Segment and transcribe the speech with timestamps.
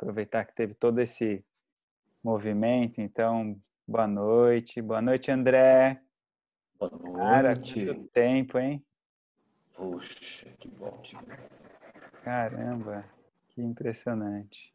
[0.00, 1.44] aproveitar que teve todo esse
[2.24, 3.02] movimento.
[3.02, 4.80] Então, boa noite.
[4.80, 6.00] Boa noite, André.
[6.78, 7.16] Boa noite.
[7.18, 8.82] Cara, quanto tempo, hein?
[9.74, 11.02] Puxa, que bom.
[12.24, 13.04] Caramba,
[13.50, 14.72] que impressionante.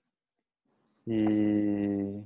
[1.07, 2.23] E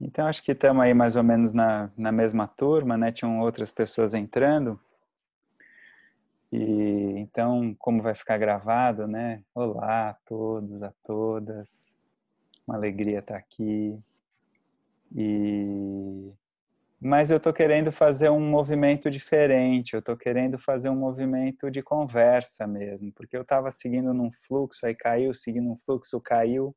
[0.00, 3.10] então acho que estamos aí mais ou menos na, na mesma turma, né?
[3.10, 4.78] Tinham outras pessoas entrando.
[6.50, 9.42] E então, como vai ficar gravado, né?
[9.54, 11.94] Olá a todos, a todas.
[12.66, 13.98] Uma alegria estar aqui.
[15.14, 16.32] E
[17.00, 19.94] mas eu estou querendo fazer um movimento diferente.
[19.94, 24.84] Eu estou querendo fazer um movimento de conversa mesmo, porque eu estava seguindo num fluxo,
[24.84, 26.74] aí caiu, seguindo um fluxo, caiu.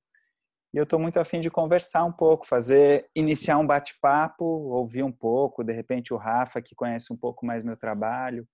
[0.73, 5.11] E eu estou muito afim de conversar um pouco, fazer, iniciar um bate-papo, ouvir um
[5.11, 8.47] pouco, de repente o Rafa, que conhece um pouco mais meu trabalho,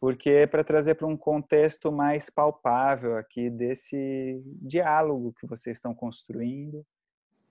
[0.00, 5.94] porque é para trazer para um contexto mais palpável aqui desse diálogo que vocês estão
[5.94, 6.86] construindo.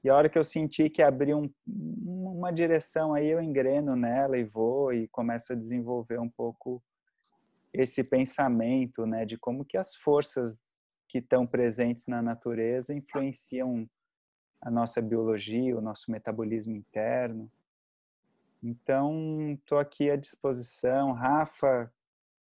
[0.04, 4.38] E a hora que eu senti que abriu um, uma direção aí, eu engreno nela
[4.38, 6.82] e vou e começo a desenvolver um pouco
[7.74, 10.58] esse pensamento, né, de como que as forças
[11.10, 13.88] que estão presentes na natureza influenciam
[14.62, 17.52] a nossa biologia, o nosso metabolismo interno.
[18.64, 21.12] Então, estou aqui à disposição.
[21.12, 21.92] Rafa,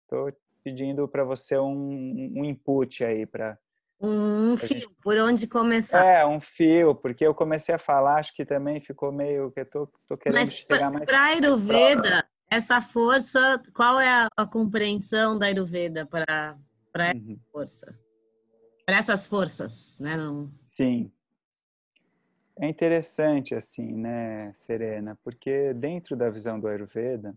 [0.06, 0.32] Estou
[0.64, 3.58] pedindo para você um, um input aí para
[4.00, 4.96] um fio, gente...
[5.02, 6.06] por onde começar?
[6.06, 9.66] É, um fio, porque eu comecei a falar, acho que também ficou meio que eu
[9.66, 11.06] tô, tô querendo Mas chegar mais.
[11.06, 16.58] Para Ayurveda, essa força, qual é a, a compreensão da Ayurveda para
[16.92, 17.40] para essa uhum.
[17.52, 18.00] força?
[18.86, 20.16] Para essas forças, né?
[20.16, 20.52] Não...
[20.66, 21.12] Sim.
[22.58, 27.36] É interessante assim, né, Serena, porque dentro da visão do Ayurveda,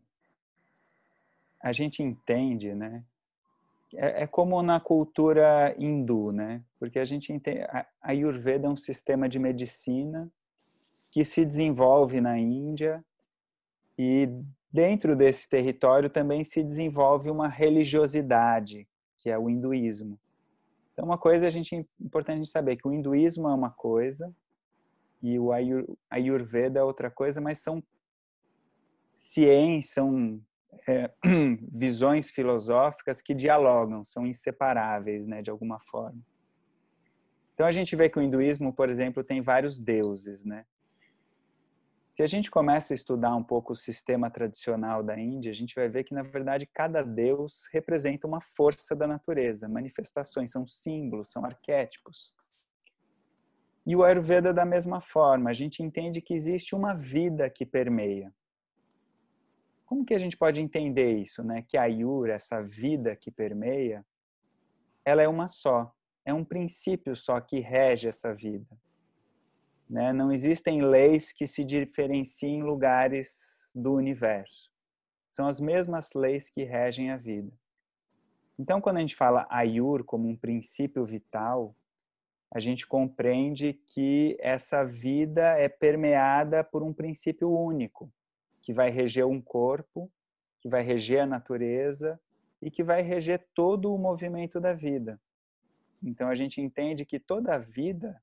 [1.60, 3.04] a gente entende, né?
[3.94, 6.62] É, é, como na cultura hindu, né?
[6.78, 10.30] Porque a gente entende, a Ayurveda é um sistema de medicina
[11.10, 13.02] que se desenvolve na Índia
[13.98, 14.28] e
[14.70, 18.86] dentro desse território também se desenvolve uma religiosidade,
[19.16, 20.18] que é o hinduísmo.
[20.92, 24.34] Então, uma coisa a gente importante a gente saber que o hinduísmo é uma coisa
[25.22, 25.50] e o
[26.10, 27.82] Ayurveda é outra coisa, mas são
[29.14, 30.40] ciências, são
[30.86, 31.10] é,
[31.72, 36.20] visões filosóficas que dialogam, são inseparáveis, né, de alguma forma.
[37.54, 40.64] Então a gente vê que o hinduísmo, por exemplo, tem vários deuses, né?
[42.18, 45.74] Se a gente começa a estudar um pouco o sistema tradicional da Índia, a gente
[45.74, 51.30] vai ver que na verdade cada deus representa uma força da natureza, manifestações, são símbolos,
[51.30, 52.34] são arquétipos.
[53.86, 58.34] E o Ayurveda da mesma forma, a gente entende que existe uma vida que permeia.
[59.88, 61.64] Como que a gente pode entender isso, né?
[61.66, 64.04] Que a Yura, essa vida que permeia,
[65.02, 65.90] ela é uma só,
[66.26, 68.78] é um princípio só que rege essa vida.
[69.88, 70.12] Né?
[70.12, 74.70] Não existem leis que se diferenciem em lugares do universo.
[75.30, 77.50] São as mesmas leis que regem a vida.
[78.58, 81.74] Então, quando a gente fala Ayur como um princípio vital,
[82.52, 88.12] a gente compreende que essa vida é permeada por um princípio único,
[88.68, 90.12] que vai reger um corpo,
[90.60, 92.20] que vai reger a natureza
[92.60, 95.18] e que vai reger todo o movimento da vida.
[96.02, 98.22] Então a gente entende que toda a vida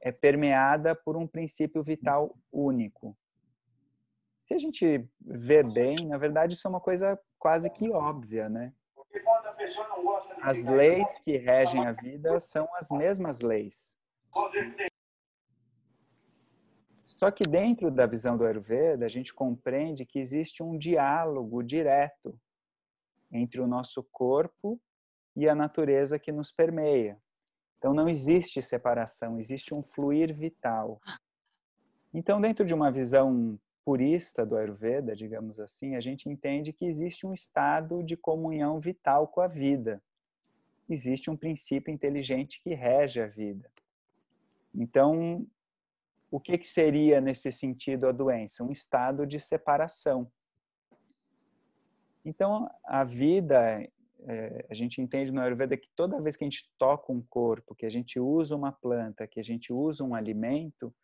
[0.00, 3.18] é permeada por um princípio vital único.
[4.40, 8.72] Se a gente vê bem, na verdade isso é uma coisa quase que óbvia, né?
[10.42, 13.92] As leis que regem a vida são as mesmas leis.
[17.22, 22.36] Só que dentro da visão do Ayurveda, a gente compreende que existe um diálogo direto
[23.30, 24.80] entre o nosso corpo
[25.36, 27.16] e a natureza que nos permeia.
[27.78, 31.00] Então não existe separação, existe um fluir vital.
[32.12, 37.24] Então, dentro de uma visão purista do Ayurveda, digamos assim, a gente entende que existe
[37.24, 40.02] um estado de comunhão vital com a vida.
[40.90, 43.70] Existe um princípio inteligente que rege a vida.
[44.74, 45.46] Então,
[46.32, 48.64] o que, que seria, nesse sentido, a doença?
[48.64, 50.32] Um estado de separação.
[52.24, 53.86] Então, a vida,
[54.26, 57.74] é, a gente entende no Ayurveda que toda vez que a gente toca um corpo,
[57.74, 60.94] que a gente usa uma planta, que a gente usa um alimento,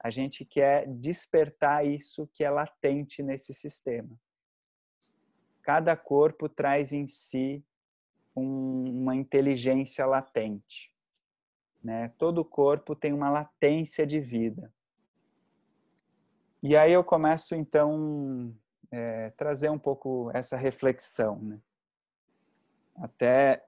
[0.00, 4.18] a gente quer despertar isso que é latente nesse sistema.
[5.62, 7.64] Cada corpo traz em si
[8.34, 10.93] um, uma inteligência latente.
[11.84, 12.10] Né?
[12.18, 14.72] Todo corpo tem uma latência de vida.
[16.62, 18.56] E aí eu começo então
[18.90, 21.60] é, trazer um pouco essa reflexão, né?
[22.96, 23.62] Até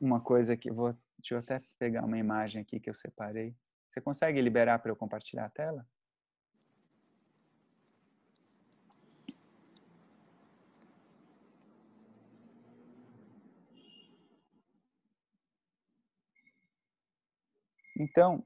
[0.00, 3.54] uma coisa que vou Deixa eu até pegar uma imagem aqui que eu separei.
[3.86, 5.86] Você consegue liberar para eu compartilhar a tela?
[18.00, 18.42] Então,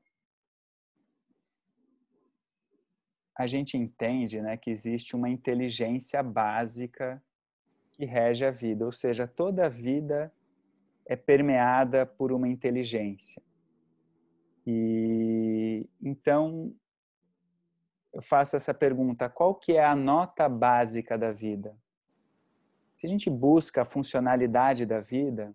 [3.39, 7.23] a gente entende né, que existe uma inteligência básica
[7.93, 10.33] que rege a vida, ou seja, toda a vida
[11.07, 13.41] é permeada por uma inteligência.
[14.67, 16.75] E então
[18.13, 21.77] eu faço essa pergunta: qual que é a nota básica da vida?
[22.97, 25.55] Se a gente busca a funcionalidade da vida,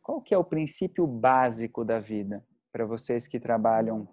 [0.00, 2.42] qual que é o princípio básico da vida
[2.72, 4.08] para vocês que trabalham,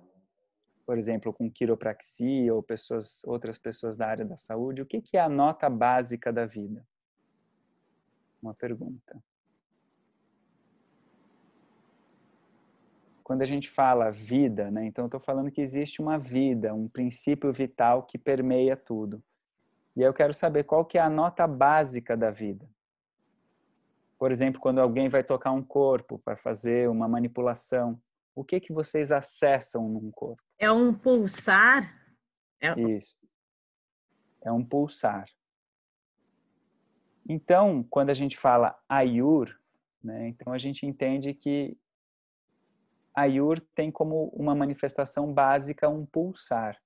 [0.86, 4.82] por exemplo, com quiropraxia ou pessoas, outras pessoas da área da saúde?
[4.82, 6.86] O que que é a nota básica da vida?
[8.42, 9.22] Uma pergunta.
[13.30, 16.88] quando a gente fala vida, né, então eu estou falando que existe uma vida, um
[16.88, 19.22] princípio vital que permeia tudo.
[19.96, 22.68] E eu quero saber qual que é a nota básica da vida.
[24.18, 28.02] Por exemplo, quando alguém vai tocar um corpo para fazer uma manipulação,
[28.40, 30.42] o que que vocês acessam num corpo?
[30.58, 31.84] É um pulsar?
[32.62, 32.80] É...
[32.80, 33.20] Isso.
[34.42, 35.26] É um pulsar.
[37.28, 39.60] Então, quando a gente fala ayur,
[40.02, 41.78] né, então a gente entende que
[43.14, 46.78] Ayur tem como uma manifestação básica um pulsar.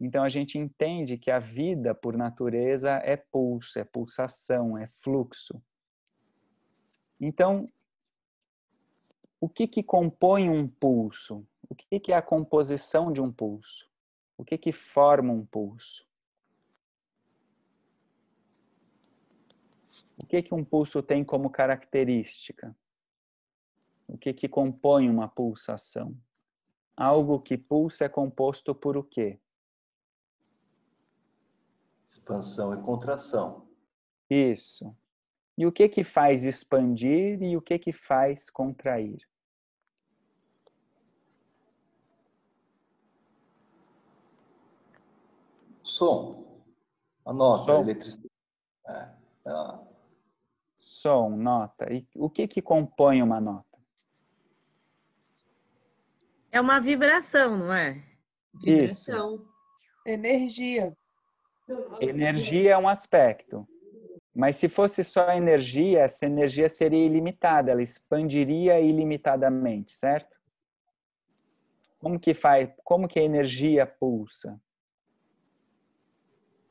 [0.00, 5.62] Então a gente entende que a vida, por natureza, é pulso, é pulsação, é fluxo.
[7.20, 7.70] Então,
[9.40, 11.46] o que que compõe um pulso?
[11.68, 13.88] O que que é a composição de um pulso?
[14.36, 16.06] O que que forma um pulso?
[20.16, 22.76] O que que um pulso tem como característica?
[24.08, 26.16] O que, que compõe uma pulsação?
[26.96, 29.38] Algo que pulsa é composto por o quê?
[32.08, 33.68] Expansão e contração.
[34.30, 34.96] Isso.
[35.56, 39.27] E o que que faz expandir e o que que faz contrair?
[45.98, 46.62] Som.
[47.24, 47.78] A nota, Som.
[47.78, 48.30] a eletricidade.
[48.86, 49.08] É,
[49.46, 49.78] é.
[50.78, 51.92] Som, nota.
[51.92, 53.66] E o que que compõe uma nota?
[56.52, 58.00] É uma vibração, não é?
[58.54, 59.34] Vibração.
[59.34, 59.48] Isso.
[60.06, 60.96] Energia.
[62.00, 63.68] Energia é um aspecto.
[64.32, 70.38] Mas se fosse só energia, essa energia seria ilimitada, ela expandiria ilimitadamente, certo?
[71.98, 72.70] Como que faz?
[72.84, 74.58] Como que a energia pulsa?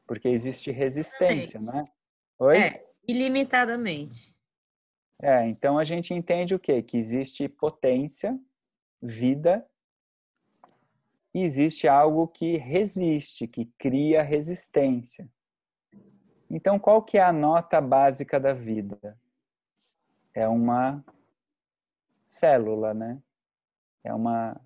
[0.08, 1.86] Porque existe resistência, não é?
[2.40, 2.58] Oi?
[2.58, 4.36] É, ilimitadamente.
[5.22, 6.82] É, então a gente entende o quê?
[6.82, 8.40] Que existe potência
[9.02, 9.68] vida,
[11.38, 15.30] e existe algo que resiste, que cria resistência.
[16.50, 19.20] Então, qual que é a nota básica da vida?
[20.34, 21.06] É uma
[22.24, 23.22] célula, né?
[24.04, 24.60] É uma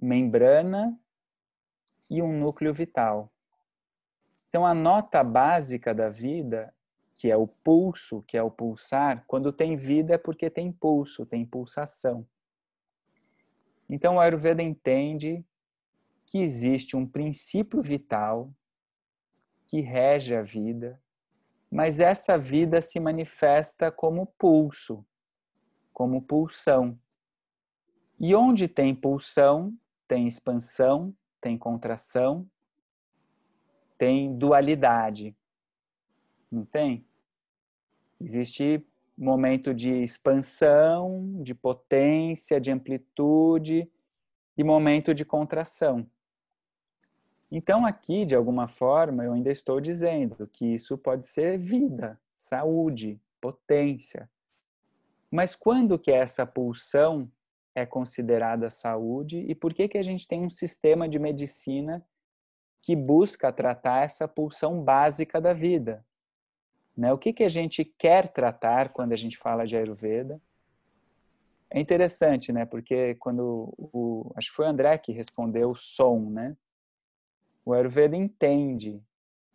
[0.00, 0.98] membrana
[2.08, 3.30] e um núcleo vital.
[4.56, 6.74] Então, a nota básica da vida,
[7.14, 11.26] que é o pulso, que é o pulsar, quando tem vida é porque tem pulso,
[11.26, 12.26] tem pulsação.
[13.86, 15.44] Então, o Ayurveda entende
[16.24, 18.50] que existe um princípio vital
[19.66, 20.98] que rege a vida,
[21.70, 25.04] mas essa vida se manifesta como pulso,
[25.92, 26.98] como pulsão.
[28.18, 29.74] E onde tem pulsão,
[30.08, 32.48] tem expansão, tem contração,
[33.98, 35.36] tem dualidade.
[36.50, 37.04] Não tem?
[38.20, 38.84] Existe
[39.16, 43.90] momento de expansão, de potência, de amplitude
[44.56, 46.06] e momento de contração.
[47.50, 53.20] Então, aqui, de alguma forma, eu ainda estou dizendo que isso pode ser vida, saúde,
[53.40, 54.28] potência.
[55.30, 57.30] Mas quando que essa pulsão
[57.74, 62.04] é considerada saúde e por que, que a gente tem um sistema de medicina
[62.86, 66.06] que busca tratar essa pulsão básica da vida?
[66.96, 67.12] Né?
[67.12, 70.40] O que, que a gente quer tratar quando a gente fala de Ayurveda?
[71.68, 72.64] É interessante, né?
[72.64, 76.56] Porque quando o, acho que foi o André que respondeu o som, né?
[77.64, 79.02] O Ayurveda entende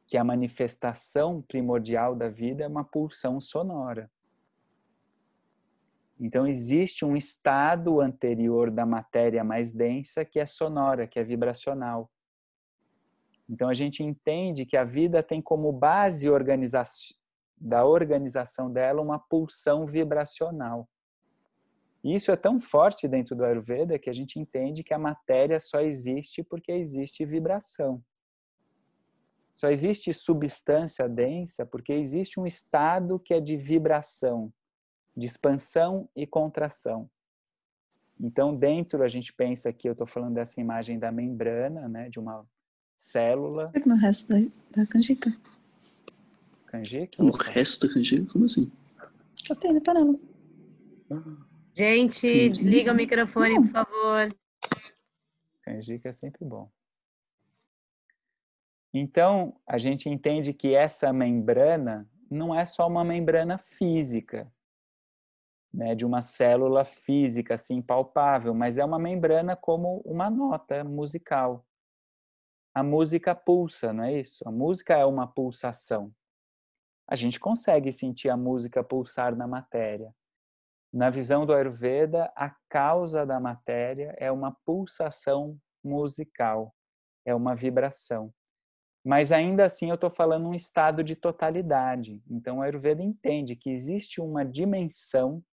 [0.06, 4.12] que a manifestação primordial da vida é uma pulsão sonora.
[6.20, 12.12] Então existe um estado anterior da matéria mais densa que é sonora, que é vibracional.
[13.52, 17.20] Então a gente entende que a vida tem como base organização
[17.64, 20.90] da organização dela uma pulsão vibracional.
[22.04, 25.60] E isso é tão forte dentro do Ayurveda que a gente entende que a matéria
[25.60, 28.04] só existe porque existe vibração.
[29.54, 34.52] Só existe substância densa porque existe um estado que é de vibração,
[35.16, 37.08] de expansão e contração.
[38.20, 42.20] Então, dentro a gente pensa que eu estou falando dessa imagem da membrana, né, de
[42.20, 42.44] uma
[43.02, 43.72] célula.
[43.86, 44.40] No resto da,
[44.78, 45.36] da canjica.
[46.68, 47.22] Canjica?
[47.24, 48.32] O resto da canjica?
[48.32, 48.72] Como assim?
[49.50, 50.20] Eu tenho na panela.
[51.76, 54.36] Gente, desliga o microfone, por favor.
[55.64, 56.72] Canjica é sempre bom.
[58.94, 64.52] Então, a gente entende que essa membrana não é só uma membrana física,
[65.74, 71.66] né, de uma célula física assim palpável, mas é uma membrana como uma nota musical.
[72.74, 74.48] A música pulsa, não é isso?
[74.48, 76.14] A música é uma pulsação.
[77.08, 80.16] A gente consegue sentir a música pulsar na matéria.
[80.94, 86.74] Na visão do Ayurveda, a causa da matéria é uma pulsação musical,
[87.26, 88.34] é uma vibração.
[89.04, 92.22] Mas ainda assim eu estou falando um estado de totalidade.
[92.30, 95.44] Então o Ayurveda entende que existe uma dimensão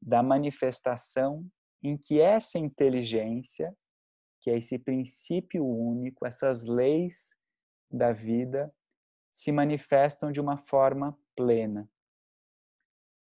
[0.00, 1.46] da manifestação
[1.82, 3.74] em que essa inteligência,
[4.48, 7.36] que é esse princípio único, essas leis
[7.90, 8.74] da vida,
[9.30, 11.86] se manifestam de uma forma plena.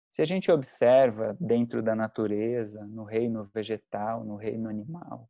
[0.10, 5.30] Se a gente observa dentro da natureza, no reino vegetal, no reino animal,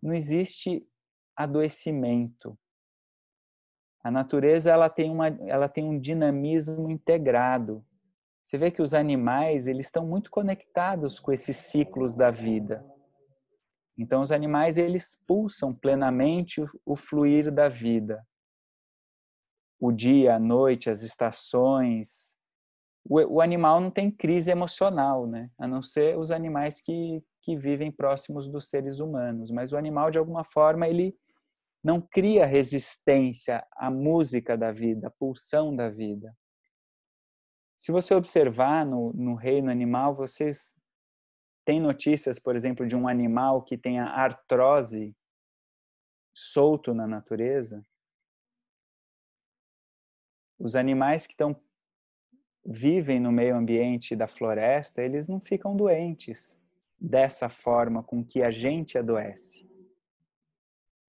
[0.00, 0.88] não existe
[1.34, 2.56] adoecimento.
[4.04, 7.84] A natureza ela tem, uma, ela tem um dinamismo integrado.
[8.44, 12.88] Você vê que os animais eles estão muito conectados com esses ciclos da vida.
[14.00, 18.26] Então os animais eles pulsam plenamente o, fluir da vida.
[19.78, 22.34] O dia, a noite, as estações.
[23.04, 25.50] O, o animal não tem crise emocional, né?
[25.58, 29.50] A não ser os animais que, que vivem próximos dos seres humanos.
[29.50, 31.14] Mas o animal de alguma forma ele
[31.84, 36.34] não cria resistência à música da vida, à pulsão da vida.
[37.76, 40.74] Se você observar no, no reino animal, vocês
[41.70, 45.14] têm notícias, por exemplo, de um animal que tenha artrose
[46.34, 47.86] solto na natureza?
[50.58, 51.54] Os animais que estão
[52.66, 56.58] vivem no meio ambiente da floresta, eles não ficam doentes
[57.00, 59.64] dessa forma com que a gente adoece.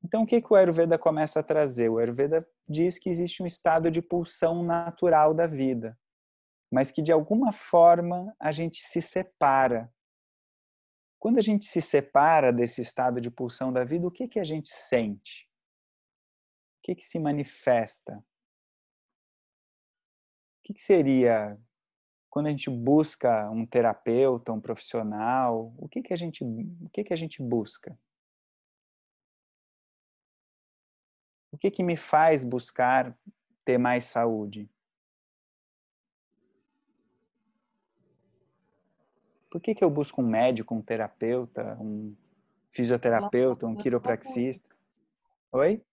[0.04, 1.90] Então, o que, que o Ayurveda começa a trazer?
[1.90, 5.98] O Ayurveda diz que existe um estado de pulsão natural da vida
[6.72, 9.92] mas que de alguma forma a gente se separa.
[11.22, 14.44] Quando a gente se separa desse estado de pulsão da vida, o que, que a
[14.44, 15.48] gente sente?
[16.80, 18.18] O que, que se manifesta?
[20.58, 21.62] O que, que seria
[22.28, 25.72] quando a gente busca um terapeuta, um profissional?
[25.78, 27.96] O que, que, a, gente, o que, que a gente busca?
[31.52, 33.16] O que, que me faz buscar
[33.64, 34.68] ter mais saúde?
[39.52, 42.16] Por que, que eu busco um médico, um terapeuta, um
[42.72, 44.74] fisioterapeuta, um quiropraxista?
[45.52, 45.84] Oi?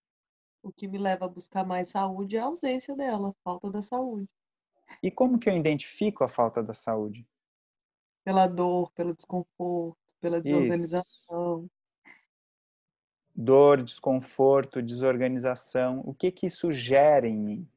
[0.62, 3.82] O que me leva a buscar mais saúde é a ausência dela, a falta da
[3.82, 4.28] saúde.
[5.02, 7.26] E como que eu identifico a falta da saúde?
[8.22, 11.64] Pela dor, pelo desconforto, pela desorganização.
[11.64, 11.70] Isso.
[13.34, 16.00] Dor, desconforto, desorganização.
[16.04, 17.68] O que que isso gera em mim?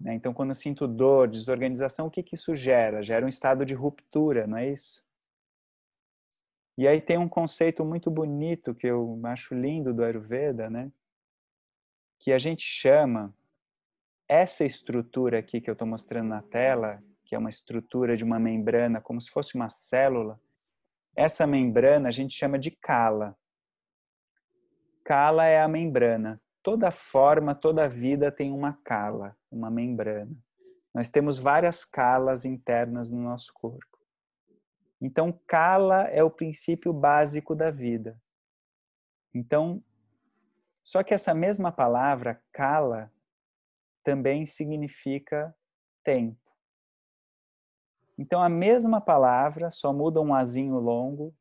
[0.00, 0.14] Né?
[0.14, 3.02] Então, quando eu sinto dor, desorganização, o que, que isso gera?
[3.02, 5.02] Gera um estado de ruptura, não é isso?
[6.76, 10.92] E aí tem um conceito muito bonito que eu acho lindo do Ayurveda, né?
[12.20, 13.34] Que a gente chama
[14.28, 18.38] essa estrutura aqui que eu estou mostrando na tela, que é uma estrutura de uma
[18.38, 20.40] membrana, como se fosse uma célula,
[21.16, 23.36] essa membrana a gente chama de cala.
[25.02, 30.36] Cala é a membrana toda forma, toda vida tem uma cala, uma membrana.
[30.94, 33.98] Nós temos várias calas internas no nosso corpo.
[35.00, 38.20] Então, cala é o princípio básico da vida.
[39.32, 39.82] Então,
[40.82, 43.12] só que essa mesma palavra, cala,
[44.02, 45.54] também significa
[46.02, 46.50] tempo.
[48.16, 51.32] Então, a mesma palavra, só muda um azinho longo,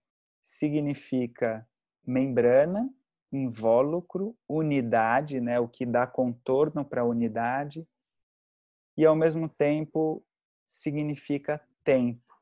[0.41, 1.67] significa
[2.05, 2.87] membrana
[3.31, 7.87] invólucro, unidade, né, o que dá contorno para a unidade,
[8.97, 10.25] e ao mesmo tempo
[10.65, 12.35] significa tempo.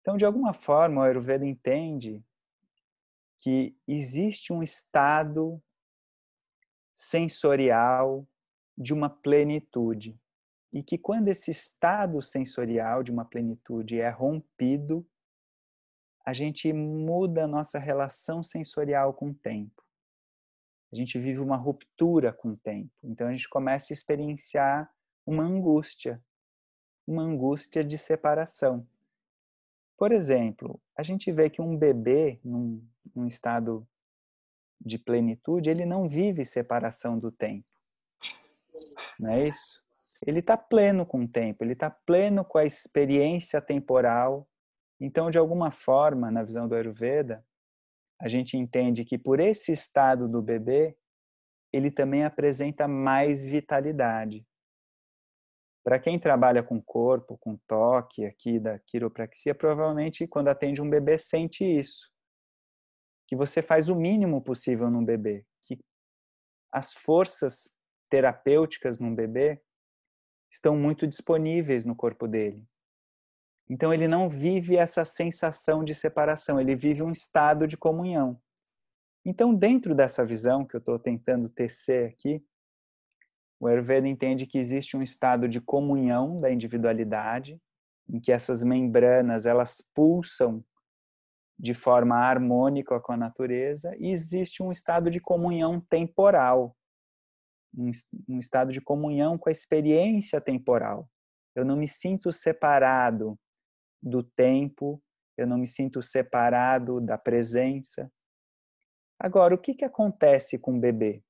[0.00, 2.22] Então, de alguma forma, o Ayurveda entende
[3.40, 5.60] que existe um estado
[6.92, 8.28] sensorial
[8.76, 10.18] de uma plenitude.
[10.72, 15.06] e que quando esse estado sensorial de uma plenitude é rompido,
[16.26, 19.84] a gente muda a nossa relação sensorial com o tempo.
[20.92, 22.90] A gente vive uma ruptura com o tempo.
[23.04, 24.92] Então a gente começa a experienciar
[25.26, 26.22] uma angústia,
[27.06, 28.86] uma angústia de separação.
[29.96, 33.86] Por exemplo, a gente vê que um bebê, num, num estado
[34.80, 37.70] de plenitude, ele não vive separação do tempo.
[39.18, 39.82] Não é isso?
[40.26, 44.48] Ele está pleno com o tempo, ele está pleno com a experiência temporal.
[45.00, 47.44] Então, de alguma forma, na visão do Ayurveda,
[48.20, 50.96] a gente entende que por esse estado do bebê,
[51.72, 54.46] ele também apresenta mais vitalidade.
[55.84, 61.18] Para quem trabalha com corpo, com toque aqui da quiropraxia, provavelmente quando atende um bebê
[61.18, 62.10] sente isso.
[63.28, 65.78] Que você faz o mínimo possível num bebê, que
[66.72, 67.70] as forças
[68.08, 69.62] terapêuticas num bebê
[70.50, 72.66] estão muito disponíveis no corpo dele.
[73.68, 78.40] Então ele não vive essa sensação de separação, ele vive um estado de comunhão.
[79.24, 82.44] Então, dentro dessa visão que eu estou tentando tecer aqui,
[83.60, 87.60] o Ayurveda entende que existe um estado de comunhão da individualidade,
[88.08, 90.64] em que essas membranas elas pulsam
[91.58, 96.76] de forma harmônica com a natureza, e existe um estado de comunhão temporal,
[97.76, 101.08] um, estado de comunhão com a experiência temporal.
[101.54, 103.38] Eu não me sinto separado
[104.02, 105.02] do tempo,
[105.36, 108.10] eu não me sinto separado da presença.
[109.18, 111.22] Agora, o que, que acontece com o bebê?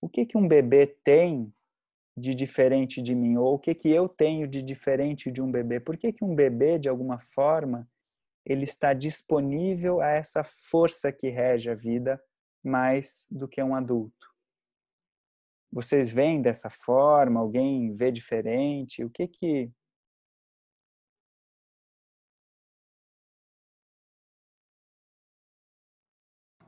[0.00, 1.52] O que, que um bebê tem
[2.16, 3.36] de diferente de mim?
[3.36, 5.80] Ou o que, que eu tenho de diferente de um bebê?
[5.80, 7.88] Por que, que um bebê, de alguma forma,
[8.44, 12.22] ele está disponível a essa força que rege a vida
[12.64, 14.34] mais do que um adulto?
[15.70, 17.40] Vocês veem dessa forma?
[17.40, 19.04] Alguém vê diferente?
[19.04, 19.70] O que que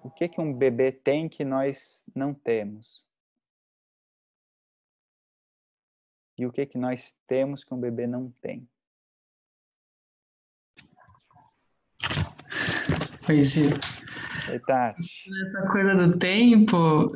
[0.02, 3.07] O que que um bebê tem que nós não temos?
[6.38, 8.66] E o que que nós temos que um bebê não tem.
[13.28, 13.70] Oi, Gil.
[14.48, 15.28] Oi, Tati.
[15.46, 17.08] Essa coisa do tempo,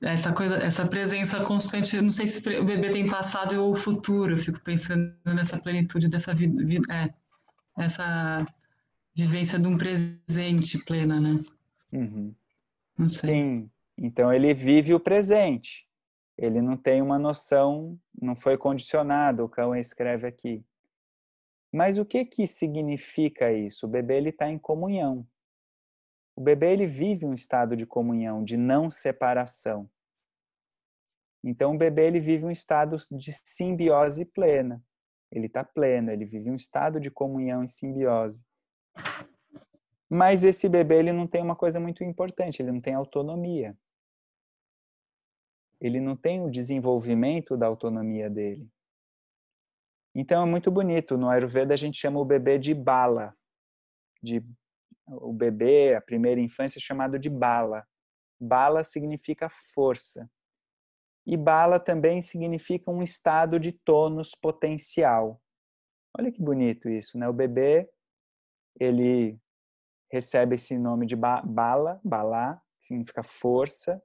[0.00, 4.38] essa coisa, essa presença constante, não sei se o bebê tem passado ou futuro, eu
[4.38, 7.12] fico pensando nessa plenitude dessa vida, é,
[7.76, 8.46] essa
[9.14, 11.40] vivência de um presente plena, né?
[11.92, 12.34] Uhum.
[13.08, 15.86] Sim, então ele vive o presente
[16.36, 20.64] ele não tem uma noção, não foi condicionado, o cão escreve aqui.
[21.72, 23.86] Mas o que que significa isso?
[23.86, 25.26] O bebê ele está em comunhão.
[26.36, 29.88] O bebê ele vive um estado de comunhão, de não separação.
[31.44, 34.82] Então o bebê ele vive um estado de simbiose plena.
[35.30, 38.44] Ele está pleno, ele vive um estado de comunhão e simbiose.
[40.08, 43.76] Mas esse bebê ele não tem uma coisa muito importante, ele não tem autonomia
[45.82, 48.70] ele não tem o desenvolvimento da autonomia dele.
[50.14, 51.18] Então é muito bonito.
[51.18, 53.34] No Ayurveda a gente chama o bebê de bala.
[54.22, 54.40] De,
[55.08, 57.84] o bebê, a primeira infância, é chamado de bala.
[58.40, 60.30] Bala significa força.
[61.26, 65.42] E bala também significa um estado de tônus potencial.
[66.16, 67.28] Olha que bonito isso, né?
[67.28, 67.90] O bebê,
[68.78, 69.36] ele
[70.12, 74.00] recebe esse nome de bala, balá, significa força,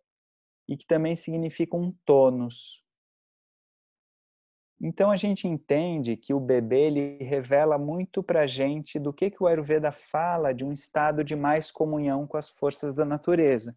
[0.67, 2.83] e que também significa um tônus.
[4.79, 9.31] Então a gente entende que o bebê ele revela muito para a gente do que,
[9.31, 13.75] que o Ayurveda fala de um estado de mais comunhão com as forças da natureza.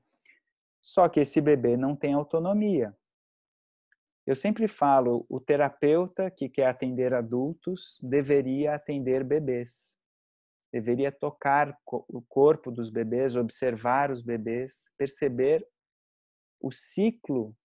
[0.83, 2.94] Só que esse bebê não tem autonomia.
[4.26, 9.96] Eu sempre falo, o terapeuta que quer atender adultos deveria atender bebês.
[10.72, 15.66] Deveria tocar o corpo dos bebês, observar os bebês, perceber
[16.61, 17.57] o ciclo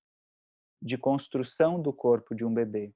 [0.81, 2.93] de construção do corpo de um bebê.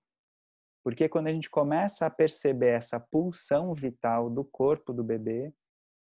[0.84, 5.54] Porque quando a gente começa a perceber essa pulsão vital do corpo do bebê,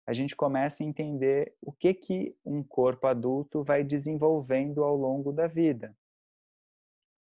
[0.06, 5.32] a gente começa a entender o que que um corpo adulto vai desenvolvendo ao longo
[5.32, 5.96] da vida.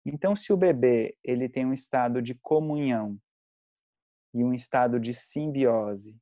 [0.06, 3.20] Então, se o bebê ele tem um estado de comunhão
[4.34, 6.18] e um estado de simbiose,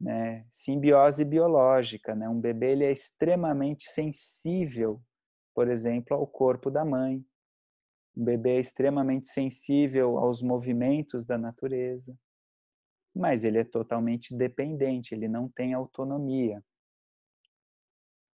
[0.00, 0.46] né?
[0.50, 2.28] simbiose biológica, né?
[2.28, 5.02] um bebê ele é extremamente sensível
[5.54, 7.24] por exemplo, ao corpo da mãe.
[8.16, 12.16] O bebê é extremamente sensível aos movimentos da natureza,
[13.14, 16.62] mas ele é totalmente dependente, ele não tem autonomia.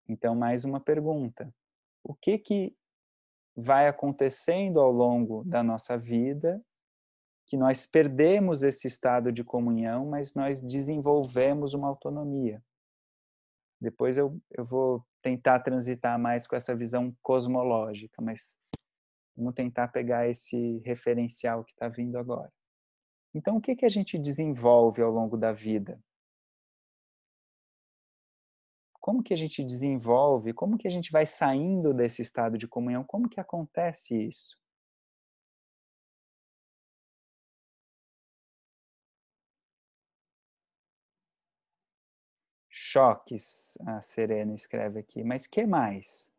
[0.09, 1.53] Então, mais uma pergunta:
[2.03, 2.77] o que que
[3.57, 6.65] vai acontecendo ao longo da nossa vida,
[7.47, 12.63] que nós perdemos esse estado de comunhão, mas nós desenvolvemos uma autonomia.
[13.81, 18.57] Depois eu, eu vou tentar transitar mais com essa visão cosmológica, mas
[19.37, 22.53] vamos tentar pegar esse referencial que está vindo agora.
[23.35, 26.01] Então, o que, que a gente desenvolve ao longo da vida?
[29.01, 30.53] Como que a gente desenvolve?
[30.53, 33.05] Como que a gente vai saindo desse estado de comunhão?
[33.05, 34.59] Como que acontece isso?
[42.99, 45.23] Choques, a Serena escreve aqui.
[45.23, 46.31] Mas que mais?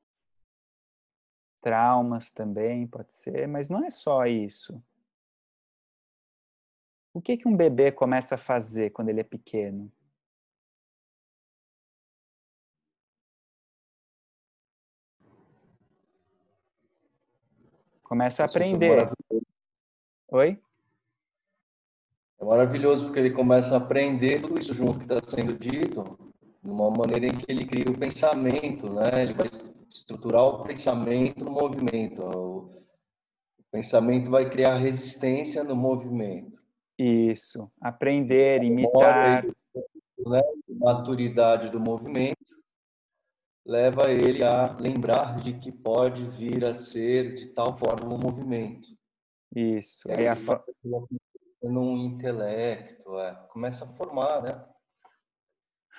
[1.62, 4.82] Traumas também pode ser, mas não é só isso.
[7.14, 9.92] O que que um bebê começa a fazer quando ele é pequeno?
[18.04, 19.10] Começa a aprender.
[20.30, 20.62] Oi?
[22.40, 26.29] É maravilhoso porque ele começa a aprender tudo isso junto que está sendo dito
[26.64, 29.24] de uma maneira em que ele cria o pensamento, né?
[29.24, 29.48] Ele vai
[29.90, 32.22] estruturar o pensamento no movimento.
[32.22, 32.84] O
[33.72, 36.60] pensamento vai criar resistência no movimento.
[36.98, 37.72] Isso.
[37.80, 39.46] Aprender, imitar.
[39.46, 40.42] Né?
[40.68, 42.38] Maturidade do movimento
[43.66, 48.88] leva ele a lembrar de que pode vir a ser de tal forma um movimento.
[49.56, 50.12] Isso.
[50.12, 50.36] Aí a...
[51.62, 53.36] num intelecto, é.
[53.50, 54.66] começa a formar, né?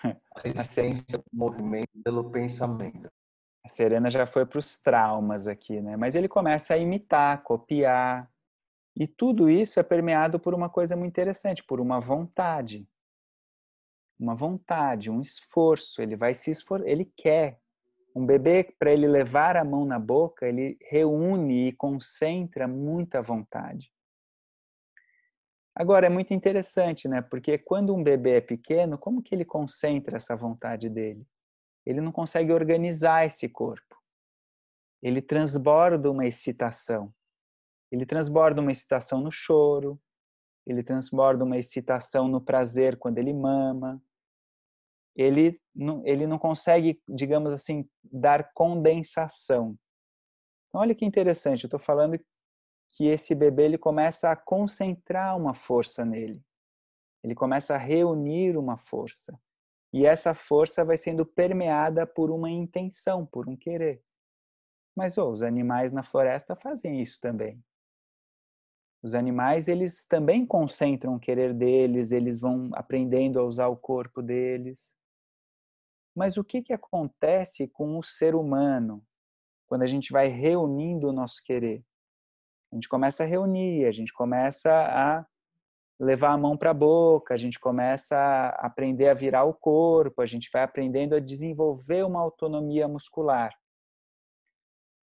[0.03, 3.11] A resistência do movimento pelo pensamento.
[3.65, 5.97] A Serena já foi para os traumas aqui, né?
[5.97, 8.31] Mas ele começa a imitar, copiar.
[8.97, 12.89] E tudo isso é permeado por uma coisa muito interessante, por uma vontade.
[14.19, 16.01] Uma vontade, um esforço.
[16.01, 17.61] Ele vai se esforçar, ele quer.
[18.17, 23.93] Um bebê, para ele levar a mão na boca, ele reúne e concentra muita vontade.
[25.81, 27.23] Agora, é muito interessante, né?
[27.23, 31.27] Porque quando um bebê é pequeno, como que ele concentra essa vontade dele?
[31.87, 33.97] Ele não consegue organizar esse corpo.
[35.03, 37.11] Ele transborda uma excitação.
[37.91, 39.99] Ele transborda uma excitação no choro,
[40.67, 44.03] ele transborda uma excitação no prazer quando ele mama.
[45.17, 49.79] Ele não, ele não consegue, digamos assim, dar condensação.
[50.69, 52.21] Então, olha que interessante, eu estou falando
[52.93, 56.43] que esse bebê ele começa a concentrar uma força nele.
[57.23, 59.39] Ele começa a reunir uma força.
[59.93, 64.03] E essa força vai sendo permeada por uma intenção, por um querer.
[64.97, 67.63] Mas oh, os animais na floresta fazem isso também.
[69.03, 74.23] Os animais, eles também concentram o querer deles, eles vão aprendendo a usar o corpo
[74.23, 74.95] deles.
[76.15, 79.03] Mas o que, que acontece com o ser humano
[79.67, 81.85] quando a gente vai reunindo o nosso querer?
[82.73, 85.27] A gente começa a reunir, a gente começa a
[85.99, 90.23] levar a mão para a boca, a gente começa a aprender a virar o corpo,
[90.23, 93.53] a gente vai aprendendo a desenvolver uma autonomia muscular.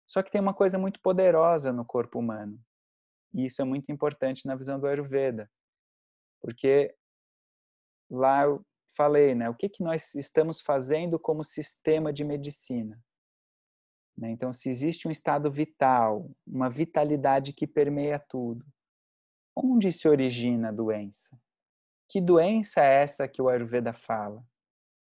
[0.07, 2.61] Só que tem uma coisa muito poderosa no corpo humano.
[3.33, 5.51] E isso é muito importante na visão do Ayurveda.
[6.41, 6.95] Porque
[8.09, 8.65] lá eu
[8.97, 13.03] falei, né, o que que nós estamos fazendo como sistema de medicina?
[14.17, 14.31] Né?
[14.31, 18.65] Então, se existe um estado vital, uma vitalidade que permeia tudo,
[19.57, 21.37] onde se origina a doença?
[22.09, 24.45] Que doença é essa que o Ayurveda fala?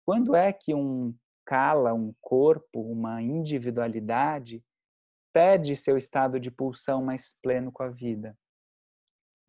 [0.06, 1.14] Quando é que um
[1.46, 4.64] kala, um corpo, uma individualidade
[5.32, 8.36] perde seu estado de pulsão mais pleno com a vida?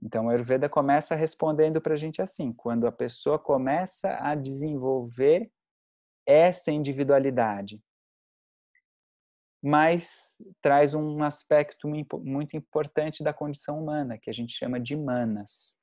[0.02, 5.50] Então, o Ayurveda começa respondendo para a gente assim: quando a pessoa começa a desenvolver
[6.28, 7.82] essa individualidade,
[9.66, 11.88] mas traz um aspecto
[12.24, 15.76] muito importante da condição humana, que a gente chama de manas.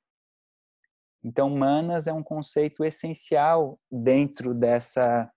[1.21, 5.29] Então, manas é um conceito essencial dentro dessa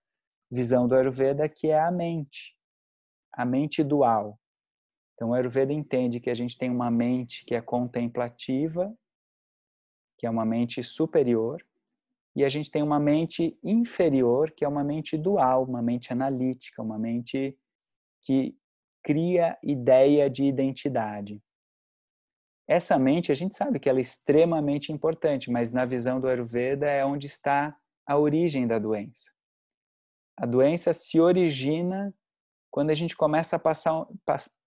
[0.49, 2.57] visão do Ayurveda, que é a mente,
[3.33, 4.39] a mente dual.
[5.15, 8.97] Então, o Ayurveda entende que a gente tem uma mente que é contemplativa,
[10.17, 11.61] que é uma mente superior,
[12.37, 16.81] e a gente tem uma mente inferior, que é uma mente dual, uma mente analítica,
[16.81, 17.59] uma mente
[18.27, 18.59] que
[19.05, 21.41] cria ideia de identidade.
[22.69, 26.91] Essa mente, a gente sabe que ela é extremamente importante, mas na visão do Ayurveda
[26.91, 29.31] é onde está a origem da doença.
[30.37, 32.13] A doença se origina
[32.69, 34.05] quando a gente começa a passar,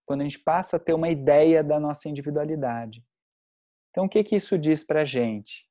[0.05, 3.03] quando a gente passa a ter uma ideia da nossa individualidade.
[3.89, 5.69] Então, o que que isso diz para a gente?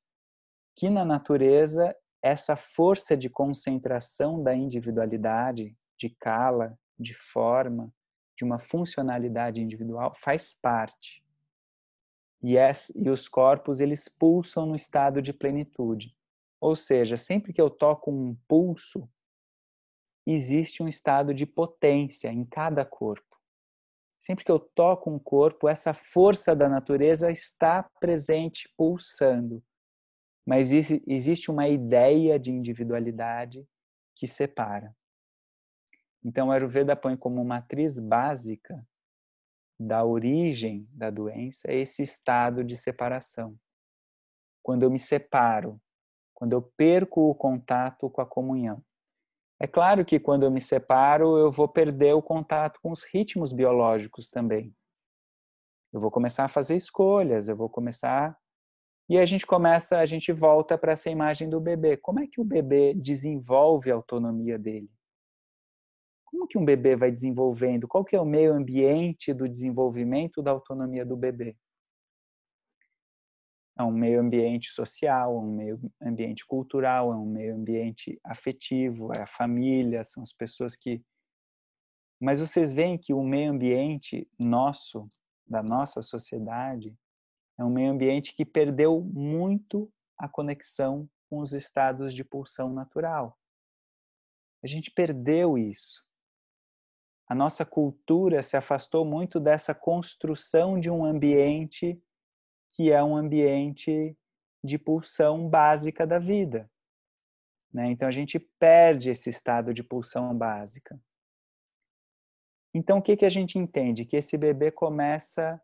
[0.77, 7.93] Que na natureza essa força de concentração da individualidade, de cala, de forma,
[8.37, 11.23] de uma funcionalidade individual faz parte.
[12.41, 12.55] E,
[12.95, 16.15] e os corpos, eles pulsam no estado de plenitude.
[16.61, 19.09] Ou seja, sempre que eu toco um pulso,
[20.25, 23.37] existe um estado de potência em cada corpo.
[24.17, 29.63] Sempre que eu toco um corpo, essa força da natureza está presente, pulsando.
[30.45, 33.65] Mas existe uma ideia de individualidade
[34.15, 34.93] que separa.
[36.23, 38.85] Então, o Ayurveda põe como matriz básica
[39.79, 43.55] da origem da doença esse estado de separação.
[44.61, 45.81] Quando eu me separo,
[46.33, 48.83] quando eu perco o contato com a comunhão.
[49.59, 53.51] É claro que quando eu me separo, eu vou perder o contato com os ritmos
[53.51, 54.73] biológicos também.
[55.91, 58.37] Eu vou começar a fazer escolhas, eu vou começar
[59.09, 61.97] e a gente começa, a gente volta para essa imagem do bebê.
[61.97, 64.89] Como é que o bebê desenvolve a autonomia dele?
[66.29, 67.87] Como que um bebê vai desenvolvendo?
[67.87, 71.57] Qual que é o meio ambiente do desenvolvimento da autonomia do bebê?
[73.75, 79.11] É um meio ambiente social, é um meio ambiente cultural, é um meio ambiente afetivo,
[79.17, 81.03] é a família, são as pessoas que.
[82.21, 85.07] Mas vocês veem que o meio ambiente nosso,
[85.47, 86.95] da nossa sociedade,
[87.57, 93.35] é um meio ambiente que perdeu muito a conexão com os estados de pulsão natural.
[94.63, 96.07] A gente perdeu isso.
[97.29, 102.01] A nossa cultura se afastou muito dessa construção de um ambiente
[102.71, 104.17] que é um ambiente
[104.63, 106.69] de pulsão básica da vida.
[107.71, 107.91] Né?
[107.91, 110.99] Então a gente perde esse estado de pulsão básica.
[112.73, 114.05] Então o que, que a gente entende?
[114.05, 115.61] Que esse bebê começa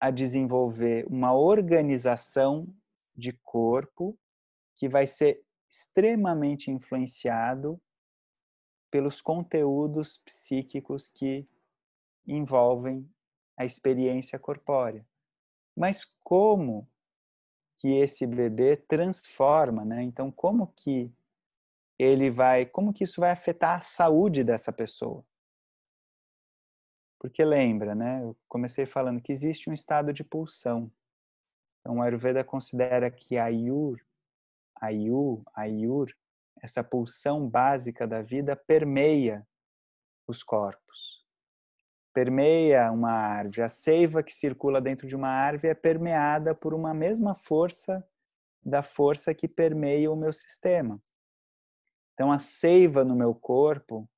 [0.00, 2.72] a desenvolver uma organização
[3.14, 4.16] de corpo
[4.76, 7.80] que vai ser extremamente influenciado
[8.92, 11.48] pelos conteúdos psíquicos que
[12.26, 13.10] envolvem
[13.56, 15.04] a experiência corpórea.
[15.74, 16.86] Mas como
[17.78, 20.02] que esse bebê transforma, né?
[20.02, 21.10] Então, como que
[21.98, 25.24] ele vai, como que isso vai afetar a saúde dessa pessoa?
[27.18, 28.22] Porque lembra, né?
[28.22, 30.92] Eu comecei falando que existe um estado de pulsão.
[31.80, 33.98] Então, o Ayurveda considera que a Ayur,
[34.76, 36.14] Ayu, Ayur,
[36.62, 39.44] essa pulsão básica da vida permeia
[40.28, 41.26] os corpos.
[42.14, 43.62] Permeia uma árvore.
[43.62, 48.06] A seiva que circula dentro de uma árvore é permeada por uma mesma força
[48.64, 51.02] da força que permeia o meu sistema.
[52.14, 54.08] Então, a seiva no meu corpo,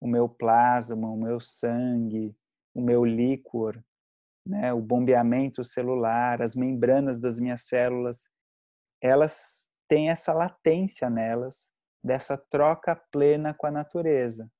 [0.00, 2.34] o meu plasma, o meu sangue,
[2.74, 3.84] o meu líquor,
[4.46, 8.30] né, o bombeamento celular, as membranas das minhas células,
[9.00, 11.71] elas têm essa latência nelas
[12.02, 14.50] dessa troca plena com a natureza.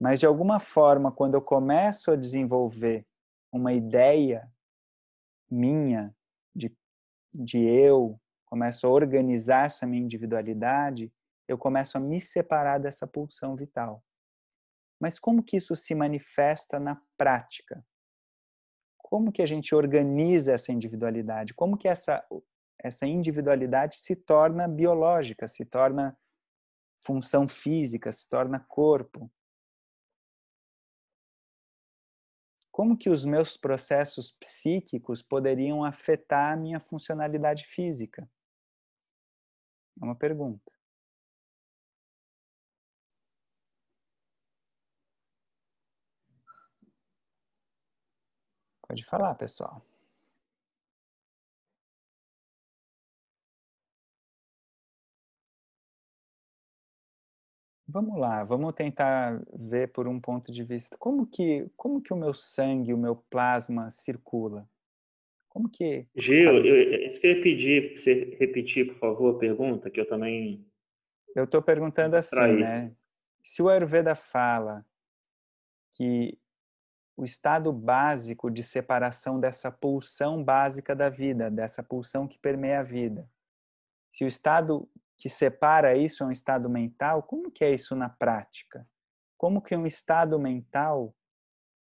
[0.00, 3.06] Mas de alguma forma, quando eu começo a desenvolver
[3.52, 4.50] uma ideia
[5.48, 6.14] minha
[6.54, 6.74] de,
[7.32, 11.12] de eu, começo a organizar essa minha individualidade,
[11.46, 14.02] eu começo a me separar dessa pulsão vital.
[15.00, 17.84] Mas como que isso se manifesta na prática?
[18.98, 21.54] Como que a gente organiza essa individualidade?
[21.54, 22.26] Como que essa
[22.82, 26.18] essa individualidade se torna biológica, se torna
[27.04, 29.30] função física, se torna corpo?
[32.70, 38.28] Como que os meus processos psíquicos poderiam afetar a minha funcionalidade física?
[40.00, 40.72] É uma pergunta.
[48.88, 49.91] Pode falar, pessoal.
[57.92, 62.16] Vamos lá, vamos tentar ver por um ponto de vista como que como que o
[62.16, 64.66] meu sangue, o meu plasma circula.
[65.50, 66.64] Como que Gil, as...
[66.64, 70.66] eu, eu queria pedir para você repetir, por favor, a pergunta que eu também
[71.36, 72.96] Eu estou perguntando assim, né?
[73.42, 74.86] Se o Ayurveda fala
[75.90, 76.38] que
[77.14, 82.82] o estado básico de separação dessa pulsão básica da vida, dessa pulsão que permeia a
[82.82, 83.28] vida.
[84.10, 84.88] Se o estado
[85.22, 88.84] que separa isso é um estado mental, como que é isso na prática?
[89.38, 91.14] Como que um estado mental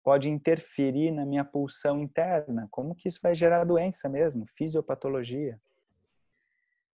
[0.03, 2.67] pode interferir na minha pulsão interna?
[2.71, 5.61] Como que isso vai gerar doença mesmo, fisiopatologia?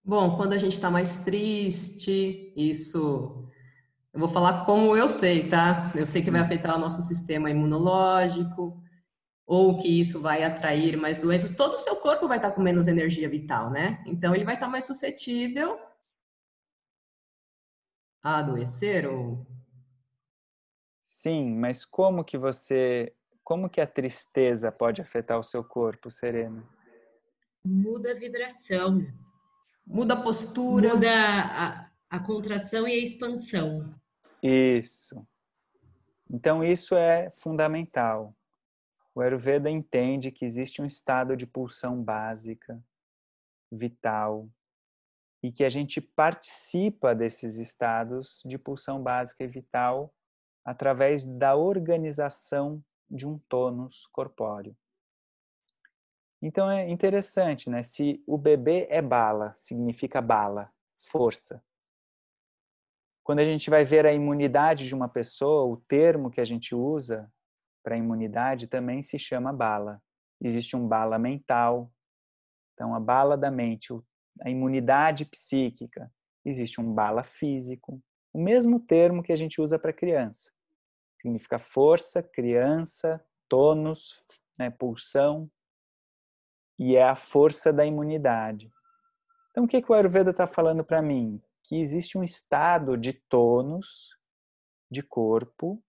[0.05, 3.49] Bom, quando a gente está mais triste, isso
[4.13, 5.93] eu vou falar como eu sei, tá?
[5.95, 6.45] Eu sei que vai hum.
[6.45, 8.83] afetar o nosso sistema imunológico,
[9.47, 11.53] ou que isso vai atrair mais doenças.
[11.53, 14.03] Todo o seu corpo vai estar com menos energia vital, né?
[14.05, 15.79] Então, ele vai estar mais suscetível
[18.23, 19.47] a adoecer ou
[21.23, 26.69] Sim, mas como que você, como que a tristeza pode afetar o seu corpo, Serena?
[27.65, 29.07] Muda a vibração.
[29.87, 30.95] Muda a postura.
[30.95, 33.95] Muda a, a contração e a expansão.
[34.43, 35.25] Isso.
[36.29, 38.35] Então isso é fundamental.
[39.15, 42.83] O Ayurveda entende que existe um estado de pulsão básica,
[43.71, 44.49] vital,
[45.43, 50.15] e que a gente participa desses estados de pulsão básica e vital
[50.65, 54.77] através da organização de um tônus corpóreo.
[56.41, 57.83] Então é interessante, né?
[57.83, 60.71] Se o bebê é bala, significa bala,
[61.11, 61.63] força.
[63.23, 66.75] Quando a gente vai ver a imunidade de uma pessoa, o termo que a gente
[66.75, 67.33] usa
[67.83, 70.03] para imunidade também se chama bala.
[70.41, 71.93] Existe um bala mental,
[72.75, 73.93] então a bala da mente,
[74.41, 76.13] a imunidade psíquica.
[76.45, 80.51] Existe um bala físico, o mesmo termo que a gente usa para criança.
[81.21, 84.19] Significa força, criança, tônus,
[84.59, 85.51] né, pulsão,
[86.79, 88.73] e é a força da imunidade.
[89.51, 91.41] Então, o que, que o Ayurveda está falando para mim?
[91.63, 94.17] Que existe um estado de tônus
[94.91, 95.83] de corpo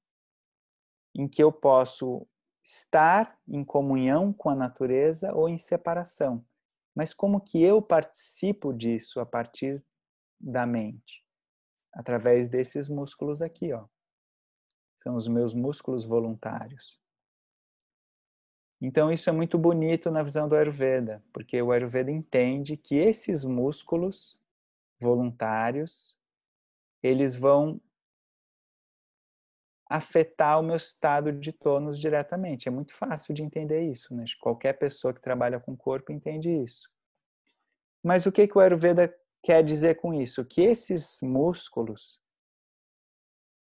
[1.15, 2.27] em que eu posso
[2.63, 6.45] estar em comunhão com a natureza ou em separação.
[6.95, 9.83] Mas como que eu participo disso a partir
[10.39, 11.23] da mente?
[11.93, 13.85] Através desses músculos aqui, ó.
[14.97, 16.99] São os meus músculos voluntários.
[18.81, 23.45] Então isso é muito bonito na visão do Ayurveda, porque o Ayurveda entende que esses
[23.45, 24.37] músculos
[24.99, 26.17] voluntários,
[27.01, 27.79] eles vão
[29.89, 32.67] afetar o meu estado de tônus diretamente.
[32.67, 34.25] É muito fácil de entender isso, né?
[34.39, 36.87] Qualquer pessoa que trabalha com o corpo entende isso.
[38.03, 40.43] Mas o que, que o Ayurveda quer dizer com isso?
[40.45, 42.19] Que esses músculos,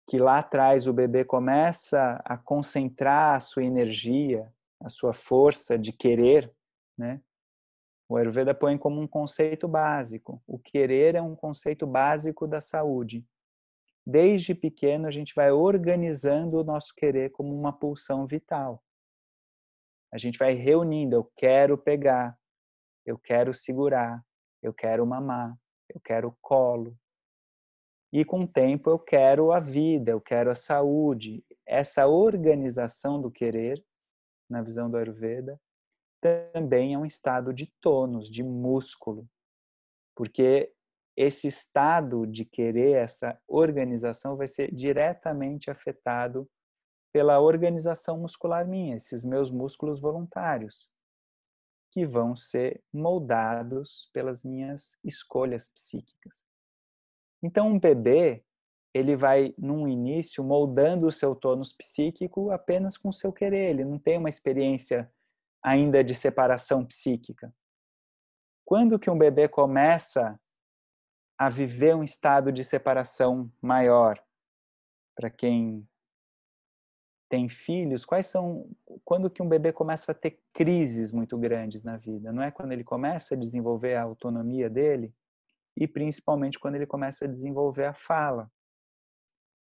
[0.08, 5.92] que lá atrás o bebê começa a concentrar a sua energia, a sua força de
[5.92, 6.52] querer,
[6.98, 7.22] né?
[8.08, 10.42] O Ayurveda põe como um conceito básico.
[10.48, 13.24] O querer é um conceito básico da saúde
[14.10, 18.84] desde pequeno a gente vai organizando o nosso querer como uma pulsão vital.
[20.12, 22.38] A gente vai reunindo, eu quero pegar,
[23.06, 24.26] eu quero segurar,
[24.64, 25.56] eu quero mamar,
[25.94, 26.98] eu quero colo.
[28.12, 31.46] E com o tempo eu quero a vida, eu quero a saúde.
[31.66, 33.84] Essa organização do querer,
[34.50, 35.62] na visão do Ayurveda,
[36.20, 39.30] também é um estado de tônus, de músculo.
[40.16, 40.74] Porque
[41.20, 46.50] esse estado de querer, essa organização, vai ser diretamente afetado
[47.12, 50.88] pela organização muscular minha, esses meus músculos voluntários,
[51.92, 56.42] que vão ser moldados pelas minhas escolhas psíquicas.
[57.44, 58.42] Então, um bebê,
[58.94, 63.84] ele vai, num início, moldando o seu tônus psíquico apenas com o seu querer, ele
[63.84, 65.12] não tem uma experiência
[65.62, 67.54] ainda de separação psíquica.
[68.64, 70.40] Quando que um bebê começa
[71.40, 74.22] a viver um estado de separação maior.
[75.16, 75.88] Para quem
[77.30, 78.70] tem filhos, quais são
[79.06, 82.34] quando que um bebê começa a ter crises muito grandes na vida?
[82.34, 85.16] Não é quando ele começa a desenvolver a autonomia dele
[85.78, 88.52] e principalmente quando ele começa a desenvolver a fala.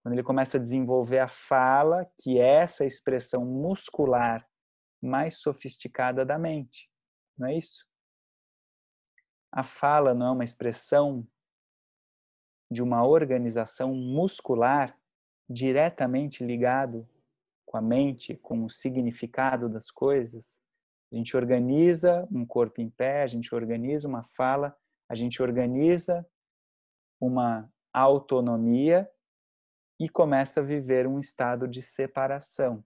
[0.02, 4.48] Quando ele começa a desenvolver a fala, que é essa expressão muscular
[5.02, 6.90] mais sofisticada da mente.
[7.38, 7.86] Não é isso?
[9.52, 11.28] A fala não é uma expressão
[12.70, 14.98] de uma organização muscular
[15.50, 17.08] diretamente ligado
[17.66, 20.60] com a mente, com o significado das coisas.
[21.12, 24.76] A gente organiza um corpo em pé, a gente organiza uma fala,
[25.10, 26.26] a gente organiza
[27.20, 29.10] uma autonomia
[30.00, 32.84] e começa a viver um estado de separação.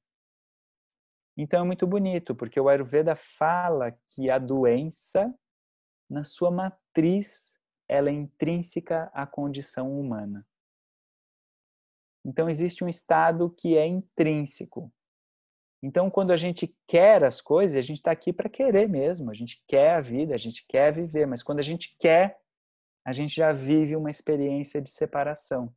[1.38, 5.34] Então é muito bonito, porque o Ayurveda fala que a doença,
[6.10, 7.60] na sua matriz,
[7.92, 10.48] ela é intrínseca à condição humana.
[12.24, 14.90] Então existe um estado que é intrínseco.
[15.84, 19.30] Então quando a gente quer as coisas, a gente está aqui para querer mesmo.
[19.30, 21.26] A gente quer a vida, a gente quer viver.
[21.26, 22.40] Mas quando a gente quer,
[23.06, 25.76] a gente já vive uma experiência de separação.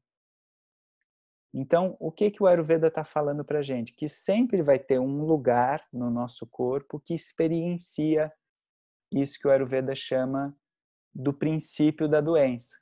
[1.52, 3.92] Então, o que, que o Ayurveda está falando para a gente?
[3.92, 8.32] Que sempre vai ter um lugar no nosso corpo que experiencia
[9.12, 10.56] isso que o Ayurveda chama
[11.14, 12.76] do princípio da doença.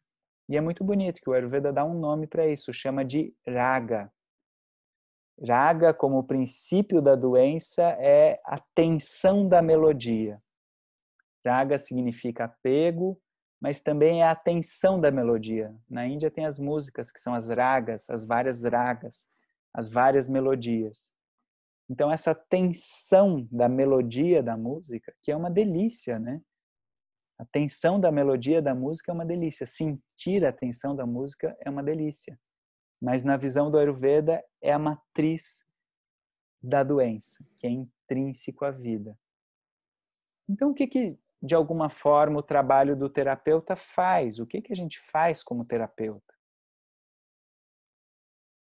[0.49, 4.12] E é muito bonito que o Ayurveda dá um nome para isso, chama de raga.
[5.47, 10.41] Raga, como o princípio da doença, é a tensão da melodia.
[11.45, 13.20] Raga significa apego,
[13.61, 15.74] mas também é a tensão da melodia.
[15.89, 19.26] Na Índia tem as músicas que são as ragas, as várias ragas.
[19.74, 21.12] as várias melodias.
[21.89, 26.41] Então essa tensão da melodia da música, que é uma delícia, né?
[27.43, 29.66] A tensão da melodia da música é uma delícia.
[29.66, 32.38] Sentir a tensão da música é uma delícia.
[33.01, 35.64] Mas na visão do Ayurveda é a matriz
[36.62, 39.18] da doença, que é intrínseco à vida.
[40.49, 44.38] Então o que que de alguma forma o trabalho do terapeuta faz?
[44.38, 46.32] O que que a gente faz como terapeuta?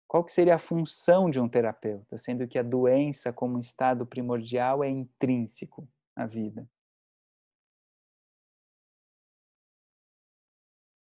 [0.09, 4.83] Qual que seria a função de um terapeuta, sendo que a doença como estado primordial
[4.83, 6.69] é intrínseco à vida?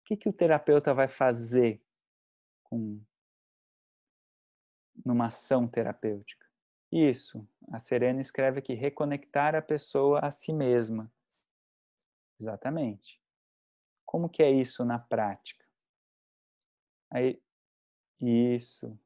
[0.10, 1.80] Que, que o terapeuta vai fazer
[2.64, 3.00] com
[5.06, 6.48] numa ação terapêutica?
[6.92, 11.12] Isso, a Serena escreve aqui, reconectar a pessoa a si mesma.
[12.40, 13.22] Exatamente.
[14.04, 15.64] Como que é isso na prática?
[17.12, 17.40] Aí,
[18.20, 19.00] isso.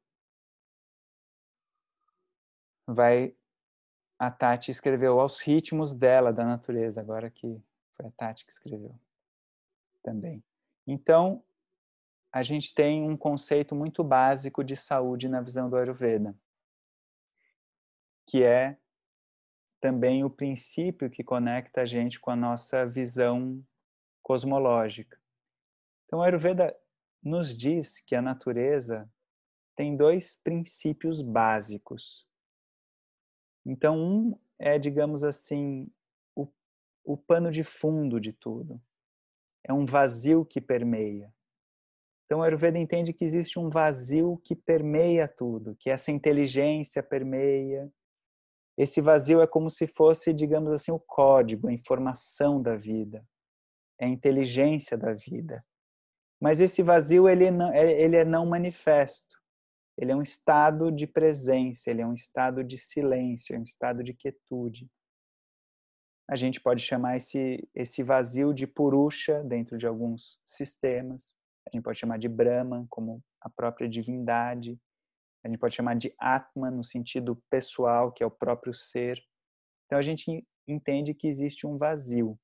[2.86, 3.36] Vai,
[4.18, 7.62] a Tati escreveu aos ritmos dela, da natureza, agora que
[7.94, 8.98] foi a Tati que escreveu
[10.02, 10.42] também.
[10.86, 11.42] Então,
[12.32, 16.36] a gente tem um conceito muito básico de saúde na visão do Ayurveda,
[18.26, 18.76] que é
[19.80, 23.64] também o princípio que conecta a gente com a nossa visão
[24.22, 25.20] cosmológica.
[26.06, 26.76] Então, o Ayurveda
[27.22, 29.08] nos diz que a natureza
[29.76, 32.26] tem dois princípios básicos.
[33.64, 35.90] Então, um é, digamos assim,
[36.34, 36.48] o,
[37.04, 38.80] o pano de fundo de tudo
[39.66, 41.32] é um vazio que permeia.
[42.26, 47.90] Então, a Ayurveda entende que existe um vazio que permeia tudo, que essa inteligência permeia.
[48.76, 53.24] Esse vazio é como se fosse, digamos assim, o código, a informação da vida,
[54.00, 55.64] é a inteligência da vida.
[56.40, 59.34] Mas esse vazio ele não, é, ele é não manifesto.
[59.96, 64.02] Ele é um estado de presença, ele é um estado de silêncio, é um estado
[64.02, 64.90] de quietude
[66.28, 71.34] a gente pode chamar esse, esse vazio de Purusha dentro de alguns sistemas.
[71.66, 74.78] A gente pode chamar de Brahman, como a própria divindade.
[75.44, 79.22] A gente pode chamar de Atman, no sentido pessoal, que é o próprio ser.
[79.84, 82.38] Então a gente entende que existe um vazio.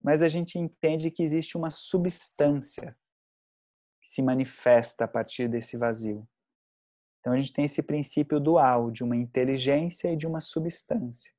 [0.00, 2.96] Mas a gente entende que existe uma substância
[4.00, 6.28] que se manifesta a partir desse vazio.
[7.18, 11.32] Então a gente tem esse princípio dual de uma inteligência e de uma substância.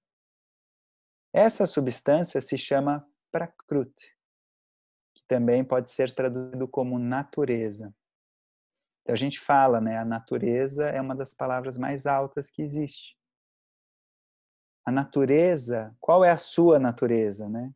[1.37, 4.15] Essa substância se chama Prakruti,
[5.13, 7.93] que também pode ser traduzido como natureza.
[9.01, 13.17] Então a gente fala, né, a natureza é uma das palavras mais altas que existe.
[14.85, 17.73] A natureza, qual é a sua natureza, né?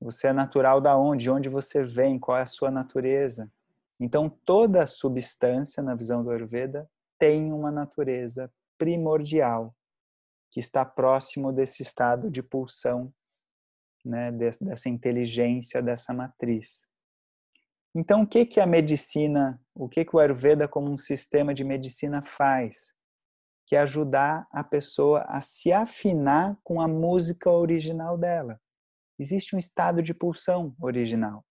[0.00, 1.24] Você é natural da onde?
[1.24, 2.18] De onde você vem?
[2.18, 3.52] Qual é a sua natureza?
[4.00, 9.75] Então toda substância na visão do Ayurveda tem uma natureza primordial
[10.50, 13.12] que está próximo desse estado de pulsão,
[14.04, 16.86] né, dessa inteligência, dessa matriz.
[17.94, 21.64] Então, o que que a medicina, o que que o Ayurveda como um sistema de
[21.64, 22.94] medicina faz?
[23.66, 28.60] Que é ajudar a pessoa a se afinar com a música original dela.
[29.18, 31.42] Existe um estado de pulsão original.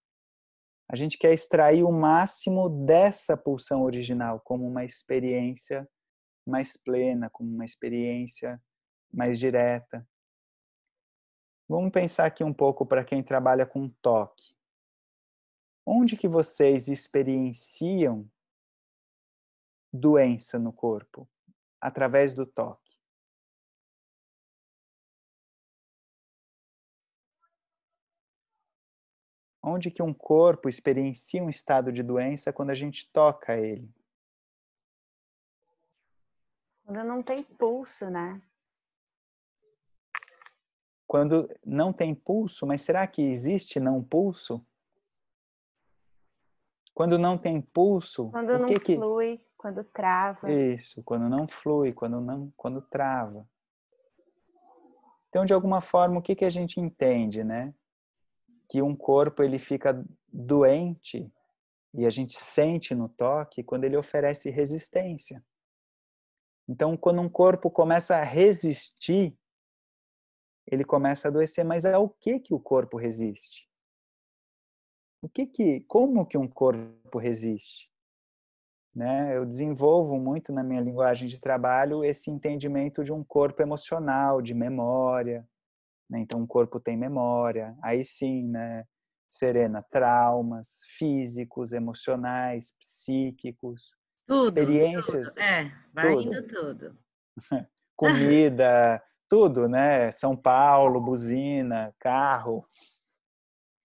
[0.89, 5.87] A gente quer extrair o máximo dessa pulsão original como uma experiência
[6.47, 8.61] mais plena, como uma experiência
[9.15, 10.07] mais direta.
[11.67, 14.53] Vamos pensar aqui um pouco para quem trabalha com toque.
[15.85, 18.29] Onde que vocês experienciam
[19.91, 21.27] doença no corpo
[21.79, 22.83] através do toque?
[29.63, 33.89] Onde que um corpo experiencia um estado de doença quando a gente toca ele?
[36.83, 38.39] Quando não tem pulso, né?
[41.15, 44.61] Quando não tem pulso, mas será que existe não pulso?
[46.93, 49.45] Quando não tem pulso, quando o que não flui, que...
[49.55, 50.51] quando trava.
[50.51, 53.47] Isso, quando não flui, quando não, quando trava.
[55.29, 57.73] Então, de alguma forma, o que que a gente entende, né?
[58.67, 61.31] Que um corpo ele fica doente
[61.93, 65.41] e a gente sente no toque quando ele oferece resistência.
[66.67, 69.33] Então, quando um corpo começa a resistir
[70.67, 71.63] ele começa a adoecer.
[71.65, 73.67] Mas ao que que o corpo resiste?
[75.21, 77.89] O que que, como que um corpo resiste?
[78.93, 79.35] Né?
[79.35, 84.53] Eu desenvolvo muito na minha linguagem de trabalho esse entendimento de um corpo emocional, de
[84.53, 85.47] memória.
[86.09, 86.19] Né?
[86.19, 87.75] Então, o corpo tem memória.
[87.81, 88.85] Aí sim, né?
[89.29, 93.93] Serena, traumas físicos, emocionais, psíquicos.
[94.25, 95.33] Tudo, experiências.
[95.33, 95.39] tudo.
[95.39, 96.27] É, vai tudo.
[96.27, 96.97] indo tudo.
[97.95, 100.11] comida, tudo, né?
[100.11, 102.67] São Paulo, buzina, carro.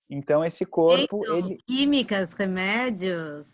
[0.09, 3.47] Então esse corpo, Então, ele Químicas, remédios,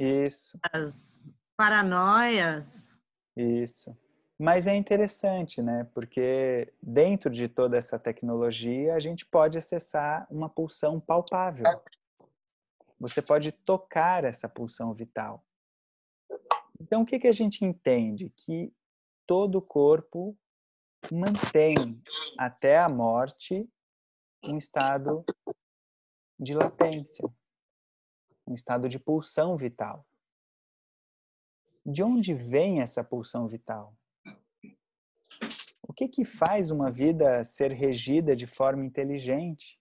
[0.00, 1.24] isso, posturas,
[1.56, 2.90] paranoias.
[3.36, 3.96] isso.
[4.38, 5.86] Mas é interessante, né?
[5.92, 11.66] Porque dentro de toda essa tecnologia, a gente pode acessar uma pulsão palpável.
[13.00, 15.44] Você pode tocar essa pulsão vital.
[16.80, 18.30] Então, o que, que a gente entende?
[18.30, 18.72] Que
[19.26, 20.36] todo o corpo
[21.10, 22.02] mantém
[22.38, 23.68] até a morte
[24.44, 25.24] um estado
[26.38, 27.28] de latência,
[28.46, 30.06] um estado de pulsão vital.
[31.84, 33.94] De onde vem essa pulsão vital?
[35.82, 39.80] O que que faz uma vida ser regida de forma inteligente?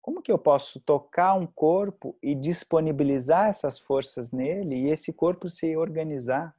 [0.00, 5.48] Como que eu posso tocar um corpo e disponibilizar essas forças nele e esse corpo
[5.48, 6.56] se organizar?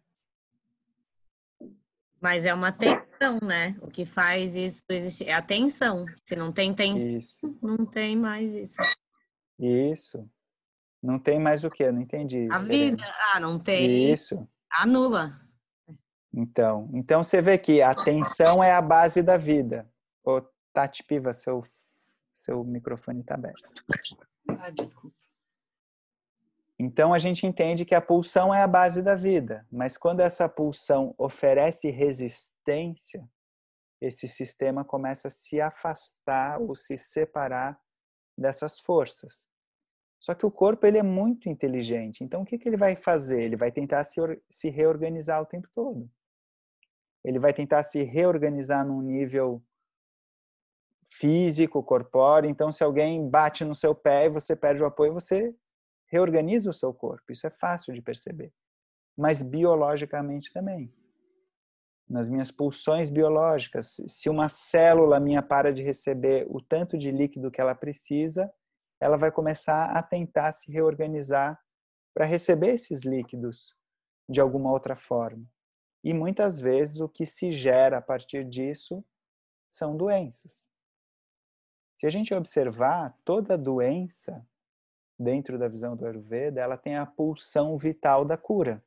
[2.21, 2.71] Mas é uma
[3.23, 3.75] tensão, né?
[3.81, 6.05] O que faz isso existir é a tensão.
[6.23, 8.77] Se não tem tensão, Isso, não tem mais isso.
[9.59, 10.29] isso.
[11.01, 11.83] Não tem mais o que?
[11.83, 12.47] Eu não entendi.
[12.51, 12.97] A Serena.
[12.97, 14.11] vida, ah, não tem.
[14.11, 14.47] Isso.
[14.71, 15.39] Anula.
[16.33, 19.87] Então, então você vê que a atenção é a base da vida.
[20.23, 20.41] Ô,
[20.73, 21.61] Tati Piva, seu,
[22.33, 23.83] seu microfone está aberto.
[24.49, 25.15] Ah, desculpa.
[26.83, 30.49] Então a gente entende que a pulsão é a base da vida, mas quando essa
[30.49, 33.25] pulsão oferece resistência,
[34.01, 37.79] esse sistema começa a se afastar ou se separar
[38.37, 39.45] dessas forças.
[40.19, 43.41] Só que o corpo ele é muito inteligente, então o que, que ele vai fazer?
[43.43, 44.19] Ele vai tentar se,
[44.49, 46.11] se reorganizar o tempo todo.
[47.23, 49.63] Ele vai tentar se reorganizar num nível
[51.05, 52.49] físico, corpóreo.
[52.49, 55.55] Então, se alguém bate no seu pé e você perde o apoio, você
[56.13, 57.31] reorganiza o seu corpo.
[57.31, 58.53] Isso é fácil de perceber.
[59.17, 60.93] Mas biologicamente também.
[62.07, 67.49] Nas minhas pulsões biológicas, se uma célula minha para de receber o tanto de líquido
[67.49, 68.53] que ela precisa,
[69.01, 71.59] ela vai começar a tentar se reorganizar
[72.13, 73.79] para receber esses líquidos
[74.29, 75.43] de alguma outra forma.
[76.03, 79.03] E muitas vezes o que se gera a partir disso
[79.67, 80.63] são doenças.
[81.95, 84.45] Se a gente observar, toda doença
[85.23, 88.83] dentro da visão do Ayurveda, ela tem a pulsão vital da cura.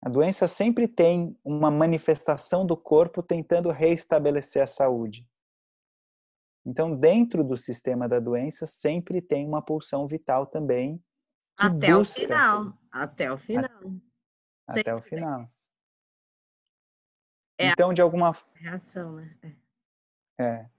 [0.00, 5.28] A doença sempre tem uma manifestação do corpo tentando reestabelecer a saúde.
[6.64, 11.02] Então, dentro do sistema da doença, sempre tem uma pulsão vital também.
[11.56, 12.72] Até o final.
[12.90, 13.70] Até o final.
[14.66, 15.10] Até o Sempre.
[15.10, 15.50] final.
[17.58, 19.36] É Então, de alguma Reação, né?
[20.38, 20.44] É.
[20.44, 20.70] É.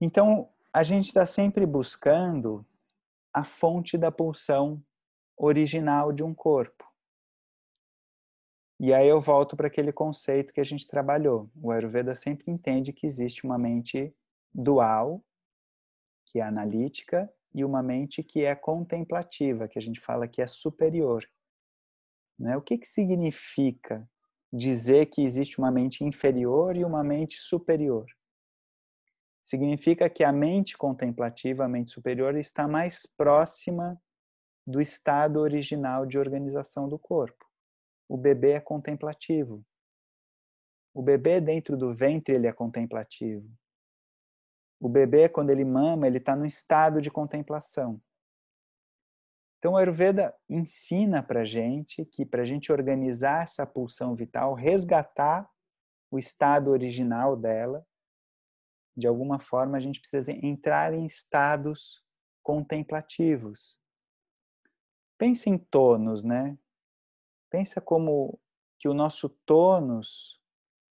[0.00, 2.66] Então, a gente está sempre buscando
[3.34, 4.80] a fonte da pulsão
[5.36, 6.84] original de um corpo.
[8.78, 11.50] E aí eu volto para aquele conceito que a gente trabalhou.
[11.54, 14.14] O Ayurveda sempre entende que existe uma mente
[14.52, 15.24] dual,
[16.26, 20.46] que é analítica, e uma mente que é contemplativa, que a gente fala que é
[20.46, 21.24] superior.
[22.38, 22.56] Né?
[22.56, 24.08] O que, que significa
[24.52, 28.06] dizer que existe uma mente inferior e uma mente superior?
[29.44, 34.00] Significa que a mente contemplativa, a mente superior, está mais próxima
[34.66, 37.44] do estado original de organização do corpo.
[38.08, 39.62] O bebê é contemplativo.
[40.94, 43.46] O bebê dentro do ventre ele é contemplativo.
[44.80, 48.00] O bebê quando ele mama ele está no estado de contemplação.
[49.58, 55.50] Então o Ayurveda ensina para gente que para a gente organizar essa pulsão vital, resgatar
[56.10, 57.86] o estado original dela,
[58.96, 62.02] de alguma forma a gente precisa entrar em estados
[62.42, 63.78] contemplativos.
[65.18, 66.58] Pensa em tônus, né?
[67.50, 68.38] Pensa como
[68.78, 70.40] que o nosso tônus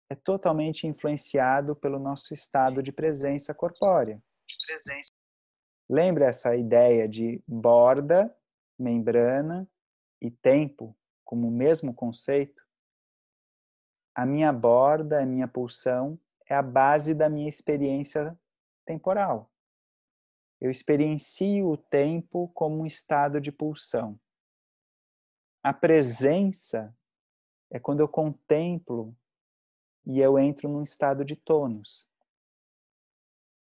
[0.09, 4.21] é totalmente influenciado pelo nosso estado de presença corpórea.
[5.89, 8.33] Lembra essa ideia de borda,
[8.77, 9.67] membrana
[10.21, 12.61] e tempo como o mesmo conceito?
[14.13, 16.19] A minha borda, a minha pulsão
[16.51, 18.37] é a base da minha experiência
[18.85, 19.49] temporal.
[20.59, 24.19] Eu experiencio o tempo como um estado de pulsão.
[25.63, 26.93] A presença
[27.69, 29.15] é quando eu contemplo
[30.05, 32.05] e eu entro num estado de tônus.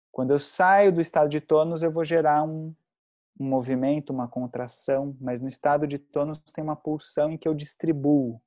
[0.09, 2.73] Quando eu saio do estado de tônus, eu vou gerar um,
[3.37, 7.53] um movimento, uma contração, mas no estado de tônus tem uma pulsão em que eu
[7.53, 8.41] distribuo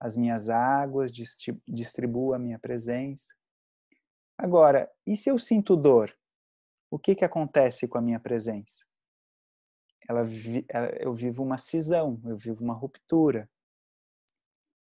[0.00, 3.36] as minhas águas, distribuo a minha presença.
[4.38, 6.14] Agora, e se eu sinto dor?
[6.90, 8.86] O que, que acontece com a minha presença?
[10.08, 10.24] ela,
[11.00, 13.48] eu vivo uma cisão, eu vivo uma ruptura.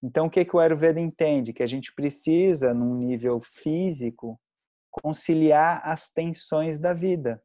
[0.02, 1.52] Então, o que, que o Ayurveda entende?
[1.52, 4.38] Que a gente precisa, num nível físico,
[4.90, 7.42] conciliar as tensões da vida.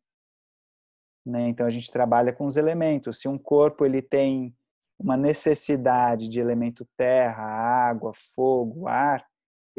[1.25, 1.47] Né?
[1.47, 3.21] Então, a gente trabalha com os elementos.
[3.21, 4.53] Se um corpo ele tem
[4.97, 9.25] uma necessidade de elemento terra, água, fogo, ar,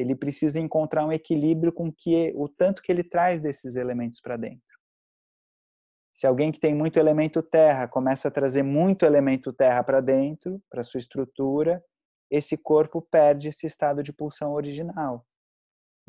[0.00, 4.36] ele precisa encontrar um equilíbrio com que o tanto que ele traz desses elementos para
[4.36, 4.80] dentro.
[6.12, 10.60] Se alguém que tem muito elemento terra começa a trazer muito elemento terra para dentro,
[10.70, 11.84] para sua estrutura,
[12.30, 15.26] esse corpo perde esse estado de pulsão original.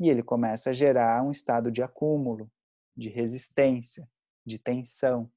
[0.00, 2.50] E ele começa a gerar um estado de acúmulo,
[2.96, 4.08] de resistência,
[4.44, 5.30] de tensão.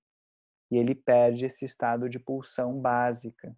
[0.72, 3.56] E ele perde esse estado de pulsão básica.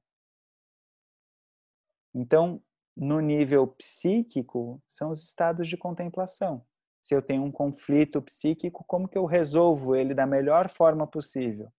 [2.13, 2.61] Então,
[2.97, 6.65] no nível psíquico, são os estados de contemplação.
[6.99, 11.71] Se eu tenho um conflito psíquico, como que eu resolvo ele da melhor forma possível?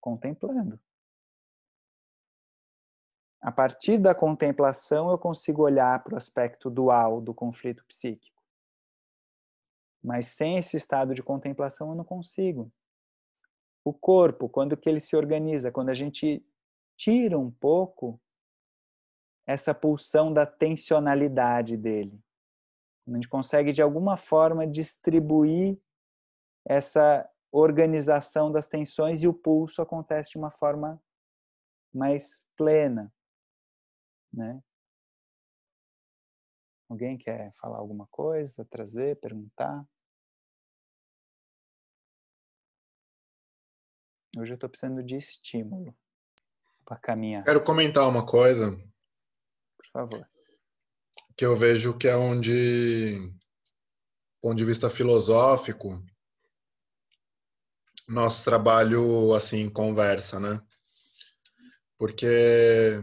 [0.00, 0.80] Contemplando.
[3.42, 8.42] A partir da contemplação, eu consigo olhar para o aspecto dual do conflito psíquico.
[10.02, 12.72] Mas sem esse estado de contemplação, eu não consigo.
[13.84, 15.70] O corpo, quando que ele se organiza?
[15.70, 16.42] Quando a gente
[16.96, 18.18] tira um pouco
[19.46, 22.18] essa pulsão da tensionalidade dele.
[23.06, 25.78] A gente consegue, de alguma forma, distribuir
[26.66, 31.00] essa organização das tensões e o pulso acontece de uma forma
[31.92, 33.12] mais plena
[34.34, 34.62] né?
[36.88, 39.86] Alguém quer falar alguma coisa, trazer, perguntar?
[44.36, 45.96] Hoje eu estou precisando de estímulo
[46.84, 47.44] para caminhar.
[47.44, 48.76] Quero comentar uma coisa.
[49.94, 50.28] Favor.
[51.36, 53.32] Que eu vejo que é onde, do
[54.42, 56.04] ponto de vista filosófico,
[58.08, 60.60] nosso trabalho assim conversa, né?
[61.96, 63.00] Porque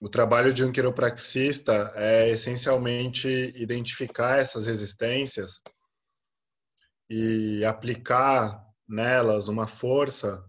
[0.00, 5.60] o trabalho de um quiropraxista é essencialmente identificar essas resistências
[7.10, 10.44] e aplicar nelas uma força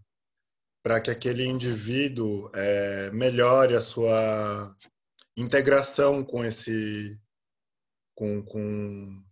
[0.84, 4.75] para que aquele indivíduo é, melhore a sua
[5.38, 7.19] integração com esse
[8.13, 9.23] com, com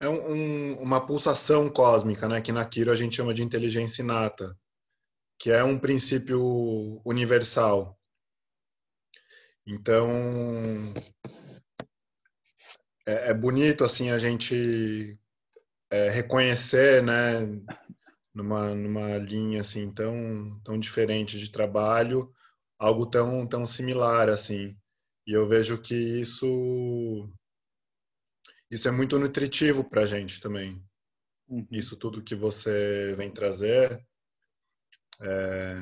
[0.00, 4.02] é um, um, uma pulsação cósmica, né, que na Quiro a gente chama de inteligência
[4.02, 4.56] inata,
[5.38, 7.98] que é um princípio universal.
[9.66, 10.10] Então,
[13.06, 15.18] é, é bonito assim a gente
[15.90, 17.40] é, reconhecer, né,
[18.34, 22.32] numa, numa linha assim tão, tão diferente de trabalho,
[22.80, 24.76] algo tão, tão similar assim.
[25.26, 27.28] E eu vejo que isso
[28.70, 30.82] isso é muito nutritivo para a gente também.
[31.48, 31.66] Uhum.
[31.70, 34.02] Isso tudo que você vem trazer
[35.20, 35.76] é,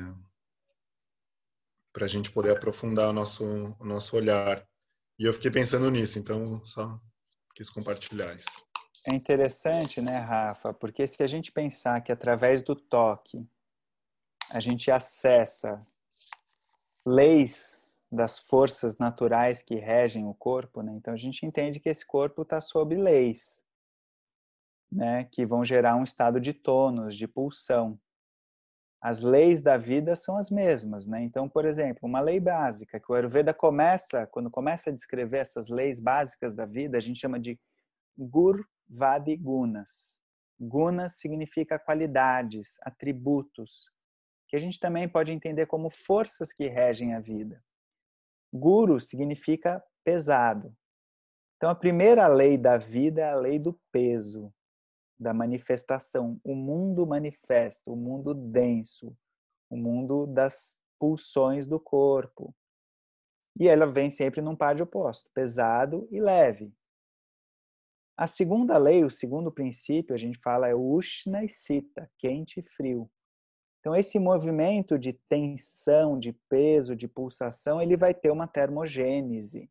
[1.93, 3.45] para a gente poder aprofundar o nosso,
[3.79, 4.67] o nosso olhar.
[5.17, 6.99] E eu fiquei pensando nisso, então só
[7.55, 8.47] quis compartilhar isso.
[9.07, 10.73] É interessante, né, Rafa?
[10.73, 13.47] Porque se a gente pensar que através do toque
[14.49, 15.85] a gente acessa
[17.05, 20.93] leis das forças naturais que regem o corpo, né?
[20.95, 23.61] Então a gente entende que esse corpo está sob leis,
[24.91, 25.25] né?
[25.31, 27.99] Que vão gerar um estado de tônus, de pulsão
[29.01, 31.23] as leis da vida são as mesmas, né?
[31.23, 35.69] Então, por exemplo, uma lei básica que o Ayurveda começa, quando começa a descrever essas
[35.69, 37.57] leis básicas da vida, a gente chama de
[38.17, 38.65] Gur
[39.39, 40.19] Gunas.
[40.59, 43.89] Gunas significa qualidades, atributos,
[44.49, 47.63] que a gente também pode entender como forças que regem a vida.
[48.51, 50.75] Guru significa pesado.
[51.55, 54.51] Então, a primeira lei da vida é a lei do peso
[55.19, 59.15] da manifestação, o mundo manifesto, o mundo denso,
[59.69, 62.55] o mundo das pulsões do corpo.
[63.59, 66.73] E ela vem sempre num par de oposto, pesado e leve.
[68.17, 72.63] A segunda lei, o segundo princípio, a gente fala é Ushna e Sita, quente e
[72.63, 73.09] frio.
[73.79, 79.69] Então esse movimento de tensão, de peso, de pulsação, ele vai ter uma termogênese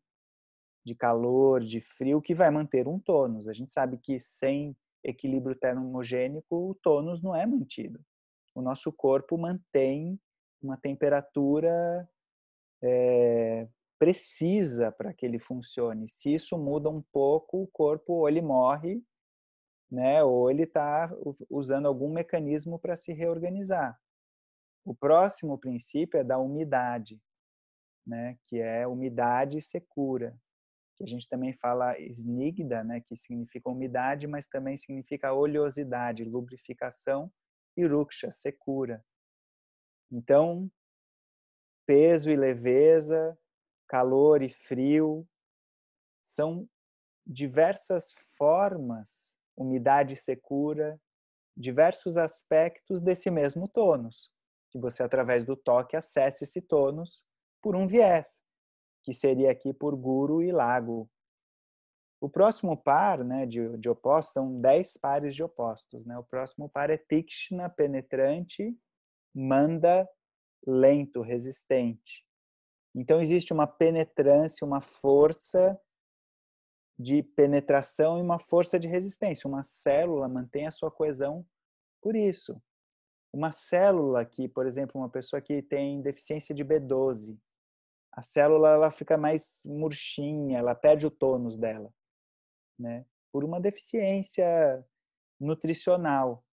[0.85, 3.47] de calor, de frio que vai manter um tônus.
[3.47, 7.99] A gente sabe que sem equilíbrio termogênico, o tônus não é mantido.
[8.55, 10.19] O nosso corpo mantém
[10.61, 12.09] uma temperatura
[12.83, 16.07] é, precisa para que ele funcione.
[16.07, 19.01] Se isso muda um pouco, o corpo ou ele morre,
[19.91, 21.09] né, ou ele está
[21.49, 23.99] usando algum mecanismo para se reorganizar.
[24.85, 27.21] O próximo princípio é da umidade,
[28.05, 30.37] né, que é umidade secura
[30.99, 37.31] que a gente também fala snigda, né, que significa umidade, mas também significa oleosidade, lubrificação,
[37.77, 39.01] e ruksha, secura.
[40.11, 40.69] Então,
[41.85, 43.39] peso e leveza,
[43.87, 45.25] calor e frio,
[46.21, 46.67] são
[47.25, 49.28] diversas formas,
[49.59, 50.99] umidade secura,
[51.55, 54.31] diversos aspectos desse mesmo tônus,
[54.71, 57.23] que você, através do toque, acessa esse tônus
[57.61, 58.41] por um viés,
[59.03, 61.09] que seria aqui por guru e lago.
[62.21, 66.05] O próximo par né, de, de opostos são dez pares de opostos.
[66.05, 66.17] Né?
[66.17, 68.75] O próximo par é Tikshna, penetrante,
[69.31, 70.09] Manda,
[70.65, 72.25] lento, resistente.
[72.95, 75.79] Então, existe uma penetrância, uma força
[76.99, 79.47] de penetração e uma força de resistência.
[79.47, 81.45] Uma célula mantém a sua coesão
[82.01, 82.61] por isso.
[83.31, 87.39] Uma célula que, por exemplo, uma pessoa que tem deficiência de B12,
[88.11, 91.93] a célula ela fica mais murchinha, ela perde o tônus dela,
[92.77, 93.05] né?
[93.31, 94.85] Por uma deficiência
[95.39, 96.43] nutricional.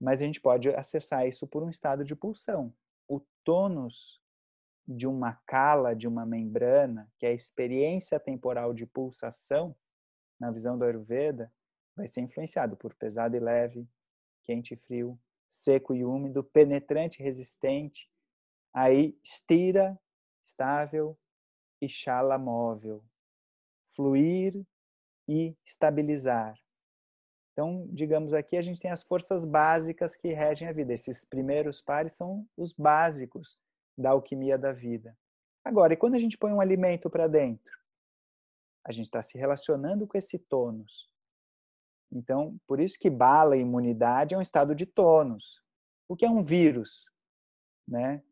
[0.00, 2.74] Mas a gente pode acessar isso por um estado de pulsão.
[3.06, 4.20] O tônus
[4.88, 9.76] de uma cala, de uma membrana, que é a experiência temporal de pulsação,
[10.44, 11.50] na visão do Ayurveda,
[11.96, 13.88] vai ser influenciado por pesado e leve,
[14.42, 15.18] quente e frio,
[15.48, 18.10] seco e úmido, penetrante e resistente,
[18.72, 19.98] aí estira,
[20.42, 21.16] estável
[21.80, 23.02] e chala móvel,
[23.94, 24.66] fluir
[25.26, 26.54] e estabilizar.
[27.52, 30.92] Então, digamos aqui, a gente tem as forças básicas que regem a vida.
[30.92, 33.58] Esses primeiros pares são os básicos
[33.96, 35.16] da alquimia da vida.
[35.64, 37.83] Agora, e quando a gente põe um alimento para dentro?
[38.84, 41.08] A gente está se relacionando com esse tônus.
[42.12, 45.62] Então, por isso que bala imunidade é um estado de tônus.
[46.08, 47.10] O que é um vírus?
[47.88, 48.22] Né?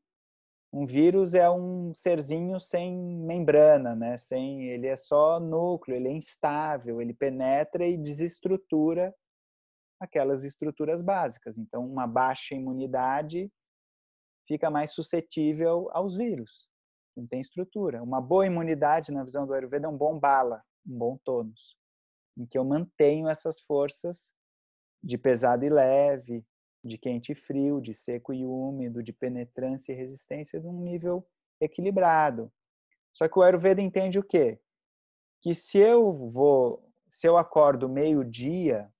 [0.72, 4.16] Um vírus é um serzinho sem membrana, né?
[4.16, 9.14] Sem, ele é só núcleo, ele é instável, ele penetra e desestrutura
[10.00, 11.58] aquelas estruturas básicas.
[11.58, 13.52] Então, uma baixa imunidade
[14.48, 16.68] fica mais suscetível aos vírus.
[17.16, 18.02] Não tem estrutura.
[18.02, 21.76] Uma boa imunidade, na visão do Ayurveda, é um bom bala, um bom tônus,
[22.36, 24.32] em que eu mantenho essas forças
[25.02, 26.44] de pesado e leve,
[26.84, 31.26] de quente e frio, de seco e úmido, de penetrância e resistência num nível
[31.60, 32.52] equilibrado.
[33.12, 34.58] Só que o Ayurveda entende o quê?
[35.40, 38.92] Que se eu vou, se eu acordo meio-dia,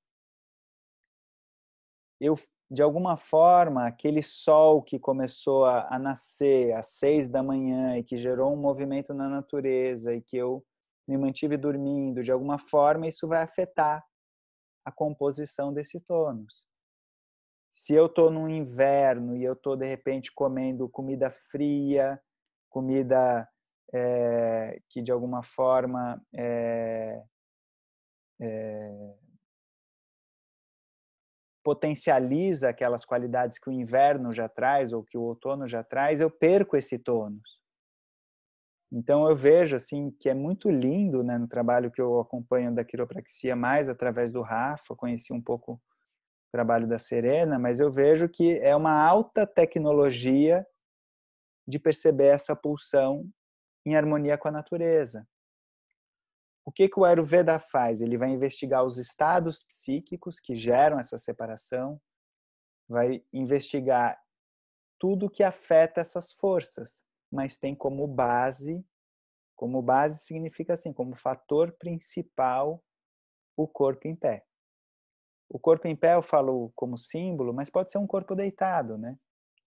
[2.21, 2.39] eu
[2.73, 8.03] de alguma forma, aquele sol que começou a, a, nascer às seis da manhã e
[8.03, 10.65] que gerou um movimento na natureza e que eu
[11.07, 14.03] me mantive dormindo, de alguma forma, isso vai afetar
[14.87, 16.65] a composição desse tônus.
[17.71, 22.19] Se eu estou no inverno e eu estou, de repente, comendo comida fria,
[22.71, 23.47] comida
[23.93, 27.23] é, que, de alguma forma, é,
[28.41, 29.15] é,
[31.63, 36.31] potencializa aquelas qualidades que o inverno já traz ou que o outono já traz, eu
[36.31, 37.63] perco esse tônus.
[38.93, 42.85] Então eu vejo assim que é muito lindo, né, no trabalho que eu acompanho da
[42.85, 45.81] quiropraxia mais através do Rafa, conheci um pouco o
[46.53, 50.67] trabalho da Serena, mas eu vejo que é uma alta tecnologia
[51.67, 53.27] de perceber essa pulsão
[53.87, 55.27] em harmonia com a natureza.
[56.65, 58.01] O que, que o Ayurveda faz?
[58.01, 62.01] Ele vai investigar os estados psíquicos que geram essa separação,
[62.89, 64.21] vai investigar
[64.99, 68.85] tudo que afeta essas forças, mas tem como base,
[69.57, 72.83] como base significa assim, como fator principal,
[73.57, 74.45] o corpo em pé.
[75.49, 79.19] O corpo em pé eu falo como símbolo, mas pode ser um corpo deitado, né?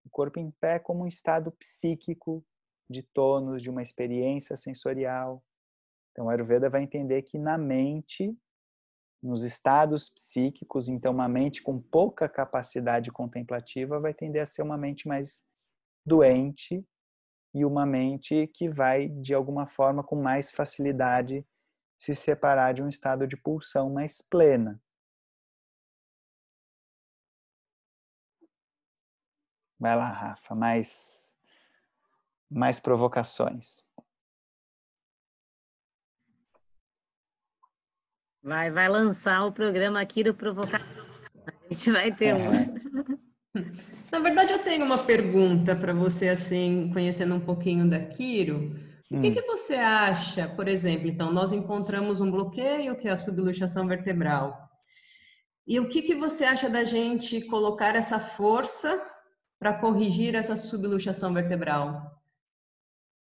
[0.06, 2.44] O corpo em pé como um estado psíquico
[2.90, 5.44] de tônus, de uma experiência sensorial,
[6.16, 8.34] então, a Ayurveda vai entender que na mente,
[9.22, 14.78] nos estados psíquicos, então uma mente com pouca capacidade contemplativa vai tender a ser uma
[14.78, 15.44] mente mais
[16.06, 16.88] doente
[17.54, 21.46] e uma mente que vai, de alguma forma, com mais facilidade
[21.98, 24.82] se separar de um estado de pulsão mais plena.
[29.78, 31.36] Vai lá, Rafa, mais,
[32.50, 33.84] mais provocações.
[38.46, 40.80] Vai, vai lançar o programa aqui do Provocar.
[41.48, 42.52] A gente vai ter um.
[44.12, 48.76] Na verdade, eu tenho uma pergunta para você, assim, conhecendo um pouquinho da Kiro.
[49.10, 49.34] O que, hum.
[49.34, 54.70] que você acha, por exemplo, então, nós encontramos um bloqueio, que é a subluxação vertebral.
[55.66, 59.02] E o que, que você acha da gente colocar essa força
[59.58, 62.22] para corrigir essa subluxação vertebral?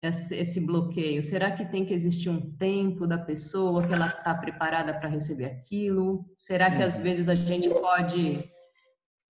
[0.07, 1.23] Esse bloqueio?
[1.23, 5.45] Será que tem que existir um tempo da pessoa que ela está preparada para receber
[5.45, 6.25] aquilo?
[6.35, 7.03] Será que às uhum.
[7.03, 8.51] vezes a gente pode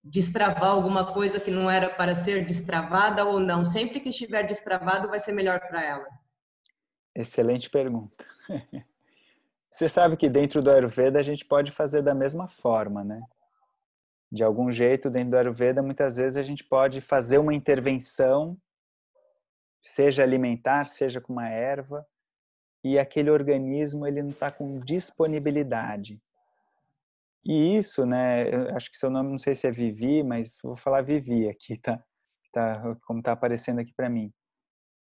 [0.02, 3.64] destravar alguma coisa que não era para ser destravada ou não?
[3.64, 6.06] Sempre que estiver destravado, vai ser melhor para ela?
[7.14, 8.24] Excelente pergunta.
[9.70, 13.20] Você sabe que dentro do Ayurveda a gente pode fazer da mesma forma, né?
[14.30, 18.56] De algum jeito, dentro do Ayurveda, muitas vezes a gente pode fazer uma intervenção,
[19.84, 22.06] seja alimentar, seja com uma erva,
[22.82, 26.20] e aquele organismo ele não está com disponibilidade.
[27.44, 31.02] E isso, né, acho que seu nome não sei se é Vivi, mas vou falar
[31.02, 32.02] Vivi aqui, tá?
[32.50, 34.32] tá como está aparecendo aqui para mim.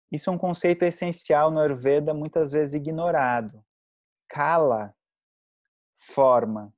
[0.10, 3.64] Isso é um conceito essencial no Ayurveda, muitas vezes ignorado.
[4.30, 4.94] Kala,
[5.98, 6.74] forma,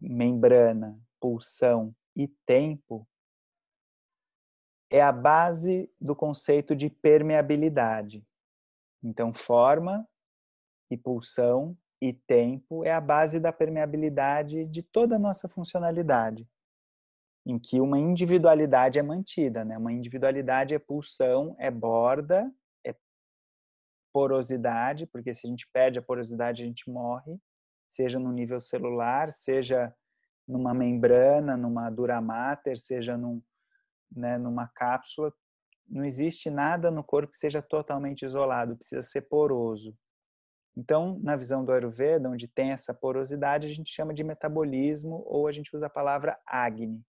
[0.00, 3.06] membrana, pulsão e tempo
[4.92, 8.22] é a base do conceito de permeabilidade.
[9.02, 10.06] Então, forma
[10.90, 16.46] e pulsão e tempo é a base da permeabilidade de toda a nossa funcionalidade,
[17.46, 19.78] em que uma individualidade é mantida, né?
[19.78, 22.52] Uma individualidade é pulsão, é borda,
[22.84, 22.94] é
[24.12, 27.40] porosidade, porque se a gente perde a porosidade a gente morre,
[27.88, 29.94] seja no nível celular, seja
[30.46, 33.42] numa membrana, numa dura mater, seja num,
[34.14, 35.32] né, numa cápsula,
[35.88, 39.96] não existe nada no corpo que seja totalmente isolado, precisa ser poroso.
[40.76, 45.46] Então, na visão do Ayurveda, onde tem essa porosidade, a gente chama de metabolismo ou
[45.46, 47.04] a gente usa a palavra Agni,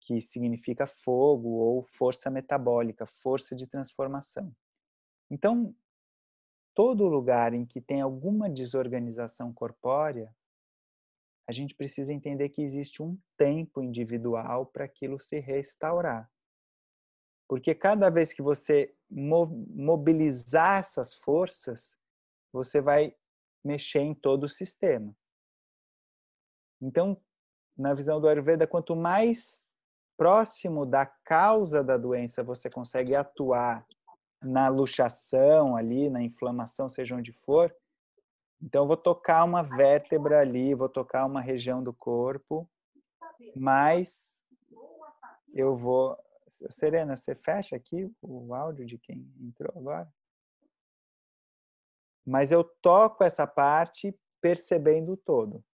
[0.00, 4.50] que significa fogo ou força metabólica, força de transformação.
[5.30, 5.74] Então,
[6.74, 10.34] todo lugar em que tem alguma desorganização corpórea,
[11.50, 16.30] a gente precisa entender que existe um tempo individual para aquilo se restaurar.
[17.48, 21.98] Porque cada vez que você mobilizar essas forças,
[22.52, 23.16] você vai
[23.64, 25.12] mexer em todo o sistema.
[26.80, 27.20] Então,
[27.76, 29.74] na visão do Ayurveda, quanto mais
[30.16, 33.84] próximo da causa da doença você consegue atuar
[34.40, 37.74] na luxação ali, na inflamação, seja onde for,
[38.62, 42.68] então eu vou tocar uma vértebra ali, vou tocar uma região do corpo,
[43.56, 44.40] mas
[45.54, 46.16] eu vou
[46.68, 50.12] Serena, você fecha aqui o áudio de quem entrou agora?
[52.26, 55.64] Mas eu toco essa parte percebendo o todo.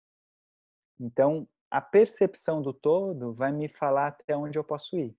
[1.00, 5.16] Então, a percepção do todo vai me falar até onde eu posso ir.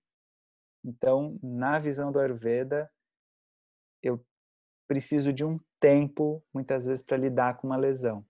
[0.83, 2.91] Então, na visão do Ayurveda,
[4.01, 4.23] eu
[4.87, 8.25] preciso de um tempo, muitas vezes, para lidar com uma lesão.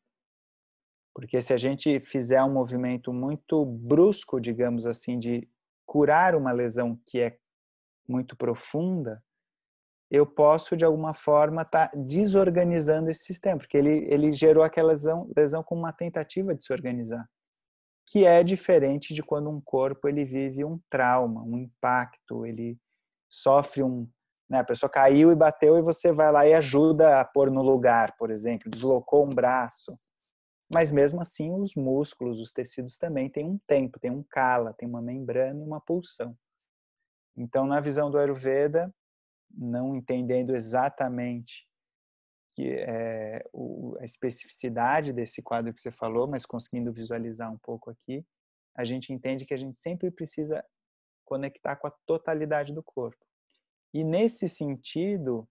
[1.14, 5.47] Porque se a gente fizer um movimento muito brusco, digamos assim, de
[5.86, 7.38] curar uma lesão que é
[8.08, 9.24] muito profunda,
[10.10, 14.89] eu posso, de alguma forma, estar tá desorganizando esse sistema, porque ele, ele gerou aquela
[14.89, 17.28] lesão, lesão com uma tentativa de se organizar,
[18.05, 22.78] que é diferente de quando um corpo ele vive um trauma, um impacto, ele
[23.30, 24.08] sofre um...
[24.50, 27.62] Né, a pessoa caiu e bateu e você vai lá e ajuda a pôr no
[27.62, 29.91] lugar, por exemplo, deslocou um braço.
[30.74, 34.88] Mas mesmo assim, os músculos, os tecidos também têm um tempo, tem um cala, tem
[34.88, 36.38] uma membrana e uma pulsão.
[37.36, 38.93] Então, na visão do Ayurveda,
[39.50, 41.68] não entendendo exatamente
[42.56, 43.43] que é,
[44.00, 48.26] a especificidade desse quadro que você falou, mas conseguindo visualizar um pouco aqui,
[48.76, 50.66] a gente entende que a gente sempre precisa
[51.24, 53.24] conectar com a totalidade do corpo.
[53.93, 55.47] E nesse sentido,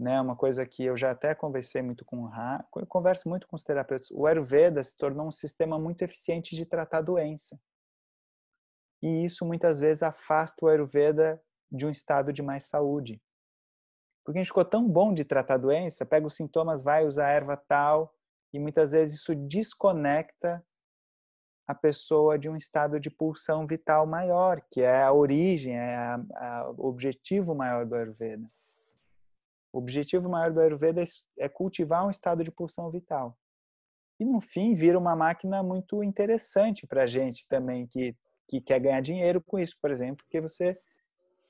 [0.00, 0.18] né?
[0.18, 3.54] Uma coisa que eu já até conversei muito com o Ra, eu converso muito com
[3.54, 4.10] os terapeutas.
[4.10, 7.60] O Ayurveda se tornou um sistema muito eficiente de tratar doença.
[9.02, 11.40] E isso muitas vezes afasta o Ayurveda
[11.70, 13.20] de um estado de mais saúde.
[14.24, 17.56] Porque a gente ficou tão bom de tratar doença, pega os sintomas, vai usar erva
[17.56, 18.14] tal,
[18.52, 20.64] e muitas vezes isso desconecta
[21.70, 26.16] a pessoa de um estado de pulsão vital maior, que é a origem, é
[26.76, 28.50] o objetivo maior do Ayurveda.
[29.72, 31.04] O objetivo maior do Ayurveda
[31.38, 33.38] é cultivar um estado de pulsão vital.
[34.18, 38.16] E no fim vira uma máquina muito interessante para a gente também que,
[38.48, 40.76] que quer ganhar dinheiro com isso, por exemplo, porque você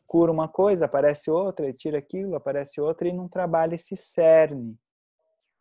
[0.07, 4.79] cura uma coisa, aparece outra, tira aquilo, aparece outra e não trabalha esse cerne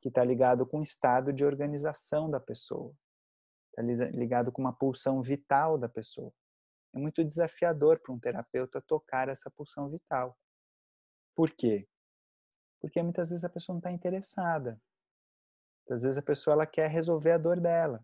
[0.01, 2.93] que está ligado com o estado de organização da pessoa,
[3.81, 6.33] ligado com uma pulsão vital da pessoa.
[6.93, 10.37] É muito desafiador para um terapeuta tocar essa pulsão vital.
[11.35, 11.87] Por quê?
[12.81, 14.81] Porque muitas vezes a pessoa não está interessada.
[15.89, 18.03] Às vezes a pessoa ela quer resolver a dor dela.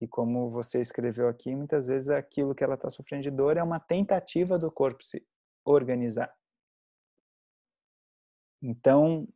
[0.00, 3.62] E como você escreveu aqui, muitas vezes aquilo que ela está sofrendo de dor é
[3.62, 5.26] uma tentativa do corpo se
[5.64, 6.34] organizar.
[8.62, 9.26] Então,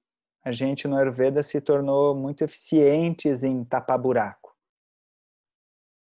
[0.43, 4.50] a gente no Ayurveda se tornou muito eficientes em tapar buraco.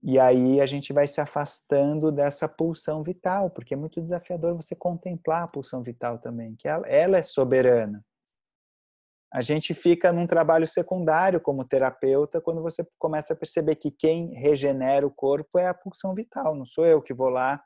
[0.08, 4.74] E aí a gente vai se afastando dessa pulsão vital, porque é muito desafiador você
[4.74, 8.02] contemplar a pulsão vital também, que ela, ela é soberana.
[9.34, 14.34] A gente fica num trabalho secundário como terapeuta quando você começa a perceber que quem
[14.34, 17.62] regenera o corpo é a pulsão vital, não sou eu que vou lá,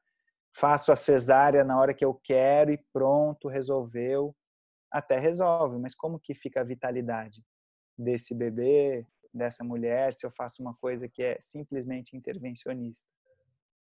[0.52, 4.36] faço a cesárea na hora que eu quero e pronto, resolveu.
[4.92, 7.44] Até resolve, mas como que fica a vitalidade
[7.96, 13.08] desse bebê, dessa mulher, se eu faço uma coisa que é simplesmente intervencionista.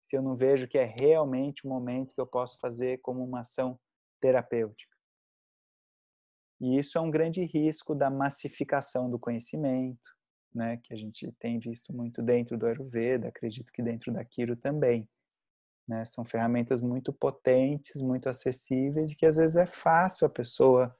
[0.05, 3.41] Se eu não vejo que é realmente um momento que eu posso fazer como uma
[3.41, 3.78] ação
[4.20, 4.93] terapêutica.
[6.61, 10.11] E isso é um grande risco da massificação do conhecimento,
[10.55, 14.55] né, que a gente tem visto muito dentro do Ayurveda, acredito que dentro da Kiro
[14.55, 15.09] também.
[15.89, 16.05] Né?
[16.05, 20.97] São ferramentas muito potentes, muito acessíveis e que às vezes é fácil a pessoa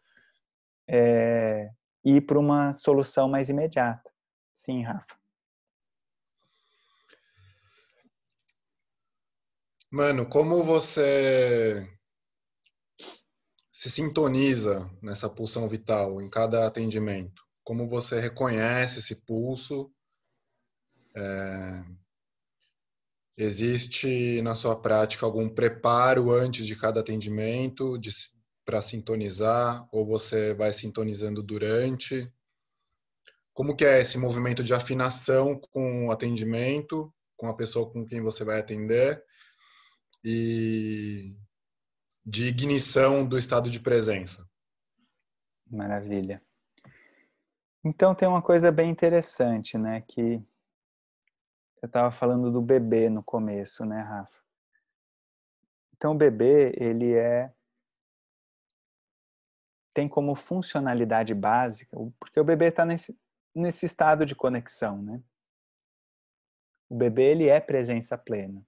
[0.89, 1.71] é,
[2.05, 4.12] ir para uma solução mais imediata.
[4.55, 5.23] Sim, Rafa.
[9.91, 11.87] Mano, como você
[13.71, 17.43] se sintoniza nessa pulsão vital em cada atendimento?
[17.65, 19.93] Como você reconhece esse pulso?
[21.15, 21.85] É...
[23.37, 27.99] Existe na sua prática algum preparo antes de cada atendimento
[28.65, 29.87] para sintonizar?
[29.93, 32.33] Ou você vai sintonizando durante?
[33.53, 38.23] Como que é esse movimento de afinação com o atendimento, com a pessoa com quem
[38.23, 39.23] você vai atender
[40.25, 41.37] e
[42.25, 44.49] de ignição do estado de presença.
[45.69, 46.43] Maravilha.
[47.85, 50.41] Então tem uma coisa bem interessante, né, que
[51.83, 54.41] eu estava falando do bebê no começo, né, Rafa?
[55.97, 57.53] Então o bebê, ele é
[59.93, 63.19] tem como funcionalidade básica, porque o bebê está nesse
[63.55, 65.23] nesse estado de conexão, né?
[66.89, 68.65] O bebê ele é presença plena.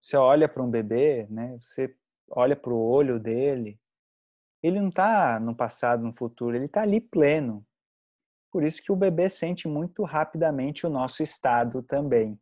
[0.00, 1.56] Você olha para um bebê, né?
[1.60, 1.96] Você
[2.28, 3.80] olha para o olho dele,
[4.62, 7.66] ele não está no passado, no futuro, ele está ali pleno.
[8.50, 12.40] Por isso que o bebê sente muito rapidamente o nosso estado também.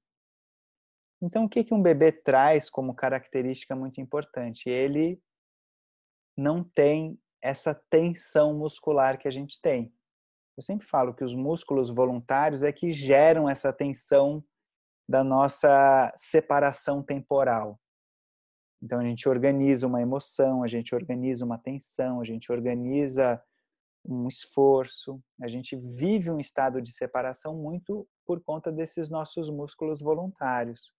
[1.20, 4.68] Então, o que, que um bebê traz como característica muito importante?
[4.68, 5.23] Ele
[6.37, 9.93] não tem essa tensão muscular que a gente tem.
[10.57, 14.45] Eu sempre falo que os músculos voluntários é que geram essa tensão
[15.09, 17.79] da nossa separação temporal.
[18.83, 23.43] Então a gente organiza uma emoção, a gente organiza uma tensão, a gente organiza
[24.05, 30.01] um esforço, a gente vive um estado de separação muito por conta desses nossos músculos
[30.01, 30.93] voluntários.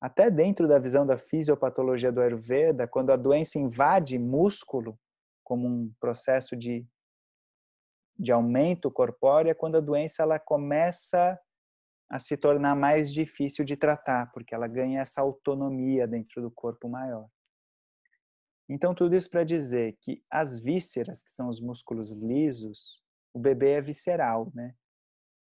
[0.00, 4.98] Até dentro da visão da fisiopatologia do Ayurveda, quando a doença invade músculo,
[5.42, 6.86] como um processo de
[8.18, 11.38] de aumento corpóreo é quando a doença ela começa
[12.08, 16.88] a se tornar mais difícil de tratar, porque ela ganha essa autonomia dentro do corpo
[16.88, 17.28] maior.
[18.68, 23.02] Então, tudo isso para dizer que as vísceras, que são os músculos lisos,
[23.32, 24.74] o bebê é visceral, né?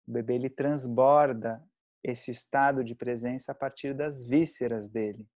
[0.06, 1.62] O bebê ele transborda
[2.02, 5.28] esse estado de presença a partir das vísceras dele.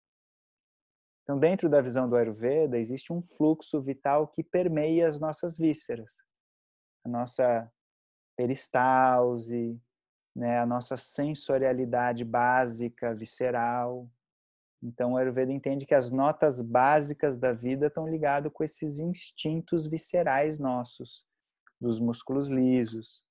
[1.23, 6.26] Então, dentro da visão do Ayurveda, existe um fluxo vital que permeia as nossas vísceras
[7.07, 7.73] a nossa
[8.37, 9.81] peristalse,
[10.35, 14.11] né, a nossa sensorialidade básica, visceral.
[14.83, 19.87] Então, o Ayurveda entende que as notas básicas da vida estão ligadas com esses instintos
[19.87, 21.25] viscerais nossos,
[21.81, 23.25] dos músculos lisos.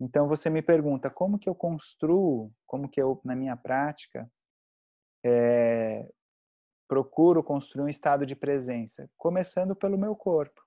[0.00, 4.30] Então, você me pergunta, como que eu construo, como que eu, na minha prática,
[5.24, 6.08] é,
[6.88, 9.10] procuro construir um estado de presença?
[9.18, 10.63] Começando pelo meu corpo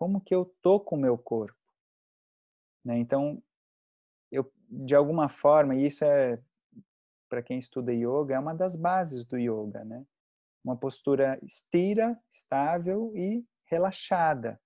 [0.00, 1.60] como que eu tô com o meu corpo.
[2.82, 2.96] Né?
[2.96, 3.42] Então,
[4.32, 6.42] eu, de alguma forma, e isso é,
[7.28, 10.06] para quem estuda yoga, é uma das bases do yoga, né?
[10.64, 14.58] Uma postura estira, estável e relaxada.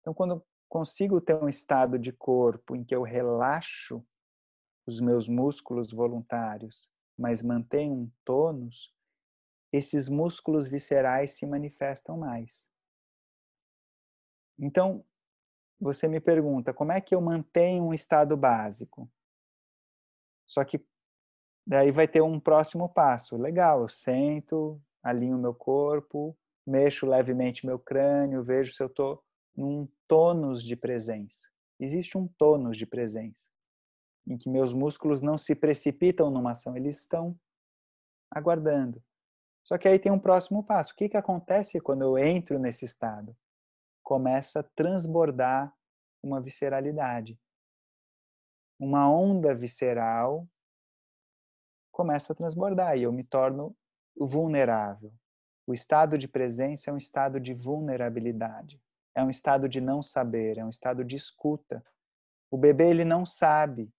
[0.00, 4.02] Então, quando eu consigo ter um estado de corpo em que eu relaxo
[4.86, 8.90] os meus músculos voluntários, mas mantenho um tônus,
[9.70, 12.69] esses músculos viscerais se manifestam mais.
[14.60, 15.02] Então,
[15.80, 19.10] você me pergunta, como é que eu mantenho um estado básico?
[20.46, 20.84] Só que
[21.66, 23.36] daí vai ter um próximo passo.
[23.38, 26.36] Legal, eu sento, alinho meu corpo,
[26.66, 29.24] mexo levemente meu crânio, vejo se eu estou
[29.56, 31.48] num tônus de presença.
[31.78, 33.48] Existe um tônus de presença,
[34.26, 37.34] em que meus músculos não se precipitam numa ação, eles estão
[38.30, 39.02] aguardando.
[39.64, 40.92] Só que aí tem um próximo passo.
[40.92, 43.34] O que, que acontece quando eu entro nesse estado?
[44.10, 45.72] Começa a transbordar
[46.20, 47.38] uma visceralidade.
[48.76, 50.48] Uma onda visceral
[51.92, 53.72] começa a transbordar e eu me torno
[54.16, 55.14] vulnerável.
[55.64, 58.82] O estado de presença é um estado de vulnerabilidade,
[59.14, 61.80] é um estado de não saber, é um estado de escuta.
[62.50, 63.94] O bebê ele não sabe.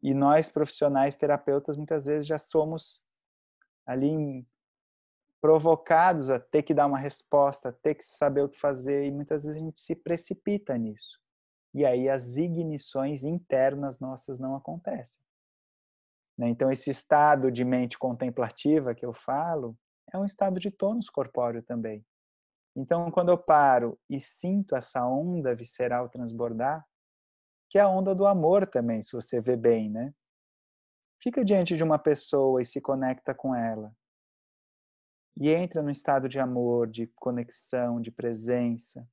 [0.00, 3.04] E nós profissionais terapeutas muitas vezes já somos
[3.84, 4.46] ali
[5.40, 9.44] provocados a ter que dar uma resposta, ter que saber o que fazer e muitas
[9.44, 11.18] vezes a gente se precipita nisso.
[11.72, 15.24] E aí as ignições internas nossas não acontecem.
[16.36, 16.48] Né?
[16.48, 19.76] Então esse estado de mente contemplativa que eu falo
[20.12, 22.04] é um estado de tônus corpóreo também.
[22.76, 26.84] Então quando eu paro e sinto essa onda visceral transbordar,
[27.70, 30.12] que é a onda do amor também, se você vê bem, né?
[31.22, 33.94] Fica diante de uma pessoa e se conecta com ela
[35.40, 39.08] e entra no estado de amor, de conexão, de presença.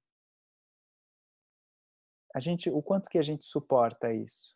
[2.35, 4.53] A gente, o quanto que a gente suporta isso?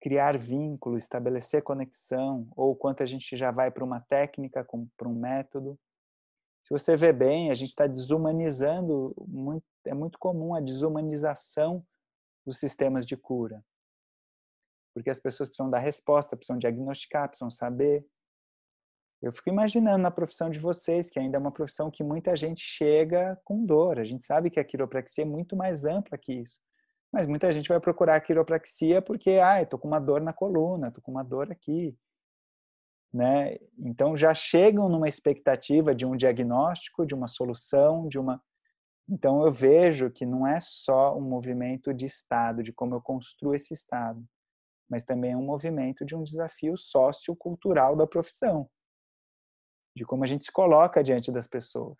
[0.00, 5.06] Criar vínculo, estabelecer conexão, ou o quanto a gente já vai para uma técnica, para
[5.08, 5.78] um método.
[6.64, 11.86] Se você vê bem, a gente está desumanizando, muito, é muito comum a desumanização
[12.46, 13.62] dos sistemas de cura.
[14.94, 18.02] Porque as pessoas precisam dar resposta, precisam diagnosticar, precisam saber.
[19.22, 22.62] Eu fico imaginando na profissão de vocês, que ainda é uma profissão que muita gente
[22.62, 23.98] chega com dor.
[23.98, 26.58] A gente sabe que a quiropraxia é muito mais ampla que isso.
[27.12, 30.90] Mas muita gente vai procurar a quiropraxia porque, eu tô com uma dor na coluna,
[30.90, 31.94] tô com uma dor aqui.
[33.12, 33.58] Né?
[33.78, 38.40] Então já chegam numa expectativa de um diagnóstico, de uma solução, de uma
[39.06, 43.54] Então eu vejo que não é só um movimento de estado, de como eu construo
[43.54, 44.24] esse estado,
[44.88, 48.70] mas também é um movimento de um desafio sociocultural da profissão
[49.94, 51.98] de como a gente se coloca diante das pessoas.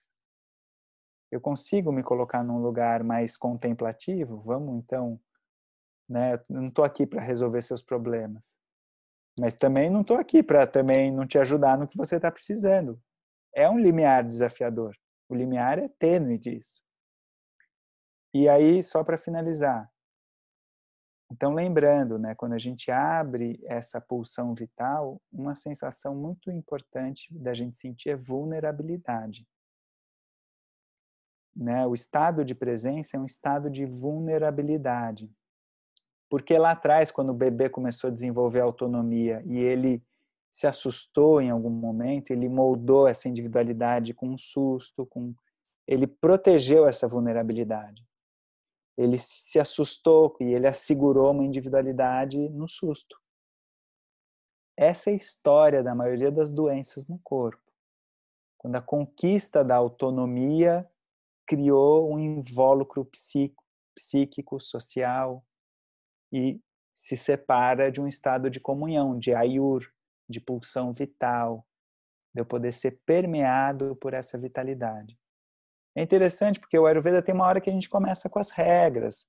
[1.31, 4.43] Eu consigo me colocar num lugar mais contemplativo?
[4.43, 5.21] Vamos então,
[6.09, 6.41] né?
[6.49, 8.53] Não estou aqui para resolver seus problemas,
[9.41, 13.01] mas também não estou aqui para também não te ajudar no que você está precisando.
[13.55, 14.97] É um limiar desafiador.
[15.29, 16.83] O limiar é tênue disso.
[18.35, 19.91] E aí, só para finalizar,
[21.31, 27.55] então, lembrando, né, quando a gente abre essa pulsão vital, uma sensação muito importante da
[27.55, 29.47] gente sentir é vulnerabilidade.
[31.55, 31.87] Né?
[31.87, 35.31] O estado de presença é um estado de vulnerabilidade.
[36.29, 40.03] Porque lá atrás, quando o bebê começou a desenvolver autonomia e ele
[40.51, 45.33] se assustou em algum momento, ele moldou essa individualidade com um susto, com
[45.87, 48.05] ele protegeu essa vulnerabilidade
[49.01, 53.19] ele se assustou e ele assegurou uma individualidade no susto.
[54.77, 57.63] Essa é a história da maioria das doenças no corpo.
[58.59, 60.87] Quando a conquista da autonomia
[61.47, 65.43] criou um invólucro psíquico, psíquico social
[66.31, 66.61] e
[66.95, 69.91] se separa de um estado de comunhão, de ayur,
[70.29, 71.67] de pulsão vital,
[72.35, 75.19] de eu poder ser permeado por essa vitalidade.
[75.97, 79.27] É interessante porque o Ayurveda tem uma hora que a gente começa com as regras,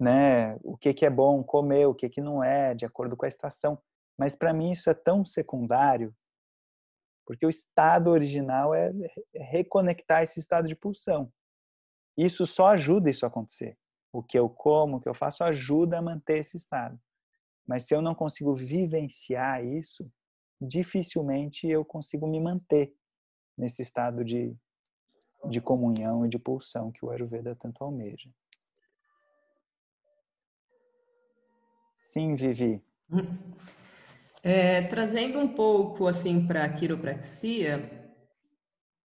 [0.00, 0.56] né?
[0.62, 3.28] O que, que é bom comer, o que, que não é, de acordo com a
[3.28, 3.78] estação.
[4.18, 6.14] Mas para mim isso é tão secundário,
[7.26, 8.90] porque o estado original é,
[9.34, 11.32] reconectar esse estado de pulsão.
[12.16, 13.78] Isso só ajuda isso a acontecer.
[14.12, 16.98] O que eu como, o que eu faço, ajuda a manter esse estado.
[17.66, 20.10] Mas se eu não consigo vivenciar isso,
[20.60, 22.94] dificilmente eu consigo me manter
[23.56, 24.56] nesse estado de
[25.48, 28.30] de comunhão e de pulsão que o Ayurveda tanto almeja.
[31.96, 32.82] Sim, Vivi.
[34.44, 38.12] É, trazendo um pouco assim para a quiropraxia,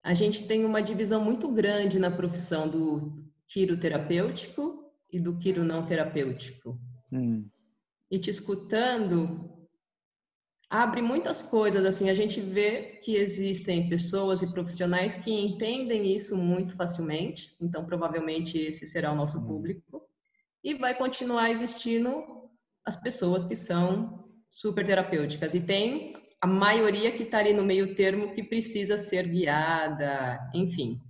[0.01, 5.85] a gente tem uma divisão muito grande na profissão do quiroterapêutico e do quiro não
[5.85, 6.79] terapêutico.
[7.13, 7.49] Hum.
[8.09, 9.51] E te escutando,
[10.75, 16.37] abre muitas coisas, assim, a gente vê que existem pessoas e profissionais que entendem isso
[16.37, 19.47] muito facilmente, então provavelmente esse será o nosso uhum.
[19.47, 20.03] público,
[20.65, 22.25] e vai continuar existindo
[22.85, 27.95] as pessoas que são super terapêuticas, e tem a maioria que está ali no meio
[27.95, 31.01] termo que precisa ser guiada, enfim.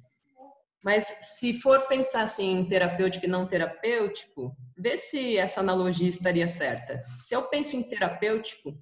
[0.85, 1.05] Mas
[1.39, 7.01] se for pensar assim em terapêutico e não terapêutico, vê se essa analogia estaria certa.
[7.19, 8.79] Se eu penso em terapêutico,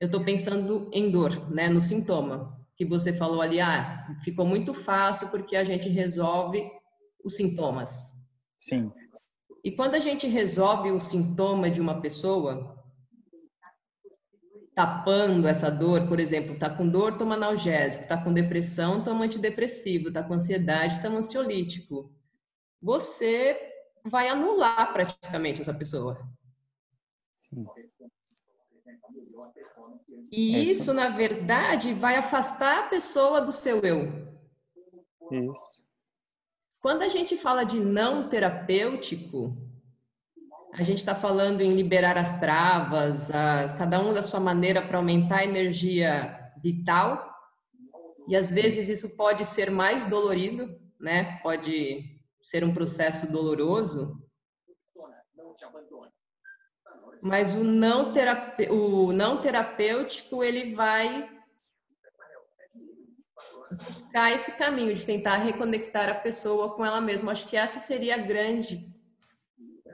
[0.00, 4.72] eu estou pensando em dor, né, no sintoma que você falou ali, ah, ficou muito
[4.72, 6.70] fácil porque a gente resolve
[7.24, 8.12] os sintomas.
[8.56, 8.92] Sim.
[9.64, 12.80] E quando a gente resolve o sintoma de uma pessoa,
[14.76, 20.12] tapando essa dor, por exemplo, tá com dor, toma analgésico, tá com depressão, toma antidepressivo,
[20.12, 22.14] tá com ansiedade, toma ansiolítico.
[22.80, 23.58] Você
[24.04, 26.16] vai anular praticamente essa pessoa.
[27.32, 27.66] Sim.
[30.30, 34.28] E É isso, na verdade, vai afastar a pessoa do seu eu.
[35.30, 35.78] Isso.
[36.80, 39.56] Quando a gente fala de não terapêutico,
[40.72, 44.98] a gente está falando em liberar as travas, a, cada um da sua maneira para
[44.98, 47.28] aumentar a energia vital.
[48.28, 51.38] E às vezes isso pode ser mais dolorido, né?
[51.42, 52.04] Pode
[52.40, 54.22] ser um processo doloroso.
[57.20, 58.68] Mas o não, terape...
[58.70, 61.28] o não terapêutico, ele vai
[63.86, 67.32] buscar esse caminho de tentar reconectar a pessoa com ela mesma.
[67.32, 68.88] Acho que essa seria a grande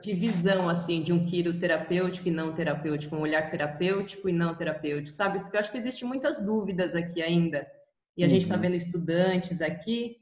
[0.01, 5.15] divisão assim de um quiro terapêutico e não terapêutico, um olhar terapêutico e não terapêutico,
[5.15, 5.39] sabe?
[5.39, 7.67] Porque eu acho que existem muitas dúvidas aqui ainda.
[8.17, 8.29] E a tá uhum.
[8.29, 10.17] gente está vendo estudantes aqui.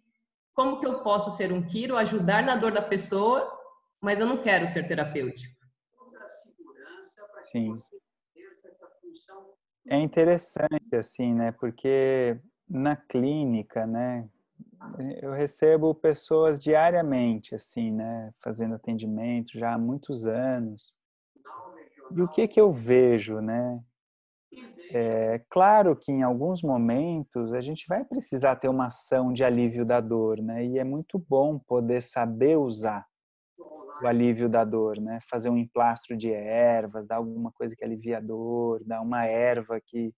[0.54, 3.52] Como que eu posso ser um quiro, ajudar na dor da pessoa,
[4.00, 5.53] mas eu não quero ser terapêutico?
[7.54, 7.80] Sim.
[9.88, 11.52] É interessante assim, né?
[11.52, 14.28] Porque na clínica, né,
[15.22, 20.96] eu recebo pessoas diariamente, assim, né, fazendo atendimento já há muitos anos.
[22.16, 23.80] E o que que eu vejo, né?
[24.90, 29.86] É claro que em alguns momentos a gente vai precisar ter uma ação de alívio
[29.86, 30.66] da dor, né?
[30.66, 33.06] E é muito bom poder saber usar
[34.02, 35.20] o alívio da dor, né?
[35.30, 39.80] Fazer um emplastro de ervas, dar alguma coisa que alivia a dor, dar uma erva
[39.86, 40.14] que,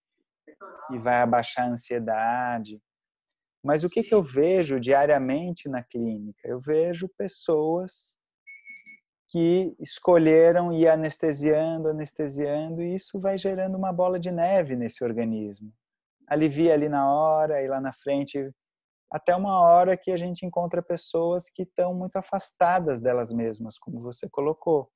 [0.87, 2.79] que vai abaixar a ansiedade.
[3.63, 6.47] Mas o que, que eu vejo diariamente na clínica?
[6.47, 8.15] Eu vejo pessoas
[9.27, 15.73] que escolheram ir anestesiando, anestesiando, e isso vai gerando uma bola de neve nesse organismo.
[16.27, 18.51] Alivia ali na hora e lá na frente,
[19.11, 23.99] até uma hora que a gente encontra pessoas que estão muito afastadas delas mesmas, como
[23.99, 24.89] você colocou.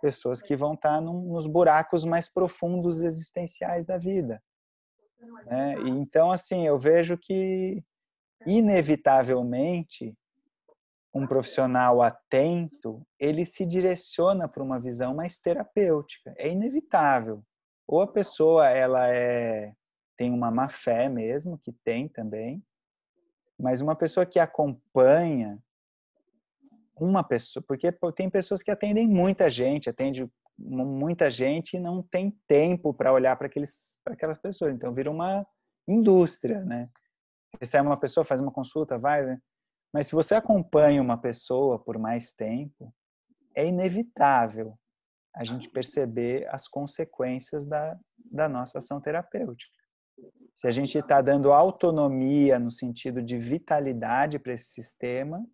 [0.00, 4.42] Pessoas que vão estar nos buracos mais profundos existenciais da vida.
[5.46, 5.74] Né?
[5.86, 7.84] Então, assim, eu vejo que
[8.46, 10.16] inevitavelmente,
[11.14, 16.34] um profissional atento, ele se direciona para uma visão mais terapêutica.
[16.38, 17.44] É inevitável.
[17.86, 19.74] Ou a pessoa ela é
[20.16, 22.62] tem uma má fé mesmo, que tem também,
[23.62, 25.56] mas uma pessoa que acompanha
[26.96, 30.28] uma pessoa, porque tem pessoas que atendem muita gente, atende
[30.58, 33.48] muita gente e não tem tempo para olhar para
[34.06, 35.46] aquelas pessoas, então vira uma
[35.86, 36.90] indústria, né?
[37.60, 39.40] recebe uma pessoa, faz uma consulta, vai, né?
[39.92, 42.92] mas se você acompanha uma pessoa por mais tempo,
[43.54, 44.76] é inevitável
[45.36, 49.81] a gente perceber as consequências da, da nossa ação terapêutica.
[50.54, 55.44] Se a gente está dando autonomia no sentido de vitalidade para esse sistema,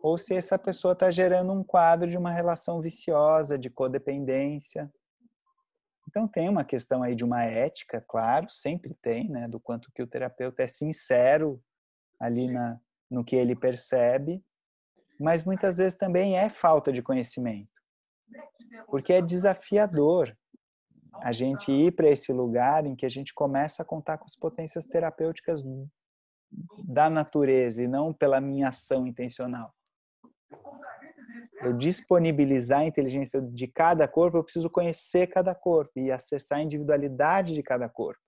[0.00, 4.90] ou se essa pessoa está gerando um quadro de uma relação viciosa, de codependência,
[6.08, 10.02] então tem uma questão aí de uma ética, claro, sempre tem, né, do quanto que
[10.02, 11.62] o terapeuta é sincero
[12.18, 12.80] ali na,
[13.10, 14.42] no que ele percebe,
[15.20, 17.70] mas muitas vezes também é falta de conhecimento,
[18.86, 20.34] porque é desafiador
[21.22, 24.36] a gente ir para esse lugar em que a gente começa a contar com as
[24.36, 25.62] potências terapêuticas
[26.84, 29.72] da natureza e não pela minha ação intencional
[31.62, 36.62] eu disponibilizar a inteligência de cada corpo, eu preciso conhecer cada corpo e acessar a
[36.62, 38.20] individualidade de cada corpo.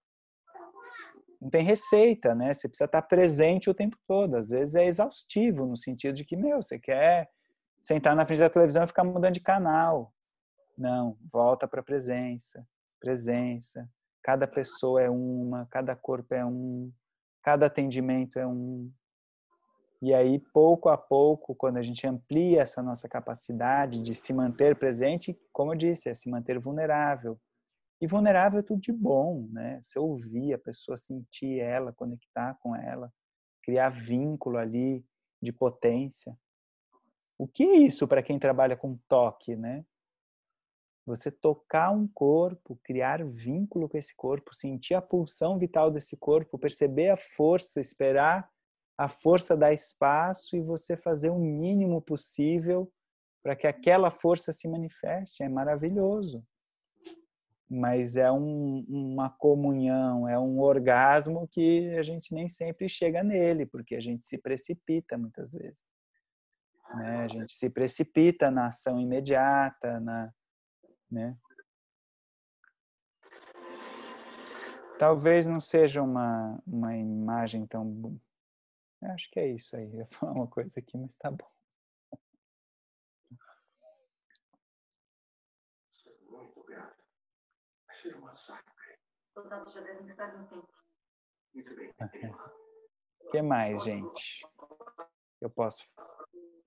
[1.41, 2.53] Não tem receita, né?
[2.53, 4.37] Você precisa estar presente o tempo todo.
[4.37, 7.31] Às vezes é exaustivo no sentido de que, meu, você quer
[7.81, 10.13] sentar na frente da televisão e ficar mudando de canal.
[10.81, 12.67] Não, volta para a presença.
[12.99, 13.87] Presença.
[14.23, 16.91] Cada pessoa é uma, cada corpo é um,
[17.43, 18.91] cada atendimento é um.
[20.01, 24.75] E aí, pouco a pouco, quando a gente amplia essa nossa capacidade de se manter
[24.75, 27.39] presente, como eu disse, é se manter vulnerável.
[28.01, 29.83] E vulnerável é tudo de bom, né?
[29.83, 33.13] Você ouvir a pessoa, sentir ela, conectar com ela,
[33.63, 35.05] criar vínculo ali
[35.43, 36.35] de potência.
[37.37, 39.85] O que é isso para quem trabalha com toque, né?
[41.11, 46.59] Você tocar um corpo, criar vínculo com esse corpo, sentir a pulsão vital desse corpo,
[46.59, 48.49] perceber a força, esperar
[49.01, 52.93] a força dá espaço e você fazer o mínimo possível
[53.43, 55.43] para que aquela força se manifeste.
[55.43, 56.45] É maravilhoso.
[57.67, 63.65] Mas é um, uma comunhão, é um orgasmo que a gente nem sempre chega nele,
[63.65, 65.81] porque a gente se precipita muitas vezes.
[66.97, 67.25] Né?
[67.25, 70.31] A gente se precipita na ação imediata, na,
[71.11, 71.37] né?
[74.99, 78.21] Talvez não seja uma, uma imagem tão
[79.03, 79.91] eu acho que é isso aí.
[79.93, 81.51] Eu ia falar uma coisa aqui, mas tá bom.
[89.35, 90.69] Soldados já devem estar no tempo.
[93.21, 94.47] O que mais, gente?
[95.41, 95.87] Eu posso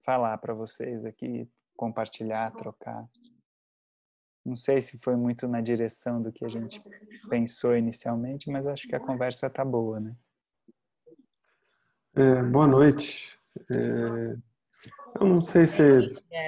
[0.03, 3.07] falar para vocês aqui, compartilhar, trocar.
[4.45, 6.82] Não sei se foi muito na direção do que a gente
[7.30, 10.15] pensou inicialmente, mas acho que a conversa tá boa, né?
[12.15, 13.38] É, boa noite.
[13.70, 14.36] É,
[15.20, 15.82] eu não sei se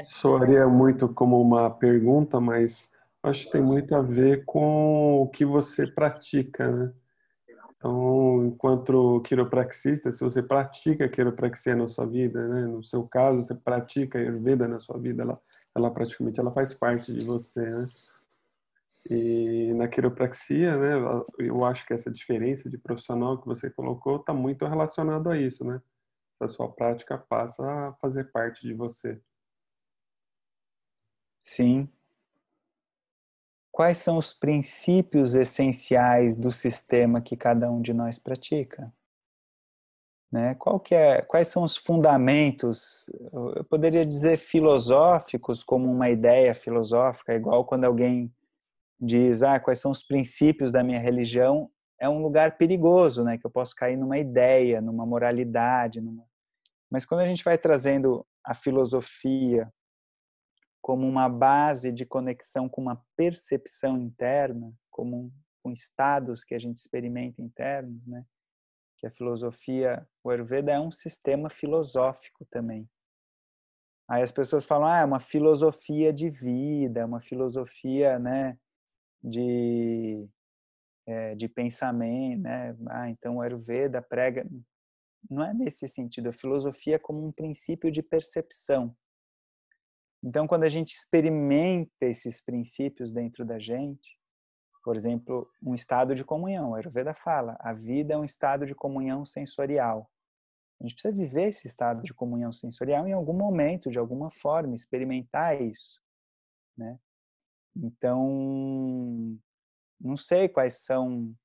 [0.03, 2.91] soaria muito como uma pergunta, mas
[3.23, 6.93] acho que tem muito a ver com o que você pratica, né?
[7.77, 12.65] Então, enquanto quiropraxista, se você pratica quiropraxia na sua vida, né?
[12.65, 15.39] No seu caso, você pratica Ayurveda na sua vida, ela,
[15.75, 17.89] ela praticamente ela faz parte de você, né?
[19.07, 24.33] E na quiropraxia, né, eu acho que essa diferença de profissional que você colocou está
[24.33, 25.79] muito relacionado a isso, né?
[26.39, 29.21] A sua prática passa a fazer parte de você.
[31.43, 31.87] Sim.
[33.71, 38.91] Quais são os princípios essenciais do sistema que cada um de nós pratica?
[40.31, 40.55] Né?
[40.55, 43.09] Qual que é, quais são os fundamentos,
[43.55, 48.33] eu poderia dizer filosóficos, como uma ideia filosófica, igual quando alguém
[48.99, 51.69] diz, ah, quais são os princípios da minha religião,
[51.99, 53.37] é um lugar perigoso, né?
[53.37, 56.25] Que eu posso cair numa ideia, numa moralidade, numa...
[56.89, 59.71] Mas quando a gente vai trazendo a filosofia
[60.81, 65.31] como uma base de conexão com uma percepção interna, como um,
[65.63, 68.23] com estados que a gente experimenta internos, né?
[68.97, 72.89] Que a filosofia, o Ayurveda é um sistema filosófico também.
[74.07, 78.57] Aí as pessoas falam, ah, é uma filosofia de vida, é uma filosofia, né?
[79.25, 80.27] de,
[81.07, 82.75] é, de pensamento, né?
[82.89, 84.47] Ah, então o Ayurveda prega.
[85.29, 86.29] Não é nesse sentido.
[86.29, 88.95] A filosofia é como um princípio de percepção.
[90.23, 94.17] Então, quando a gente experimenta esses princípios dentro da gente,
[94.85, 98.75] por exemplo, um estado de comunhão, a Ayurveda fala, a vida é um estado de
[98.75, 100.07] comunhão sensorial.
[100.79, 104.75] A gente precisa viver esse estado de comunhão sensorial em algum momento, de alguma forma,
[104.75, 105.99] experimentar isso,
[106.77, 106.99] né?
[107.75, 109.39] Então,
[109.99, 111.35] não sei quais são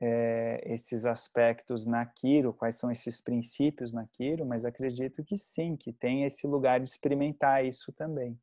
[0.00, 5.76] é, esses aspectos na Quiro, quais são esses princípios na Quiro, mas acredito que sim,
[5.76, 8.40] que tem esse lugar de experimentar isso também.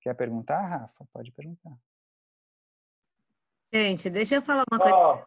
[0.00, 1.06] Quer perguntar, Rafa?
[1.12, 1.78] Pode perguntar.
[3.74, 5.26] Gente, deixa eu falar uma coisa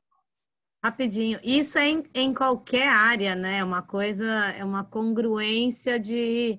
[0.81, 1.37] rapidinho.
[1.43, 3.57] Isso é em, em qualquer área, né?
[3.57, 6.57] É uma coisa, é uma congruência de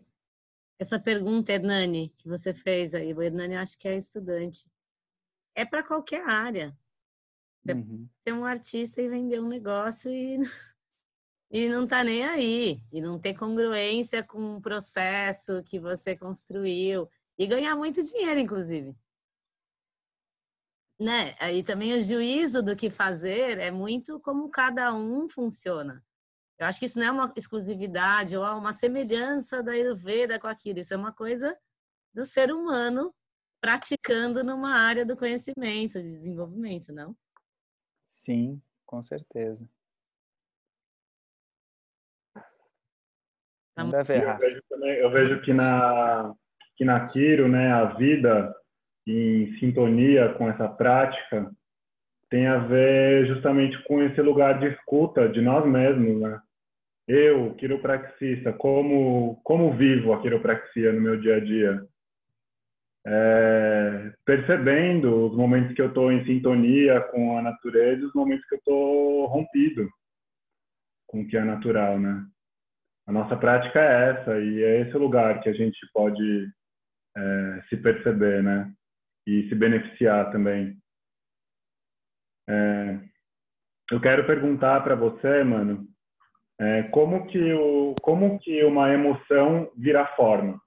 [0.78, 4.70] essa pergunta, Hernani, que você fez aí, o Hernani acho que é estudante.
[5.55, 6.77] É para qualquer área.
[7.65, 8.09] Você uhum.
[8.20, 10.39] ser um artista e vender um negócio e,
[11.51, 12.82] e não tá nem aí.
[12.93, 17.09] E não ter congruência com o processo que você construiu.
[17.39, 18.94] E ganhar muito dinheiro, inclusive.
[20.99, 21.35] Né?
[21.39, 26.05] Aí também o juízo do que fazer é muito como cada um funciona.
[26.59, 30.81] Eu acho que isso não é uma exclusividade ou uma semelhança da Ayurveda com aquilo.
[30.81, 31.57] Isso é uma coisa
[32.12, 33.15] do ser humano
[33.61, 37.16] praticando numa área do conhecimento, de desenvolvimento, não?
[38.05, 39.69] Sim, com certeza.
[43.75, 46.35] Tá eu, vejo também, eu vejo que na
[46.77, 48.55] que na Quiro, né, a vida
[49.11, 51.51] em sintonia com essa prática
[52.31, 56.41] tem a ver justamente com esse lugar de escuta de nós mesmos, né?
[57.09, 61.83] eu, quiropraxista, como, como vivo a quiropraxia no meu dia a dia?
[63.07, 68.57] É, percebendo os momentos que eu estou em sintonia com a natureza os momentos que
[68.57, 69.89] eu estou rompido
[71.07, 72.27] com o que é natural, né?
[73.07, 76.47] A nossa prática é essa e é esse lugar que a gente pode
[77.17, 78.71] é, se perceber, né?
[79.29, 80.75] E se beneficiar também.
[82.49, 82.99] É,
[83.93, 85.87] eu quero perguntar para você, mano,
[86.59, 90.59] é, como, que o, como que uma emoção vira forma?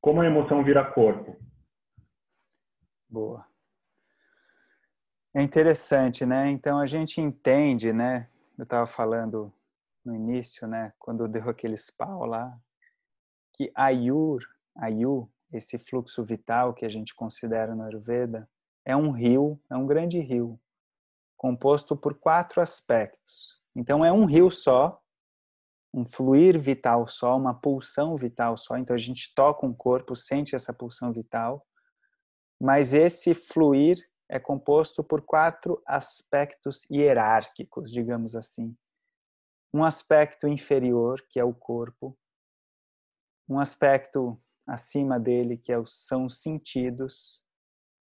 [0.00, 1.36] Como a emoção vira corpo?
[3.06, 3.46] Boa.
[5.34, 6.48] É interessante, né?
[6.48, 8.30] Então a gente entende, né?
[8.56, 9.52] Eu estava falando
[10.02, 10.94] no início, né?
[10.98, 12.58] Quando deu aqueles pau lá,
[13.52, 14.40] que Ayur,
[14.74, 18.48] Ayu, esse fluxo vital que a gente considera no Ayurveda,
[18.84, 20.60] é um rio, é um grande rio,
[21.36, 23.56] composto por quatro aspectos.
[23.74, 25.00] Então é um rio só,
[25.92, 28.76] um fluir vital só, uma pulsão vital só.
[28.76, 31.66] Então a gente toca um corpo, sente essa pulsão vital,
[32.60, 33.98] mas esse fluir
[34.28, 38.76] é composto por quatro aspectos hierárquicos, digamos assim.
[39.72, 42.16] Um aspecto inferior, que é o corpo,
[43.48, 47.40] um aspecto acima dele, que é são os sentidos,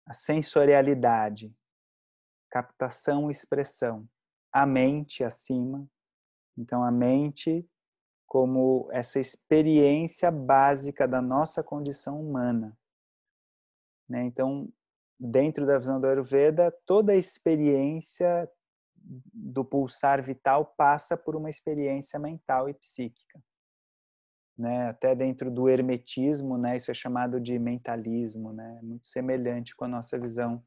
[0.07, 1.55] a sensorialidade,
[2.51, 4.09] captação e expressão,
[4.53, 5.87] a mente acima.
[6.57, 7.69] Então, a mente
[8.27, 12.77] como essa experiência básica da nossa condição humana.
[14.09, 14.25] Né?
[14.25, 14.69] Então,
[15.19, 18.51] dentro da visão do Ayurveda, toda a experiência
[18.97, 23.41] do pulsar vital passa por uma experiência mental e psíquica.
[24.57, 24.89] Né?
[24.89, 26.77] Até dentro do hermetismo, né?
[26.77, 28.79] isso é chamado de mentalismo, né?
[28.83, 30.63] muito semelhante com a nossa visão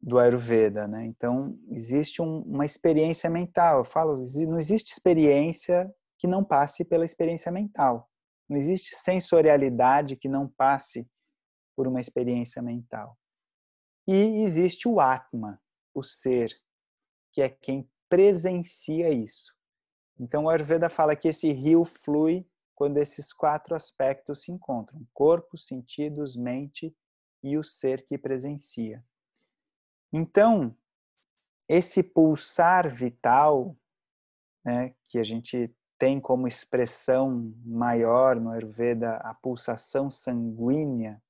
[0.00, 0.86] do Ayurveda.
[0.86, 1.06] Né?
[1.06, 3.78] Então, existe um, uma experiência mental.
[3.78, 4.14] Eu falo,
[4.46, 8.08] não existe experiência que não passe pela experiência mental.
[8.48, 11.08] Não existe sensorialidade que não passe
[11.76, 13.16] por uma experiência mental.
[14.06, 15.60] E existe o Atma,
[15.94, 16.50] o ser,
[17.32, 19.54] que é quem presencia isso.
[20.18, 22.46] Então, o Ayurveda fala que esse rio flui
[22.78, 26.96] quando esses quatro aspectos se encontram: corpo, sentidos, mente
[27.42, 29.04] e o ser que presencia.
[30.12, 30.76] Então,
[31.68, 33.76] esse pulsar vital,
[34.64, 41.20] né, que a gente tem como expressão maior no Ayurveda a pulsação sanguínea,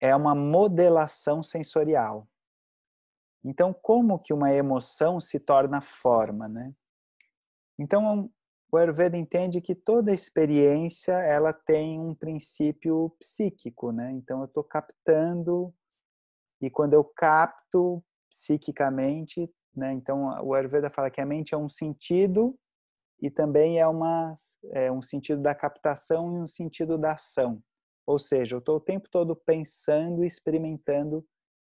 [0.00, 2.28] é uma modelação sensorial.
[3.42, 6.72] Então, como que uma emoção se torna forma, né?
[7.76, 8.30] Então,
[8.72, 14.12] o Ayurveda entende que toda experiência ela tem um princípio psíquico, né?
[14.12, 15.74] Então, eu estou captando
[16.60, 19.92] e quando eu capto psiquicamente, né?
[19.92, 22.56] Então, o Ayurveda fala que a mente é um sentido
[23.20, 24.34] e também é, uma,
[24.72, 27.62] é um sentido da captação e um sentido da ação.
[28.06, 31.26] Ou seja, eu estou o tempo todo pensando e experimentando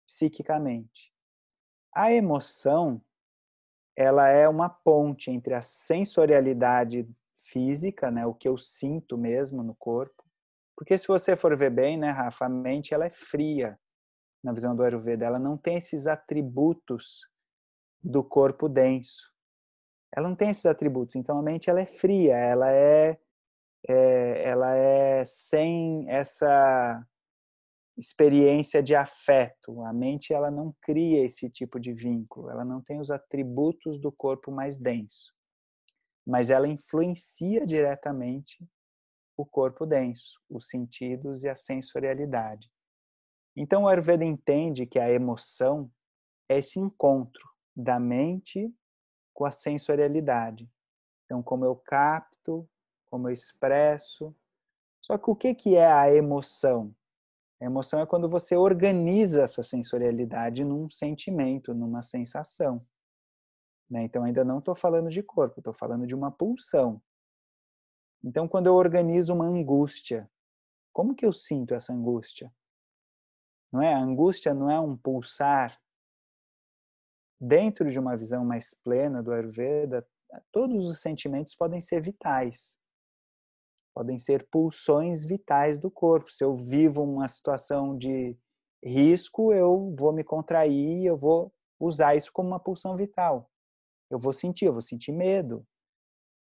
[0.05, 1.11] psiquicamente.
[1.93, 3.01] A emoção,
[3.99, 7.05] ela é uma ponte entre a sensorialidade
[7.41, 10.23] física, né, o que eu sinto mesmo no corpo,
[10.73, 13.77] porque se você for ver bem, né, Rafa, a mente ela é fria.
[14.41, 17.27] Na visão do Ayurveda, ela não tem esses atributos
[18.01, 19.29] do corpo denso.
[20.15, 21.17] Ela não tem esses atributos.
[21.17, 23.19] Então a mente ela é fria, ela é,
[23.85, 27.05] é ela é sem essa
[27.99, 29.83] experiência de afeto.
[29.83, 34.11] A mente ela não cria esse tipo de vínculo, ela não tem os atributos do
[34.11, 35.33] corpo mais denso.
[36.25, 38.65] Mas ela influencia diretamente
[39.37, 42.69] o corpo denso, os sentidos e a sensorialidade.
[43.55, 45.91] Então o Ayurveda entende que a emoção
[46.47, 48.73] é esse encontro da mente
[49.33, 50.69] com a sensorialidade.
[51.25, 52.67] Então, como eu capto,
[53.09, 54.35] como eu expresso.
[55.01, 56.93] Só que o que, que é a emoção?
[57.61, 62.85] A emoção é quando você organiza essa sensorialidade num sentimento, numa sensação.
[63.89, 64.03] Né?
[64.03, 67.01] Então, ainda não estou falando de corpo, estou falando de uma pulsão.
[68.23, 70.29] Então, quando eu organizo uma angústia,
[70.93, 72.53] como que eu sinto essa angústia?
[73.71, 73.93] Não é?
[73.93, 75.79] A angústia não é um pulsar
[77.39, 80.07] dentro de uma visão mais plena do Ayurveda,
[80.51, 82.78] todos os sentimentos podem ser vitais.
[83.93, 86.31] Podem ser pulsões vitais do corpo.
[86.31, 88.37] Se eu vivo uma situação de
[88.83, 93.49] risco, eu vou me contrair, eu vou usar isso como uma pulsão vital.
[94.09, 95.65] Eu vou sentir, eu vou sentir medo,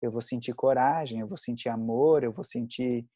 [0.01, 3.07] eu vou sentir coragem, eu vou sentir amor, eu vou sentir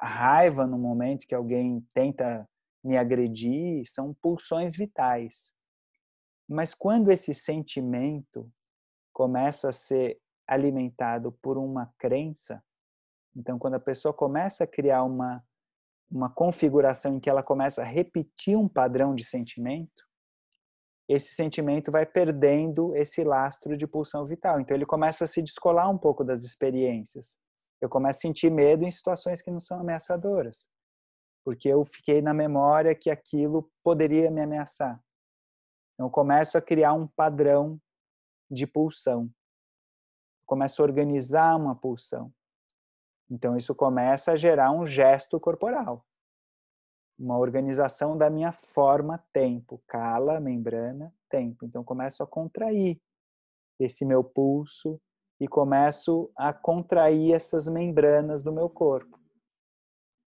[0.00, 2.48] raiva no momento que alguém tenta
[2.84, 5.50] me agredir, são pulsões vitais.
[6.48, 8.50] Mas quando esse sentimento
[9.12, 12.62] começa a ser alimentado por uma crença,
[13.36, 15.42] então quando a pessoa começa a criar uma
[16.10, 20.08] uma configuração em que ela começa a repetir um padrão de sentimento,
[21.08, 24.60] esse sentimento vai perdendo esse lastro de pulsão vital.
[24.60, 27.36] Então ele começa a se descolar um pouco das experiências.
[27.80, 30.68] Eu começo a sentir medo em situações que não são ameaçadoras,
[31.44, 35.00] porque eu fiquei na memória que aquilo poderia me ameaçar.
[35.94, 37.80] Então, eu começo a criar um padrão
[38.50, 39.22] de pulsão.
[39.22, 42.32] Eu começo a organizar uma pulsão.
[43.30, 46.04] Então, isso começa a gerar um gesto corporal.
[47.18, 49.82] Uma organização da minha forma tempo.
[49.86, 51.64] Cala, membrana, tempo.
[51.64, 53.00] Então, começo a contrair
[53.78, 55.00] esse meu pulso
[55.40, 59.18] e começo a contrair essas membranas do meu corpo.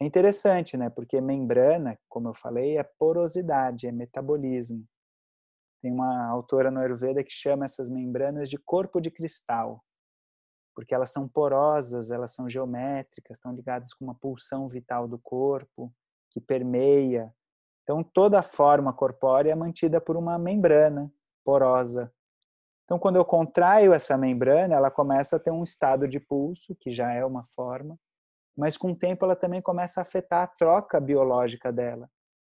[0.02, 0.90] É interessante, né?
[0.90, 4.84] Porque membrana, como eu falei, é porosidade, é metabolismo.
[5.82, 9.84] Tem uma autora no Ayurveda que chama essas membranas de corpo de cristal,
[10.76, 15.94] porque elas são porosas, elas são geométricas, estão ligadas com uma pulsão vital do corpo
[16.30, 17.34] que permeia.
[17.84, 21.12] Então toda a forma corpórea é mantida por uma membrana
[21.44, 22.12] porosa.
[22.86, 26.92] Então quando eu contraio essa membrana, ela começa a ter um estado de pulso, que
[26.92, 27.98] já é uma forma,
[28.58, 32.10] mas com o tempo ela também começa a afetar a troca biológica dela.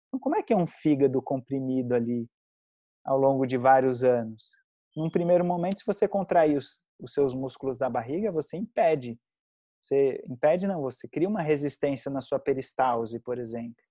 [0.08, 2.28] Então, como é que é um fígado comprimido ali
[3.06, 4.44] ao longo de vários anos?
[4.96, 9.20] Num primeiro momento, se você contrair os, os seus músculos da barriga, você impede.
[9.82, 13.84] Você impede não, você cria uma resistência na sua peristalse, por exemplo.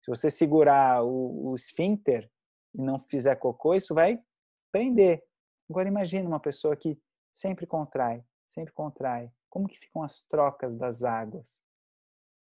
[0.00, 4.22] Se você segurar o, o e não fizer cocô, isso vai
[4.70, 5.24] prender.
[5.68, 6.98] Agora imagine uma pessoa que
[7.32, 9.32] sempre contrai, sempre contrai.
[9.48, 11.62] Como que ficam as trocas das águas?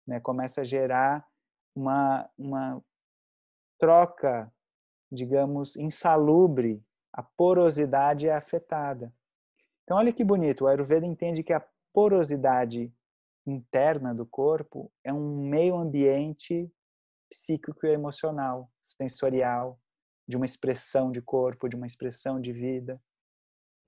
[0.07, 0.19] Né?
[0.21, 1.27] Começa a gerar
[1.75, 2.83] uma, uma
[3.79, 4.53] troca,
[5.11, 6.83] digamos, insalubre.
[7.13, 9.13] A porosidade é afetada.
[9.85, 10.65] Então, olha que bonito.
[10.65, 12.93] O Ayurveda entende que a porosidade
[13.47, 16.71] interna do corpo é um meio ambiente
[17.29, 19.79] psíquico e emocional, sensorial,
[20.29, 23.01] de uma expressão de corpo, de uma expressão de vida.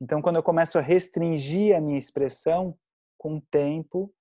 [0.00, 2.76] Então, quando eu começo a restringir a minha expressão
[3.16, 4.12] com o tempo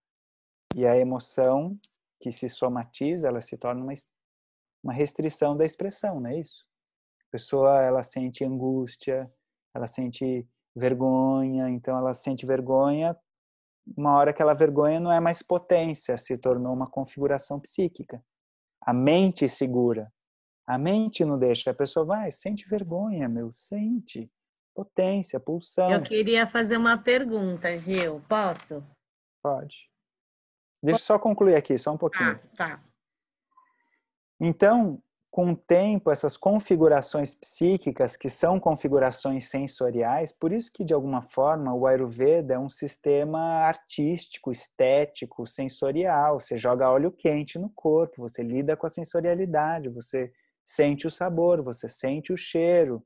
[0.75, 1.77] e a emoção
[2.19, 3.93] que se somatiza, ela se torna uma,
[4.83, 6.65] uma restrição da expressão, não é isso?
[7.27, 9.31] A pessoa, ela sente angústia,
[9.73, 13.15] ela sente vergonha, então ela sente vergonha,
[13.95, 18.23] uma hora aquela vergonha não é mais potência, se tornou uma configuração psíquica.
[18.81, 20.11] A mente segura.
[20.65, 21.71] A mente não deixa.
[21.71, 24.31] A pessoa vai, sente vergonha, meu, sente.
[24.73, 25.91] Potência, pulsão.
[25.91, 28.21] Eu queria fazer uma pergunta, Gil.
[28.27, 28.83] Posso?
[29.41, 29.89] Pode.
[30.81, 32.31] Deixa eu só concluir aqui, só um pouquinho.
[32.31, 32.83] Ah, tá.
[34.39, 35.01] Então,
[35.33, 41.23] com o tempo, essas configurações psíquicas, que são configurações sensoriais, por isso que, de alguma
[41.23, 46.39] forma, o Ayurveda é um sistema artístico, estético, sensorial.
[46.39, 50.31] Você joga óleo quente no corpo, você lida com a sensorialidade, você
[50.63, 53.03] sente o sabor, você sente o cheiro.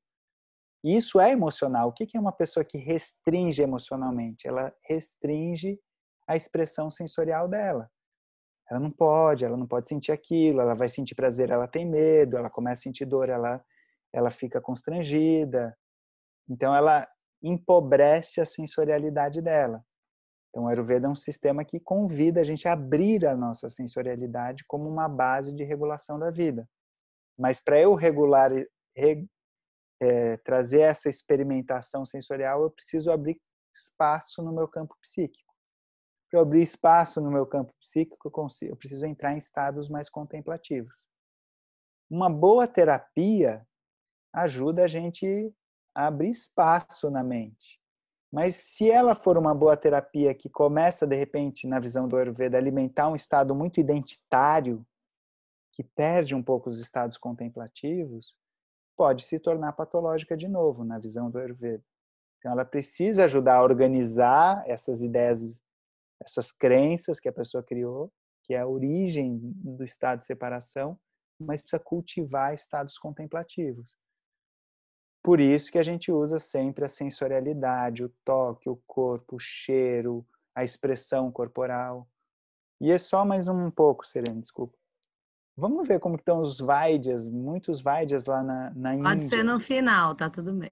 [0.83, 1.87] Isso é emocional.
[1.87, 4.45] O que é uma pessoa que restringe emocionalmente?
[4.45, 5.79] Ela restringe
[6.27, 7.89] a expressão sensorial dela
[8.69, 12.37] ela não pode, ela não pode sentir aquilo, ela vai sentir prazer, ela tem medo,
[12.37, 13.63] ela começa a sentir dor, ela,
[14.11, 15.77] ela fica constrangida.
[16.49, 17.07] Então, ela
[17.41, 19.83] empobrece a sensorialidade dela.
[20.49, 24.65] Então, o Ayurveda é um sistema que convida a gente a abrir a nossa sensorialidade
[24.67, 26.67] como uma base de regulação da vida.
[27.37, 28.51] Mas para eu regular,
[28.95, 29.27] re,
[30.01, 33.39] é, trazer essa experimentação sensorial, eu preciso abrir
[33.73, 35.46] espaço no meu campo psíquico
[36.29, 38.31] para abrir espaço no meu campo psíquico,
[38.61, 41.07] eu, preciso entrar em estados mais contemplativos.
[42.09, 43.65] Uma boa terapia
[44.33, 45.53] ajuda a gente
[45.95, 47.79] a abrir espaço na mente.
[48.31, 52.57] Mas se ela for uma boa terapia que começa, de repente, na visão do Ayurveda,
[52.57, 54.85] alimentar um estado muito identitário,
[55.71, 58.35] que perde um pouco os estados contemplativos,
[58.97, 61.83] pode se tornar patológica de novo, na visão do Ayurveda.
[62.37, 65.61] Então, ela precisa ajudar a organizar essas ideias
[66.19, 68.11] essas crenças que a pessoa criou,
[68.43, 70.97] que é a origem do estado de separação,
[71.39, 73.95] mas precisa cultivar estados contemplativos.
[75.23, 80.25] Por isso que a gente usa sempre a sensorialidade, o toque, o corpo, o cheiro,
[80.55, 82.07] a expressão corporal.
[82.79, 84.77] E é só mais um pouco, Serena, desculpa.
[85.55, 89.09] Vamos ver como estão os Vaidyas, muitos Vaidyas lá na, na Índia.
[89.09, 90.71] Pode ser no final, tá tudo bem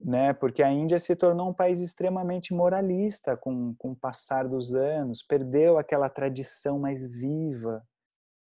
[0.00, 0.32] né?
[0.32, 5.22] Porque a Índia se tornou um país extremamente moralista com, com o passar dos anos,
[5.22, 7.82] perdeu aquela tradição mais viva.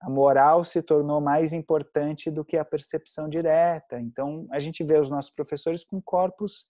[0.01, 3.99] A moral se tornou mais importante do que a percepção direta.
[3.99, 6.65] Então, a gente vê os nossos professores com corpos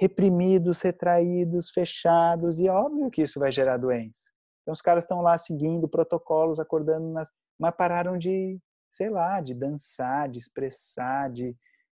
[0.00, 4.24] reprimidos, retraídos, fechados, e é óbvio que isso vai gerar doença.
[4.62, 7.28] Então, os caras estão lá seguindo protocolos, acordando, nas...
[7.58, 8.58] mas pararam de,
[8.90, 11.54] sei lá, de dançar, de expressar, de,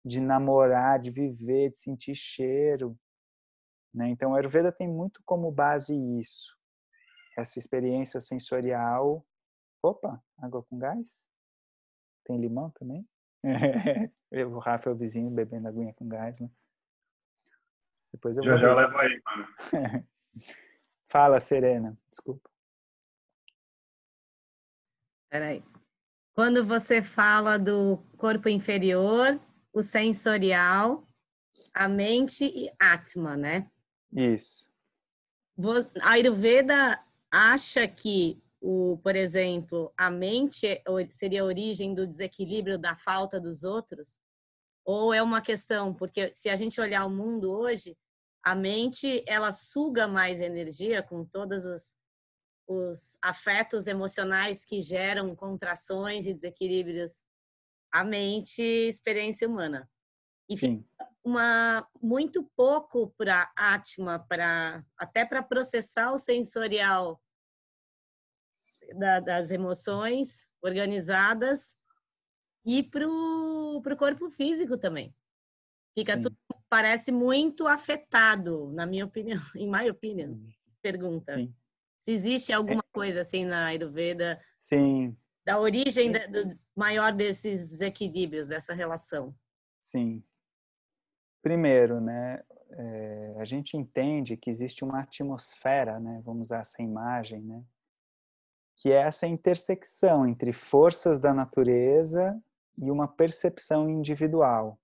[0.06, 2.96] de namorar, de viver, de sentir cheiro.
[3.92, 4.10] Né?
[4.10, 6.56] Então, a Ayurveda tem muito como base isso,
[7.36, 9.26] essa experiência sensorial.
[9.82, 11.28] Opa, água com gás?
[12.24, 13.08] Tem limão também?
[14.32, 16.50] o Rafa é o vizinho bebendo aguinha com gás, né?
[18.12, 19.48] Depois eu já já levo aí, mano.
[21.10, 21.98] Fala, Serena.
[22.10, 22.50] Desculpa.
[25.30, 25.64] Peraí.
[26.34, 29.40] Quando você fala do corpo inferior,
[29.76, 31.06] o sensorial,
[31.74, 33.70] a mente e Atma, né?
[34.10, 34.72] Isso.
[36.02, 42.80] A Ayurveda acha que, o, por exemplo, a mente é seria a origem do desequilíbrio
[42.80, 44.18] da falta dos outros?
[44.86, 47.98] Ou é uma questão, porque se a gente olhar o mundo hoje,
[48.42, 51.98] a mente ela suga mais energia com todos os,
[52.66, 57.26] os afetos emocionais que geram contrações e desequilíbrios
[57.96, 59.90] a mente experiência humana.
[60.50, 60.86] E Sim.
[61.24, 67.22] uma muito pouco para Atma, para até para processar o sensorial
[68.98, 71.76] da, das emoções organizadas
[72.66, 75.16] e para o corpo físico também.
[75.98, 76.24] Fica Sim.
[76.24, 76.38] tudo,
[76.70, 80.38] parece muito afetado, na minha opinião, em my opinion.
[80.82, 81.36] Pergunta.
[81.36, 81.56] Sim.
[82.02, 85.16] Se existe alguma coisa assim na Ayurveda, Sim,
[85.46, 89.36] da origem da- do maior desses desequilíbrios, dessa relação.
[89.84, 90.24] sim.
[91.44, 97.44] Primeiro, né, é, a gente entende que existe uma atmosfera, né, vamos usar essa imagem,
[97.44, 97.64] né,
[98.78, 102.42] que é essa intersecção entre forças da natureza
[102.78, 104.80] e uma percepção individual.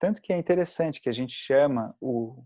[0.00, 2.42] Tanto que é interessante que a gente chama o,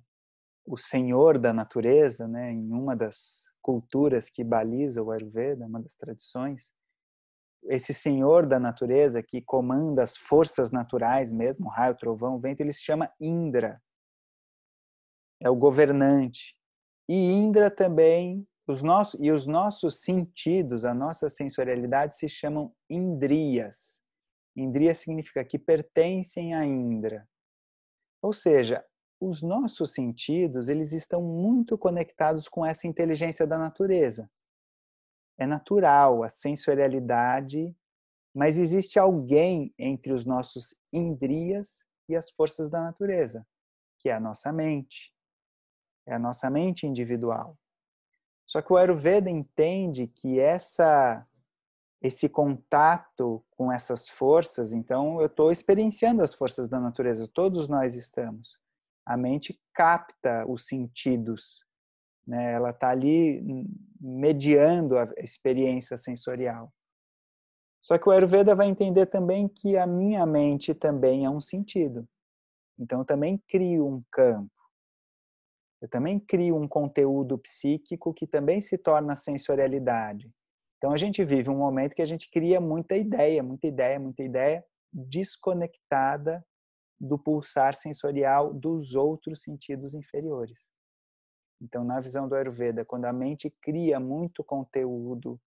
[0.67, 5.95] o senhor da natureza, né, em uma das culturas que baliza o Ayurveda, uma das
[5.95, 6.69] tradições,
[7.65, 12.83] esse senhor da natureza que comanda as forças naturais mesmo, raio, trovão, vento, ele se
[12.83, 13.81] chama Indra.
[15.41, 16.57] É o governante.
[17.09, 23.99] E Indra também, os nossos e os nossos sentidos, a nossa sensorialidade se chamam indrias.
[24.57, 27.27] Indriya significa que pertencem a Indra.
[28.21, 28.85] Ou seja,
[29.21, 34.29] os nossos sentidos, eles estão muito conectados com essa inteligência da natureza
[35.39, 37.75] é natural a sensorialidade,
[38.35, 43.47] mas existe alguém entre os nossos indrias e as forças da natureza,
[43.99, 45.13] que é a nossa mente.
[46.07, 47.57] É a nossa mente individual.
[48.47, 51.27] Só que o Ayurveda entende que essa
[52.03, 57.95] esse contato com essas forças, então eu estou experienciando as forças da natureza, todos nós
[57.95, 58.59] estamos.
[59.07, 61.65] A mente capta os sentidos
[62.33, 62.55] né?
[62.55, 63.45] Ela está ali
[64.01, 66.73] mediando a experiência sensorial.
[67.83, 72.09] Só que o Ayurveda vai entender também que a minha mente também é um sentido.
[72.79, 74.51] Então eu também crio um campo.
[75.83, 80.33] Eu também crio um conteúdo psíquico que também se torna sensorialidade.
[80.79, 84.23] Então a gente vive um momento que a gente cria muita ideia, muita ideia, muita
[84.23, 86.43] ideia desconectada
[86.99, 90.72] do pulsar sensorial dos outros sentidos inferiores.
[91.63, 95.41] Então, na visão do Ayurveda, quando a mente cria muito conteúdo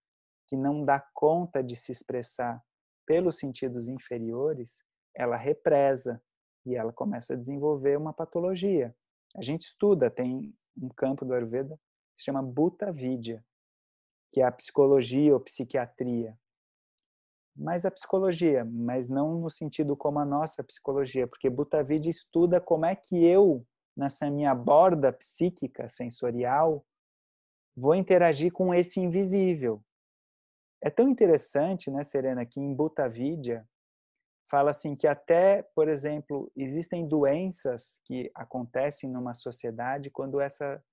[0.48, 2.64] que não dá conta de se expressar
[3.06, 4.80] pelos sentidos inferiores,
[5.14, 6.22] ela represa
[6.66, 8.96] e ela começa a desenvolver uma patologia.
[9.36, 11.76] A gente estuda, tem um campo do Ayurveda
[12.14, 13.44] que se chama Bhuta Vidya,
[14.32, 16.38] que é a psicologia ou psiquiatria.
[17.54, 22.62] Mas a psicologia, mas não no sentido como a nossa psicologia, porque Bhuta Vidya estuda
[22.62, 23.66] como é que eu
[23.96, 26.86] nessa minha borda psíquica, sensorial,
[27.76, 29.84] vou interagir com esse invisível.
[30.82, 33.68] É tão interessante, né, Serena, que em Bhuta Vidya
[34.50, 40.84] fala assim que até, por exemplo, existem doenças que acontecem numa sociedade quando essa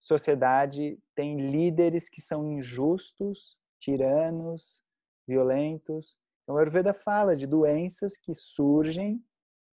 [0.00, 4.80] sociedade tem líderes que são injustos, tiranos,
[5.26, 6.16] violentos.
[6.42, 9.22] Então, o Ayurveda fala de doenças que surgem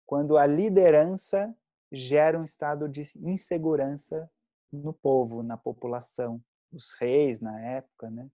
[0.06, 1.54] quando a liderança
[1.92, 4.30] gera um estado de insegurança
[4.72, 6.42] no povo, na população,
[6.72, 8.28] os reis na época, né?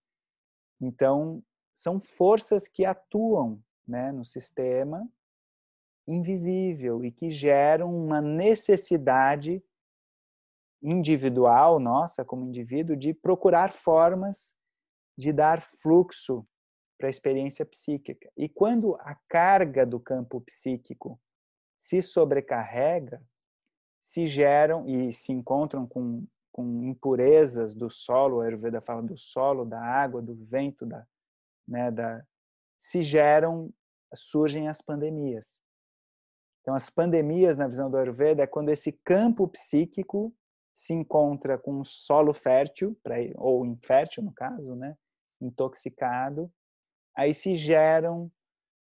[0.81, 1.43] Então,
[1.73, 5.09] são forças que atuam, né, no sistema
[6.07, 9.62] invisível e que geram uma necessidade
[10.83, 14.55] individual nossa como indivíduo de procurar formas
[15.19, 16.47] de dar fluxo
[16.99, 18.31] para a experiência psíquica.
[18.37, 21.20] E quando a carga do campo psíquico
[21.77, 23.23] se sobrecarrega,
[24.07, 29.65] se geram e se encontram com, com impurezas do solo, a Ayurveda fala do solo,
[29.65, 31.05] da água, do vento, da,
[31.66, 32.24] né, da,
[32.78, 33.69] se geram,
[34.15, 35.59] surgem as pandemias.
[36.61, 40.33] Então, as pandemias, na visão do Ayurveda, é quando esse campo psíquico
[40.73, 42.97] se encontra com um solo fértil,
[43.35, 44.97] ou infértil, no caso, né,
[45.41, 46.49] intoxicado,
[47.12, 48.31] aí se geram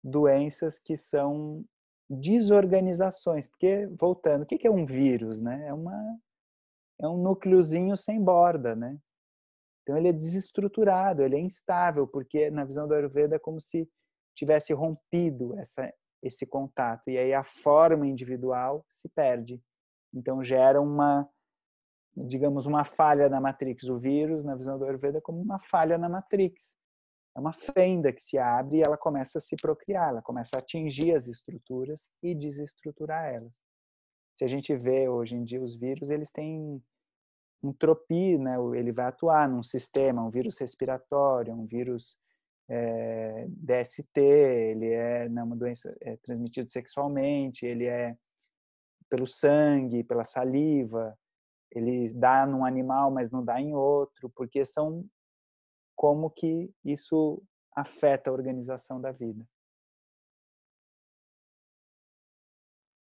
[0.04, 1.64] doenças que são
[2.08, 5.66] desorganizações, porque voltando, o que é um vírus, né?
[5.66, 6.18] É uma
[6.98, 8.98] é um núcleozinho sem borda, né?
[9.82, 13.88] Então ele é desestruturado, ele é instável, porque na visão do Ayurveda é como se
[14.34, 15.92] tivesse rompido essa
[16.22, 19.62] esse contato e aí a forma individual se perde.
[20.14, 21.28] Então gera uma
[22.16, 23.84] digamos uma falha na matrix.
[23.84, 26.76] O vírus na visão do Ayurveda é como uma falha na matrix
[27.36, 30.58] é uma fenda que se abre e ela começa a se procriar, ela começa a
[30.58, 33.52] atingir as estruturas e desestruturar elas.
[34.34, 36.82] Se a gente vê hoje em dia os vírus, eles têm
[37.62, 38.56] um tropi, né?
[38.74, 42.16] ele vai atuar num sistema, um vírus respiratório, um vírus
[42.70, 48.16] é, DST, ele é né, uma doença é, transmitida sexualmente, ele é
[49.10, 51.16] pelo sangue, pela saliva,
[51.70, 55.04] ele dá num animal, mas não dá em outro, porque são
[55.96, 57.42] como que isso
[57.74, 59.46] afeta a organização da vida.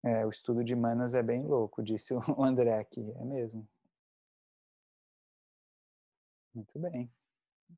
[0.02, 3.66] É, o estudo de manas é bem louco, disse o André aqui, é mesmo.
[6.54, 7.10] Muito bem.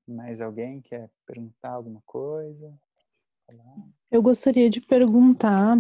[0.09, 2.73] Mais alguém quer perguntar alguma coisa?
[4.11, 5.77] Eu gostaria de perguntar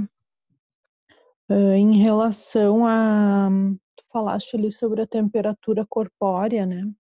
[1.48, 3.48] uh, em relação a.
[3.96, 6.92] Tu falaste ali sobre a temperatura corpórea, né?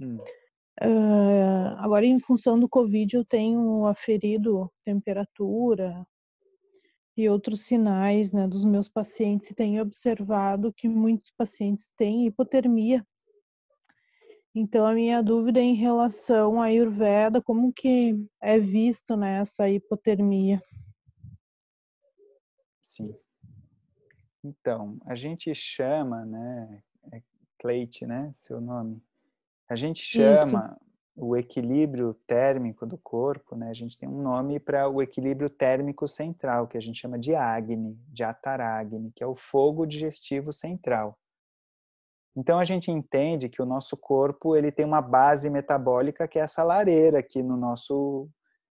[0.00, 0.18] Hum.
[0.82, 6.06] Uh, agora, em função do Covid, eu tenho aferido temperatura
[7.16, 13.06] e outros sinais né, dos meus pacientes e tenho observado que muitos pacientes têm hipotermia.
[14.54, 19.68] Então, a minha dúvida é em relação à Ayurveda, como que é visto né, essa
[19.68, 20.62] hipotermia?
[22.82, 23.14] Sim.
[24.42, 26.82] Então, a gente chama, né,
[27.12, 27.22] é
[27.58, 29.02] Cleite, né, seu nome,
[29.68, 30.86] a gente chama Isso.
[31.16, 33.70] o equilíbrio térmico do corpo, né?
[33.70, 37.34] A gente tem um nome para o equilíbrio térmico central, que a gente chama de
[37.34, 41.18] Agni, de Ataragni, que é o fogo digestivo central.
[42.36, 46.42] Então a gente entende que o nosso corpo ele tem uma base metabólica que é
[46.42, 48.28] essa lareira aqui no nosso,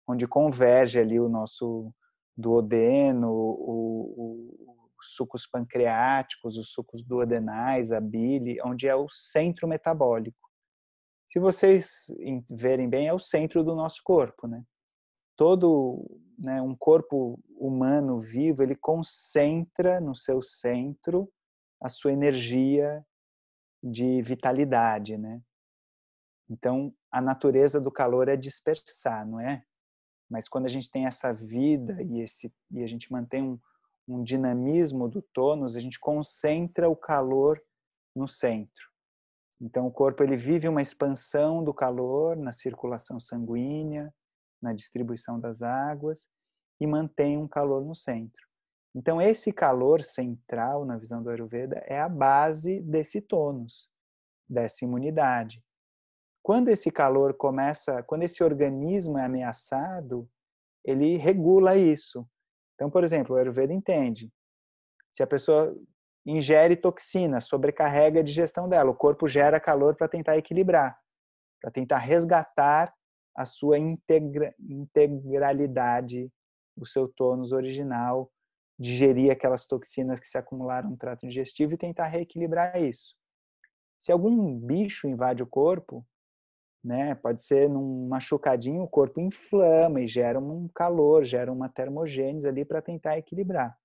[0.06, 1.92] onde converge ali o nosso
[2.36, 3.30] duodeno,
[4.98, 10.51] os sucos pancreáticos, os sucos duodenais, a bile, onde é o centro metabólico
[11.32, 12.12] se vocês
[12.50, 14.62] verem bem, é o centro do nosso corpo, né?
[15.34, 21.32] Todo né, um corpo humano vivo, ele concentra no seu centro
[21.80, 23.02] a sua energia
[23.82, 25.40] de vitalidade, né?
[26.50, 29.64] Então, a natureza do calor é dispersar, não é?
[30.28, 33.58] Mas quando a gente tem essa vida e, esse, e a gente mantém um,
[34.06, 37.58] um dinamismo do tônus, a gente concentra o calor
[38.14, 38.91] no centro.
[39.62, 44.12] Então o corpo ele vive uma expansão do calor na circulação sanguínea,
[44.60, 46.26] na distribuição das águas
[46.80, 48.42] e mantém um calor no centro.
[48.92, 53.88] Então esse calor central na visão do Ayurveda é a base desse tônus,
[54.48, 55.62] dessa imunidade.
[56.42, 60.28] Quando esse calor começa, quando esse organismo é ameaçado,
[60.84, 62.28] ele regula isso.
[62.74, 64.28] Então, por exemplo, o Ayurveda entende.
[65.12, 65.72] Se a pessoa
[66.24, 68.90] ingere toxina, sobrecarrega a digestão dela.
[68.90, 70.98] O corpo gera calor para tentar equilibrar,
[71.60, 72.92] para tentar resgatar
[73.36, 76.30] a sua integra integralidade,
[76.76, 78.30] o seu tônus original,
[78.78, 83.14] digerir aquelas toxinas que se acumularam no trato digestivo e tentar reequilibrar isso.
[83.98, 86.04] Se algum bicho invade o corpo,
[86.84, 92.48] né, pode ser num machucadinho, o corpo inflama e gera um calor, gera uma termogênese
[92.48, 93.78] ali para tentar equilibrar.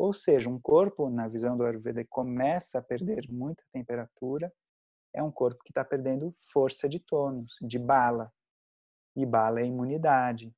[0.00, 4.50] Ou seja, um corpo, na visão do Ayurveda, começa a perder muita temperatura,
[5.12, 8.32] é um corpo que está perdendo força de tônus, de bala.
[9.14, 10.56] E bala é imunidade.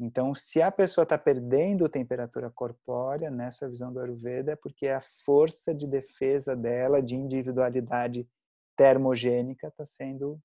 [0.00, 5.02] Então, se a pessoa está perdendo temperatura corpórea, nessa visão do Ayurveda, é porque a
[5.26, 8.26] força de defesa dela, de individualidade
[8.74, 10.40] termogênica, está sendo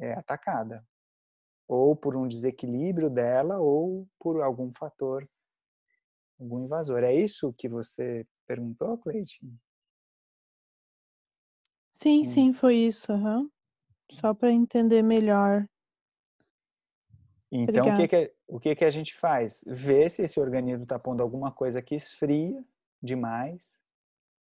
[0.00, 0.84] é, atacada.
[1.68, 5.24] Ou por um desequilíbrio dela, ou por algum fator
[6.38, 7.02] algum invasor.
[7.02, 9.40] É isso que você perguntou, Cleide?
[11.92, 13.12] Sim, sim, foi isso.
[13.12, 13.48] Uhum.
[14.10, 15.66] Só para entender melhor.
[17.50, 19.64] Então, o que, que, o que, que a gente faz?
[19.66, 22.62] Ver se esse organismo está pondo alguma coisa que esfria
[23.00, 23.76] demais,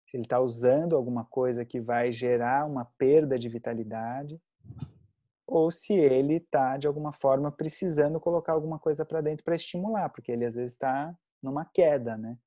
[0.07, 4.41] se ele está usando alguma coisa que vai gerar uma perda de vitalidade,
[5.45, 10.09] ou se ele está, de alguma forma, precisando colocar alguma coisa para dentro para estimular,
[10.09, 12.37] porque ele às vezes está numa queda, né?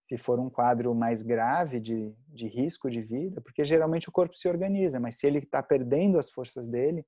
[0.00, 4.36] Se for um quadro mais grave de, de risco de vida, porque geralmente o corpo
[4.36, 7.04] se organiza, mas se ele está perdendo as forças dele,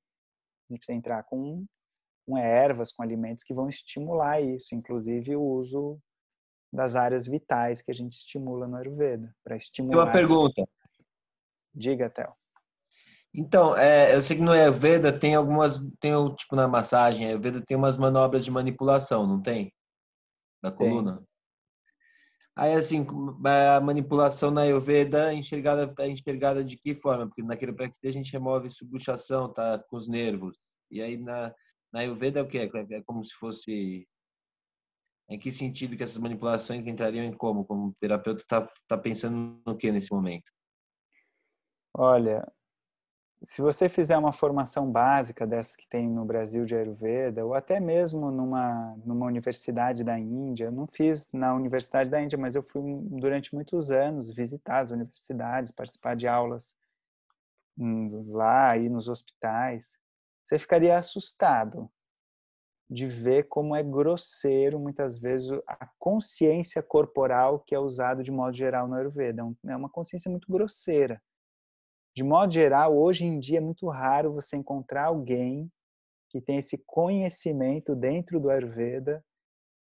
[0.68, 1.64] a gente precisa entrar com,
[2.26, 6.01] com ervas, com alimentos que vão estimular isso, inclusive o uso
[6.72, 10.05] das áreas vitais que a gente estimula no Ayurveda, para estimular.
[10.05, 10.60] Uma pergunta.
[10.60, 10.70] Essa...
[11.74, 12.35] Diga, Théo.
[13.32, 17.76] Então, é, eu sei que no Ayurveda tem algumas, tem tipo na massagem, Ayurveda tem
[17.76, 19.72] umas manobras de manipulação, não tem?
[20.62, 21.16] Da coluna.
[21.16, 21.28] Tem.
[22.56, 23.06] Aí, assim,
[23.76, 27.28] a manipulação na Ayurveda é enxergada, é enxergada de que forma?
[27.28, 29.78] Porque na quiropraxia a gente remove subluxação, tá?
[29.89, 30.59] Com os nervos.
[30.90, 31.55] E aí na,
[31.93, 32.68] na Ayurveda é o quê?
[32.90, 34.09] É como se fosse...
[35.30, 37.64] Em que sentido que essas manipulações entrariam em como?
[37.64, 40.51] Como o terapeuta está tá pensando no que nesse momento?
[41.94, 42.44] Olha,
[43.40, 47.78] se você fizer uma formação básica dessas que tem no Brasil de Ayurveda, ou até
[47.78, 52.62] mesmo numa, numa universidade da Índia, eu não fiz na Universidade da Índia, mas eu
[52.62, 56.74] fui durante muitos anos visitar as universidades, participar de aulas
[58.27, 59.97] lá, aí nos hospitais,
[60.44, 61.89] você ficaria assustado
[62.90, 68.56] de ver como é grosseiro muitas vezes a consciência corporal que é usado de modo
[68.56, 69.43] geral no Ayurveda.
[69.66, 71.23] É, é uma consciência muito grosseira.
[72.19, 75.70] De modo geral, hoje em dia é muito raro você encontrar alguém
[76.28, 79.24] que tem esse conhecimento dentro do Ayurveda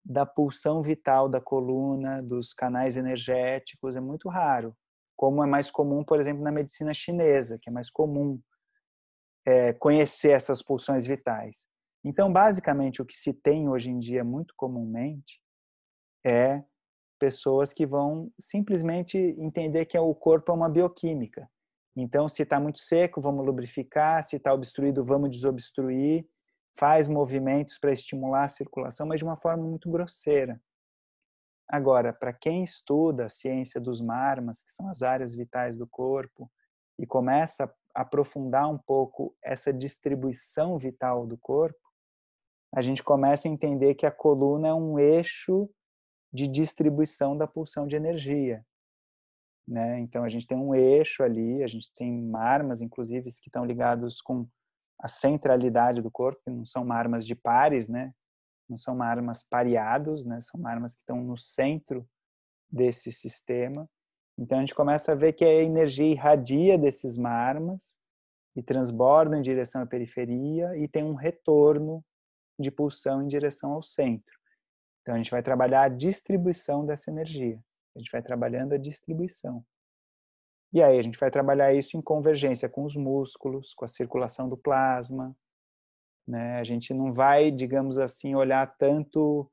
[0.04, 4.76] da pulsão vital da coluna, dos canais energéticos, é muito raro.
[5.14, 8.40] Como é mais comum, por exemplo, na medicina chinesa, que é mais comum
[9.46, 11.64] é, conhecer essas pulsões vitais.
[12.04, 15.40] Então, basicamente, o que se tem hoje em dia muito comumente
[16.26, 16.64] é
[17.20, 21.48] pessoas que vão simplesmente entender que o corpo é uma bioquímica.
[21.96, 26.28] Então, se está muito seco, vamos lubrificar, se está obstruído, vamos desobstruir,
[26.76, 30.60] faz movimentos para estimular a circulação, mas de uma forma muito grosseira.
[31.66, 36.50] Agora, para quem estuda a ciência dos marmas, que são as áreas vitais do corpo,
[36.98, 37.64] e começa
[37.94, 41.80] a aprofundar um pouco essa distribuição vital do corpo,
[42.74, 45.68] a gente começa a entender que a coluna é um eixo
[46.32, 48.64] de distribuição da pulsão de energia.
[49.66, 49.98] Né?
[50.00, 54.20] Então a gente tem um eixo ali, a gente tem marmas, inclusive, que estão ligados
[54.20, 54.46] com
[55.00, 58.12] a centralidade do corpo, que não são marmas de pares, né?
[58.68, 60.40] Não são marmas pareados, né?
[60.40, 62.08] São marmas que estão no centro
[62.70, 63.88] desse sistema.
[64.38, 67.96] Então a gente começa a ver que a energia irradia desses marmas
[68.54, 72.04] e transborda em direção à periferia e tem um retorno
[72.58, 74.34] de pulsão em direção ao centro.
[75.02, 77.60] Então a gente vai trabalhar a distribuição dessa energia.
[77.96, 79.64] A gente vai trabalhando a distribuição.
[80.72, 84.48] E aí a gente vai trabalhar isso em convergência com os músculos, com a circulação
[84.48, 85.34] do plasma.
[86.28, 86.58] Né?
[86.58, 89.50] A gente não vai, digamos assim, olhar tanto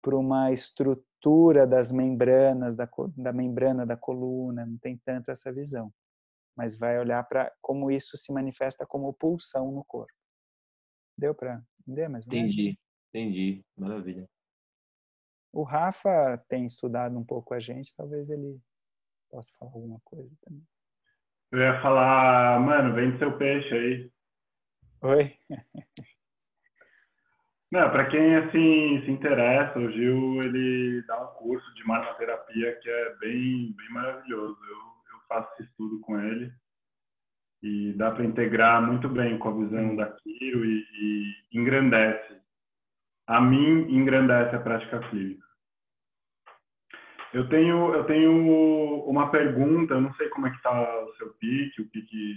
[0.00, 5.92] para uma estrutura das membranas, da, da membrana da coluna, não tem tanto essa visão.
[6.56, 10.12] Mas vai olhar para como isso se manifesta como pulsão no corpo.
[11.18, 12.78] Deu para entender mais Entendi,
[13.08, 13.64] entendi.
[13.76, 14.28] Maravilha.
[15.56, 18.60] O Rafa tem estudado um pouco a gente, talvez ele
[19.30, 20.62] possa falar alguma coisa também.
[21.50, 24.12] Eu ia falar, mano, vende seu peixe aí.
[25.00, 25.34] Oi?
[27.72, 32.90] Não, para quem assim se interessa, o Gil ele dá um curso de marmoterapia que
[32.90, 34.58] é bem bem maravilhoso.
[34.62, 36.52] Eu, eu faço esse estudo com ele
[37.62, 42.44] e dá para integrar muito bem com a visão da Kiro e, e engrandece.
[43.26, 45.44] A mim engrandece a prática clínica.
[47.32, 51.30] Eu tenho eu tenho uma pergunta, eu não sei como é que está o seu
[51.34, 52.36] pique, o pique.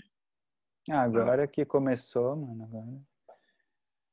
[0.90, 3.10] Ah, agora que começou, mano, agora.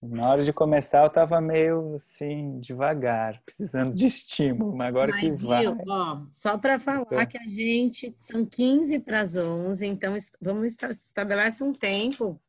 [0.02, 5.40] Na hora de começar eu tava meio assim, devagar, precisando de estímulo, mas agora mas,
[5.40, 5.62] que vai.
[5.62, 7.26] Viu, ó, só para falar então...
[7.26, 12.40] que a gente são 15 para as 11, então vamos estabelecer um tempo.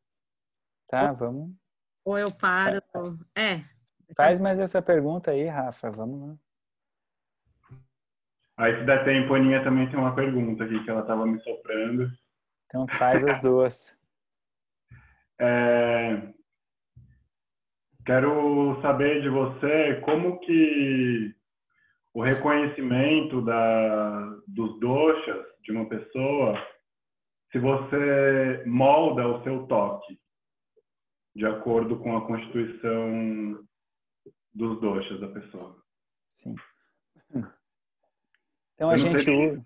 [0.88, 1.50] Tá, vamos.
[2.04, 2.82] Ou eu paro.
[3.34, 3.62] É.
[4.16, 6.36] Faz mais essa pergunta aí, Rafa, vamos lá.
[8.56, 11.38] Aí se der tempo, a Aninha também tem uma pergunta aqui que ela estava me
[11.40, 12.10] soprando.
[12.66, 13.96] Então faz as duas.
[15.40, 16.32] é...
[18.04, 21.34] Quero saber de você como que
[22.14, 26.58] o reconhecimento da, dos doxas de uma pessoa,
[27.52, 30.18] se você molda o seu toque
[31.36, 33.67] de acordo com a constituição
[34.54, 35.76] dos doxas da pessoa.
[36.32, 36.54] Sim.
[38.74, 39.60] Então a gente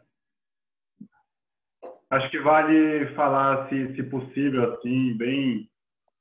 [2.13, 5.71] Acho que vale falar, se, se possível, assim, bem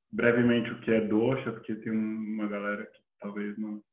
[0.09, 3.83] brevemente o que é dosha, porque tem uma galera que talvez não.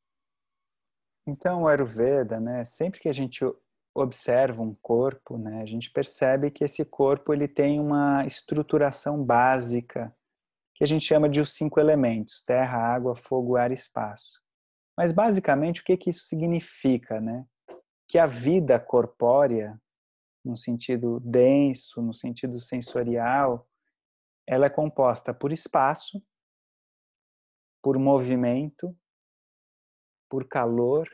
[1.27, 3.45] Então, o Ayurveda, né, sempre que a gente
[3.93, 10.15] observa um corpo, né, a gente percebe que esse corpo ele tem uma estruturação básica
[10.77, 14.41] que a gente chama de os cinco elementos: terra, água, fogo, ar e espaço.
[14.99, 17.47] Mas basicamente o que que isso significa, né?
[18.09, 19.81] Que a vida corpórea,
[20.45, 23.71] no sentido denso, no sentido sensorial,
[24.45, 26.21] ela é composta por espaço,
[27.81, 28.93] por movimento,
[30.29, 31.09] por calor,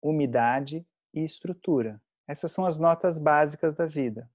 [0.00, 2.00] umidade e estrutura.
[2.28, 4.30] Essas são as notas básicas da vida.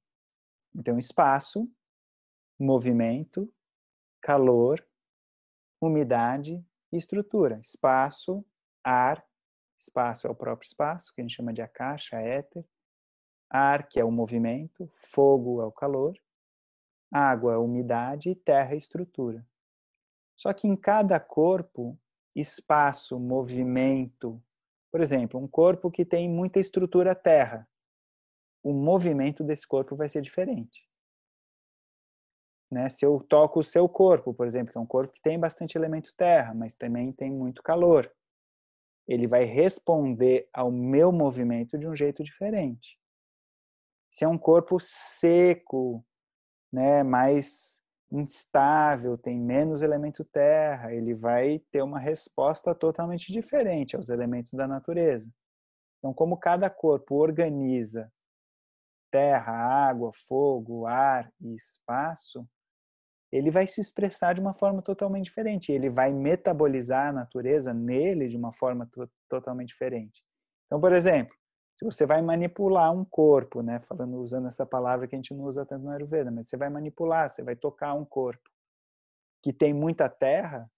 [0.76, 1.72] Então, espaço,
[2.60, 3.50] movimento,
[4.22, 4.86] calor,
[5.80, 6.62] umidade
[6.92, 7.58] e estrutura.
[7.62, 8.46] Espaço,
[8.86, 9.26] ar,
[9.78, 12.66] espaço é o próprio espaço, que a gente chama de akasha, éter.
[13.50, 16.18] Ar, que é o movimento, fogo é o calor,
[17.12, 19.46] água, umidade e terra, estrutura.
[20.36, 21.98] Só que em cada corpo,
[22.36, 24.42] espaço, movimento,
[24.92, 27.68] por exemplo, um corpo que tem muita estrutura terra,
[28.64, 30.86] o movimento desse corpo vai ser diferente.
[32.72, 35.40] né, se eu toco o seu corpo, por exemplo, que é um corpo que tem
[35.40, 38.12] bastante elemento terra, mas também tem muito calor,
[39.08, 43.00] ele vai responder ao meu movimento de um jeito diferente.
[44.10, 46.04] Se é um corpo seco,
[46.72, 47.80] né, mais
[48.12, 54.68] instável, tem menos elemento terra, ele vai ter uma resposta totalmente diferente aos elementos da
[54.68, 55.30] natureza.
[56.00, 58.12] Então, como cada corpo organiza
[59.12, 62.48] terra, água, fogo, ar e espaço,
[63.36, 65.72] ele vai se expressar de uma forma totalmente diferente.
[65.72, 68.90] Ele vai metabolizar a natureza nele de uma forma
[69.30, 70.24] totalmente diferente.
[70.66, 71.36] Então, por exemplo,
[71.78, 75.44] se você vai manipular um corpo, né, falando usando essa palavra que a gente não
[75.44, 78.50] usa tanto no Ayurveda, mas você vai manipular, você vai tocar um corpo
[79.44, 80.72] que tem muita terra,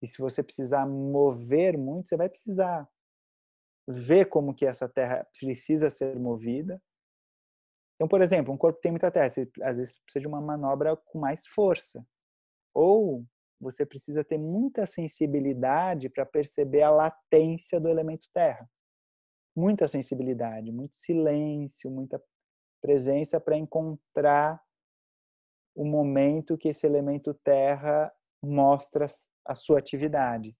[0.00, 2.88] e se você precisar mover muito, você vai precisar
[3.88, 6.80] ver como que essa terra precisa ser movida.
[7.96, 11.18] Então, por exemplo, um corpo tem muita terra, às vezes precisa de uma manobra com
[11.18, 12.06] mais força.
[12.74, 13.24] Ou
[13.58, 18.68] você precisa ter muita sensibilidade para perceber a latência do elemento terra
[19.56, 22.22] muita sensibilidade, muito silêncio, muita
[22.82, 24.62] presença para encontrar
[25.74, 28.12] o momento que esse elemento terra
[28.42, 29.06] mostra
[29.44, 30.54] a sua atividade.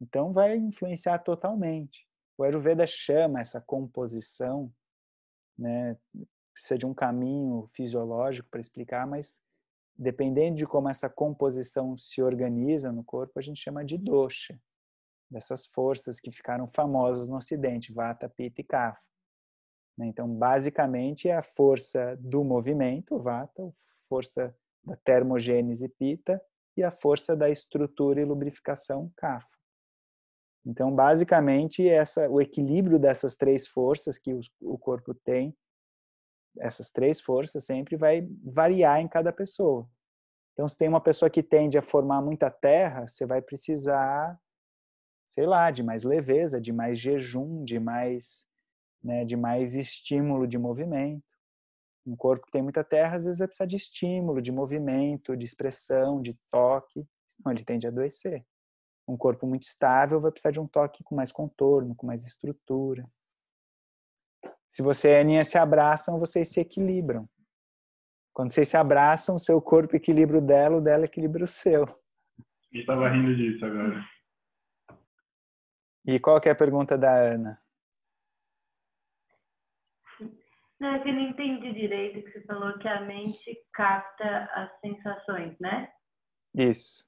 [0.00, 2.08] Então vai influenciar totalmente.
[2.38, 4.72] O Ayurveda chama essa composição,
[5.58, 5.96] né,
[6.56, 9.42] precisa de um caminho fisiológico para explicar, mas
[9.94, 14.58] dependendo de como essa composição se organiza no corpo, a gente chama de dosha
[15.30, 19.02] dessas forças que ficaram famosas no Ocidente, Vata, Pitta e Kapha.
[19.98, 20.06] Né?
[20.06, 23.70] Então, basicamente, é a força do movimento, Vata,
[24.08, 26.40] força da termogênese, Pitta,
[26.74, 29.56] e a força da estrutura e lubrificação, Kapha.
[30.64, 35.54] Então, basicamente, essa, o equilíbrio dessas três forças que o corpo tem,
[36.58, 39.88] essas três forças sempre vai variar em cada pessoa.
[40.52, 44.38] Então, se tem uma pessoa que tende a formar muita terra, você vai precisar
[45.26, 48.46] sei lá, de mais leveza, de mais jejum, de mais,
[49.02, 51.24] né, de mais estímulo de movimento.
[52.06, 55.44] Um corpo que tem muita terra, às vezes vai precisar de estímulo, de movimento, de
[55.44, 58.46] expressão, de toque, senão ele tende a adoecer.
[59.08, 63.08] Um corpo muito estável vai precisar de um toque com mais contorno, com mais estrutura.
[64.68, 67.28] Se você e a Aninha se abraçam, vocês se equilibram.
[68.32, 71.84] Quando vocês se abraçam, o seu corpo equilibra o dela, o dela equilibra o seu.
[72.72, 74.04] Eu estava rindo disso agora.
[76.06, 77.60] E qual que é a pergunta da Ana?
[80.78, 84.80] Não, é que eu não entendi direito que você falou que a mente capta as
[84.80, 85.90] sensações, né?
[86.54, 87.04] Isso.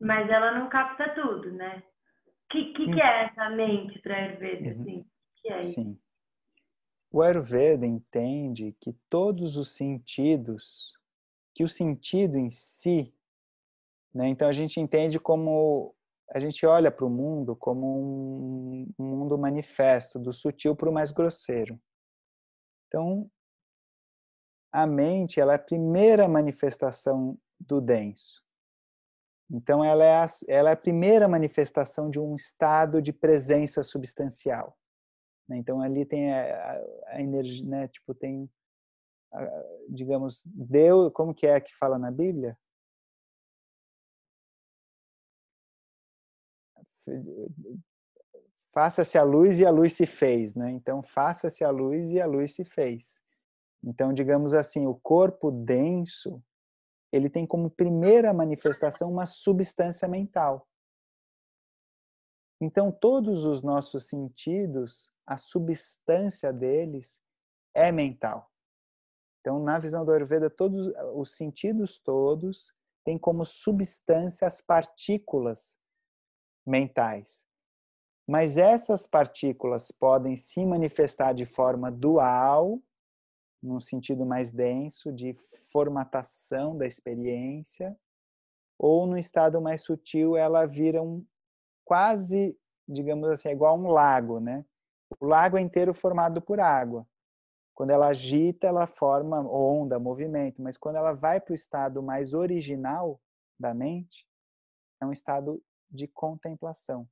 [0.00, 1.84] Mas ela não capta tudo, né?
[2.26, 4.74] O que, que, que, é essa mente para Ayurveda?
[4.74, 4.82] Uhum.
[4.82, 5.12] Assim?
[5.42, 5.74] que é isso?
[5.74, 5.98] Sim.
[7.12, 10.94] O Ayurveda entende que todos os sentidos,
[11.54, 13.14] que o sentido em si,
[14.14, 14.28] né?
[14.28, 15.94] então a gente entende como
[16.30, 21.12] a gente olha para o mundo como um, mundo manifesto, do sutil para o mais
[21.12, 21.78] grosseiro.
[22.88, 23.30] Então,
[24.72, 28.42] a mente ela é a primeira manifestação do denso.
[29.50, 34.78] Então, ela é, a, ela é a primeira manifestação de um estado de presença substancial.
[35.48, 35.58] Né?
[35.58, 37.88] Então, ali tem a, a energia, né?
[37.88, 38.50] tipo, tem,
[39.32, 42.56] a, digamos, Deus, como que é que fala na Bíblia?
[48.72, 50.70] faça-se a luz e a luz se fez, né?
[50.70, 53.20] Então, faça-se a luz e a luz se fez.
[53.84, 56.42] Então, digamos assim, o corpo denso,
[57.12, 60.66] ele tem como primeira manifestação uma substância mental.
[62.60, 67.18] Então, todos os nossos sentidos, a substância deles
[67.74, 68.50] é mental.
[69.40, 72.72] Então, na visão do Ayurveda, todos os sentidos todos
[73.04, 75.76] têm como substância as partículas
[76.66, 77.44] mentais.
[78.28, 82.80] Mas essas partículas podem se manifestar de forma dual,
[83.60, 85.34] num sentido mais denso, de
[85.72, 87.96] formatação da experiência,
[88.78, 91.24] ou no estado mais sutil ela vira um
[91.84, 92.56] quase,
[92.88, 94.64] digamos assim, é igual a um lago, né?
[95.20, 97.06] O lago é inteiro formado por água.
[97.74, 102.34] Quando ela agita, ela forma onda, movimento, mas quando ela vai para o estado mais
[102.34, 103.20] original
[103.58, 104.26] da mente,
[105.00, 107.08] é um estado de contemplação.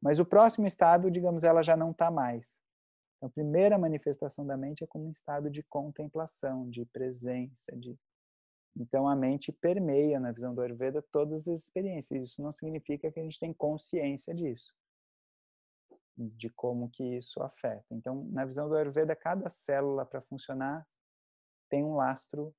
[0.00, 2.60] Mas o próximo estado, digamos, ela já não está mais.
[3.16, 7.98] Então, a primeira manifestação da mente é como um estado de contemplação, de presença, de
[8.78, 12.24] então a mente permeia na visão do Ayurveda todas as experiências.
[12.24, 14.74] Isso não significa que a gente tem consciência disso,
[16.16, 17.86] de como que isso afeta.
[17.90, 20.86] Então, na visão do Ayurveda, cada célula para funcionar
[21.68, 22.54] tem um lastro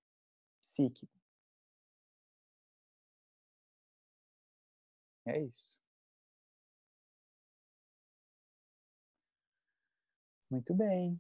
[0.62, 1.18] psíquico.
[5.26, 5.78] É isso.
[10.50, 11.20] Muito bem.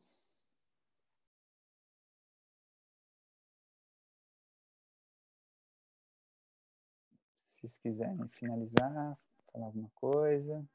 [7.35, 9.17] Se vocês quiserem finalizar,
[9.51, 10.65] falar alguma coisa.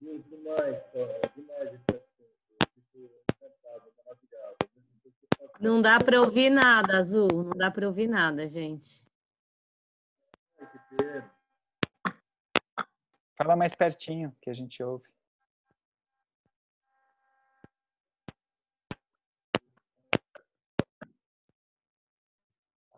[0.00, 2.56] Demais, cara, demais esse assunto.
[2.60, 2.98] Eu fico
[3.32, 4.56] encantado, maravilhado.
[5.58, 7.28] Não dá para ouvir nada, Azul.
[7.32, 9.06] Não dá para ouvir nada, gente.
[13.36, 15.04] Fala mais pertinho que a gente ouve.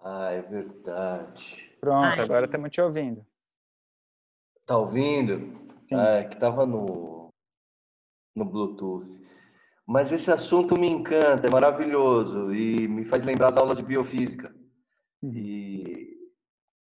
[0.03, 1.77] Ah, é verdade.
[1.81, 2.20] Pronto, Ai.
[2.20, 3.27] agora estamos te ouvindo.
[4.65, 5.68] Tá ouvindo?
[5.89, 5.97] Sim.
[5.97, 7.31] Ah, é que tava no,
[8.36, 9.06] no Bluetooth.
[9.86, 14.55] Mas esse assunto me encanta, é maravilhoso e me faz lembrar as aulas de biofísica.
[15.23, 16.31] E,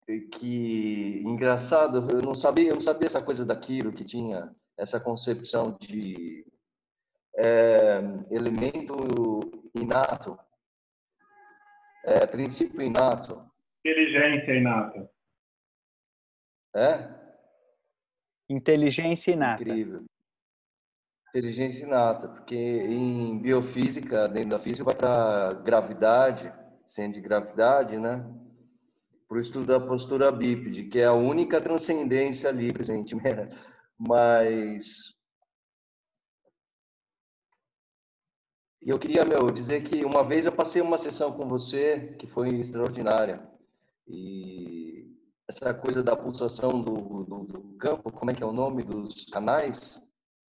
[0.09, 4.53] e que engraçado, eu não sabia, eu não sabia essa coisa da Quiro que tinha
[4.77, 6.45] essa concepção de
[7.37, 8.97] é, elemento
[9.73, 10.37] inato,
[12.05, 13.49] é, princípio inato,
[13.85, 15.11] Inteligência inata.
[16.75, 17.20] é?
[18.51, 19.63] Inteligência inata.
[19.63, 20.05] Incrível.
[21.29, 26.53] Inteligência inata, porque em biofísica, dentro da física, vai para gravidade,
[26.85, 28.29] ciência de gravidade, né?
[29.29, 33.15] Para o estudo da postura bípede, que é a única transcendência ali presente.
[33.97, 35.15] Mas.
[38.83, 42.27] E eu queria, meu, dizer que uma vez eu passei uma sessão com você que
[42.27, 43.49] foi extraordinária.
[44.09, 44.80] E
[45.51, 49.25] essa coisa da pulsação do, do, do campo, como é que é o nome dos
[49.27, 50.03] canais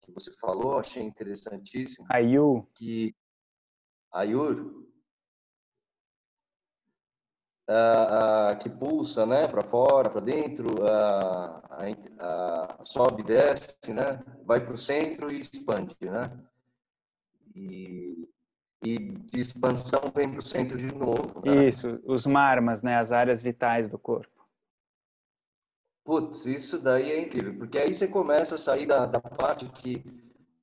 [0.04, 2.06] que você falou, achei interessantíssimo.
[2.10, 2.68] Ayu.
[2.76, 3.16] Que
[4.12, 4.86] Ayur,
[7.68, 14.74] ah, ah, que pulsa, né, para fora, para dentro, ah, sobe, desce, né, vai para
[14.74, 16.30] o centro e expande, né,
[17.56, 18.28] e,
[18.84, 21.42] e de expansão vem para o centro de novo.
[21.46, 21.70] Né?
[21.70, 24.41] Isso, os marmas, né, as áreas vitais do corpo.
[26.04, 30.04] Putz, isso daí é incrível, porque aí você começa a sair da, da parte que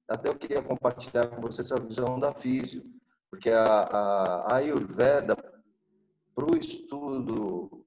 [0.09, 2.83] até eu queria compartilhar com você essa visão da físio,
[3.31, 5.37] porque a, a, a Ayurveda,
[6.35, 7.85] para o estudo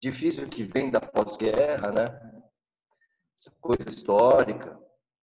[0.00, 2.42] de físio que vem da pós-guerra, né,
[3.38, 4.78] essa coisa histórica,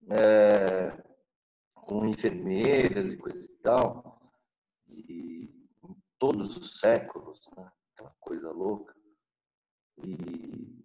[0.09, 0.91] é,
[1.75, 4.33] com enfermeiras e coisa e tal,
[4.87, 8.95] e em todos os séculos, né, aquela coisa louca,
[10.03, 10.80] e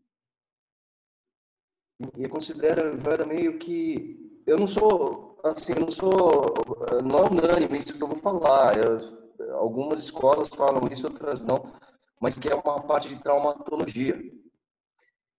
[2.16, 6.54] e eu considero Ayurveda meio que eu não sou assim eu não sou
[7.02, 8.76] não é unânime isso que eu vou falar.
[8.76, 11.72] Eu, algumas escolas falam isso outras não
[12.20, 14.18] mas que é uma parte de traumatologia.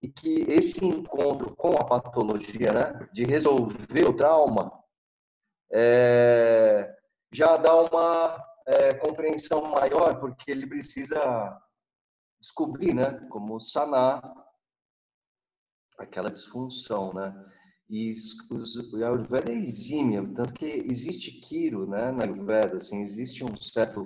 [0.01, 4.71] E que esse encontro com a patologia né de resolver o trauma
[5.71, 6.95] é,
[7.31, 11.59] já dá uma é, compreensão maior porque ele precisa
[12.39, 14.21] descobrir né como sanar
[15.97, 17.33] aquela disfunção, né?
[17.89, 23.45] E os, a Ayurveda é exímia, tanto que existe Kiro, né, na Ayurveda, assim, existe
[23.45, 24.05] um certo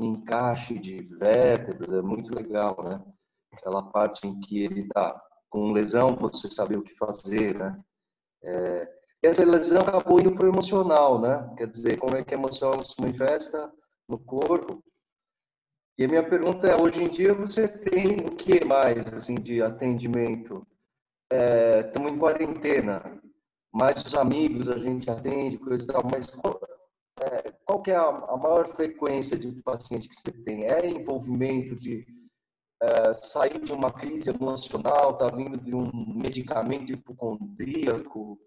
[0.00, 3.02] encaixe de vértebras, é muito legal, né?
[3.52, 5.20] Aquela parte em que ele está
[5.50, 7.78] com lesão, você saber o que fazer, né?
[8.42, 8.88] É,
[9.22, 11.52] e essa lesão acabou indo para o emocional, né?
[11.56, 13.70] Quer dizer, como é que a emoção se manifesta
[14.08, 14.82] no corpo.
[15.98, 19.60] E a minha pergunta é, hoje em dia você tem o que mais, assim, de
[19.60, 20.66] atendimento
[21.30, 23.20] estamos é, em quarentena,
[23.72, 26.60] mas os amigos a gente atende, coisa e tal, mas qual,
[27.20, 30.64] é, qual que é a, a, maior frequência de paciente que você tem?
[30.64, 32.06] É envolvimento de
[32.82, 38.38] é, sair de uma crise emocional, tá vindo de um medicamento hipocondríaco,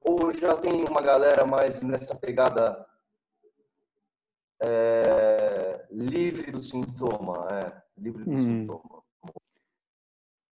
[0.00, 2.86] ou já tem uma galera mais nessa pegada
[4.62, 8.38] é, livre do sintoma, é, livre do hum.
[8.38, 8.93] sintoma?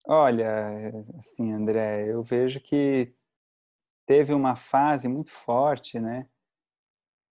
[0.09, 3.12] Olha, assim, André, eu vejo que
[4.07, 6.28] teve uma fase muito forte, né?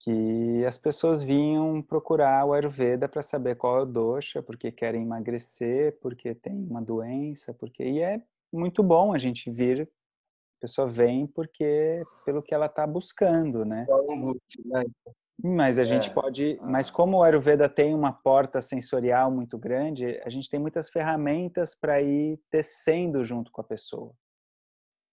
[0.01, 5.03] Que as pessoas vinham procurar o Ayurveda para saber qual é o dosha, porque querem
[5.03, 8.21] emagrecer, porque tem uma doença, porque e é
[8.51, 13.85] muito bom a gente vir, a pessoa vem porque pelo que ela está buscando, né?
[15.37, 16.13] Mas a gente É.
[16.13, 20.89] pode, mas como o Ayurveda tem uma porta sensorial muito grande, a gente tem muitas
[20.89, 24.13] ferramentas para ir tecendo junto com a pessoa.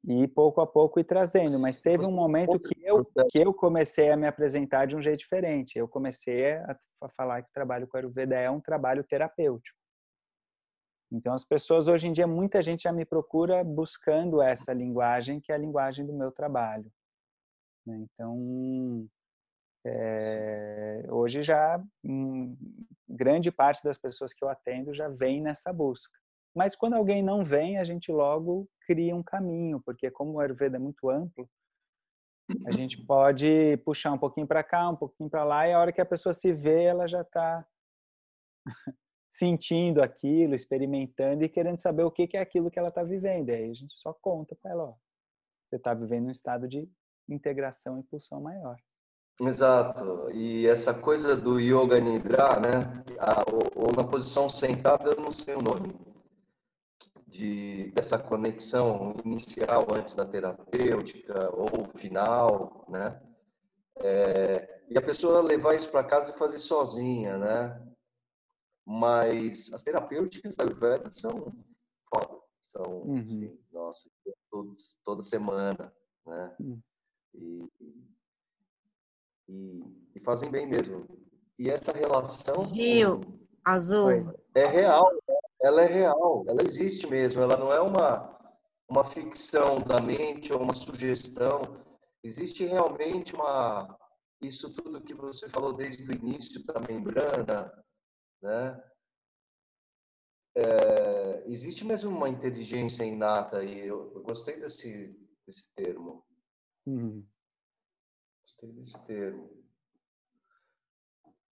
[0.05, 4.11] E pouco a pouco ir trazendo, mas teve um momento que eu que eu comecei
[4.11, 5.79] a me apresentar de um jeito diferente.
[5.79, 9.79] Eu comecei a, a falar que o trabalho com Ayurveda é um trabalho terapêutico.
[11.13, 15.53] Então, as pessoas, hoje em dia, muita gente já me procura buscando essa linguagem, que
[15.53, 16.91] é a linguagem do meu trabalho.
[17.87, 17.99] Né?
[17.99, 19.07] Então,
[19.85, 22.57] é, hoje já hum,
[23.09, 26.19] grande parte das pessoas que eu atendo já vem nessa busca.
[26.55, 30.77] Mas quando alguém não vem, a gente logo cria um caminho, porque como o Ayurveda
[30.77, 31.49] é muito amplo,
[32.67, 35.93] a gente pode puxar um pouquinho para cá, um pouquinho para lá, e a hora
[35.93, 37.67] que a pessoa se vê, ela já está
[39.29, 43.51] sentindo aquilo, experimentando e querendo saber o que é aquilo que ela está vivendo.
[43.51, 44.95] Aí a gente só conta para ela, ó,
[45.67, 46.87] você está vivendo um estado de
[47.29, 48.77] integração e pulsão maior.
[49.41, 50.31] Exato.
[50.31, 53.05] E essa coisa do yoga nidra, né?
[53.53, 55.95] ou, ou, na posição sentada, eu não sei o nome,
[57.27, 63.21] de dessa conexão inicial antes da terapêutica ou final, né?
[63.97, 67.83] É, e a pessoa levar isso para casa e fazer sozinha, né?
[68.85, 71.53] Mas as terapêuticas da Ayurveda são
[72.13, 73.19] foda, são, uhum.
[73.19, 74.11] assim, nossa,
[74.51, 75.93] todos, toda semana,
[76.27, 76.57] né?
[76.61, 76.83] Uhum.
[77.35, 77.69] E,
[79.53, 79.85] e,
[80.15, 81.07] e, fazem bem mesmo.
[81.59, 82.65] E essa relação.
[82.67, 83.21] Gil,
[83.65, 84.11] azul.
[84.55, 85.11] É real,
[85.61, 88.39] ela é real, ela existe mesmo, ela não é uma,
[88.89, 91.61] uma ficção da mente ou uma sugestão.
[92.25, 93.99] Existe realmente uma.
[94.41, 97.73] Isso tudo que você falou desde o início da membrana,
[98.43, 98.83] né?
[100.55, 105.17] É, existe mesmo uma inteligência inata e eu, eu gostei desse,
[105.47, 106.25] desse termo.
[106.87, 107.25] Hum.
[109.07, 109.51] Termo.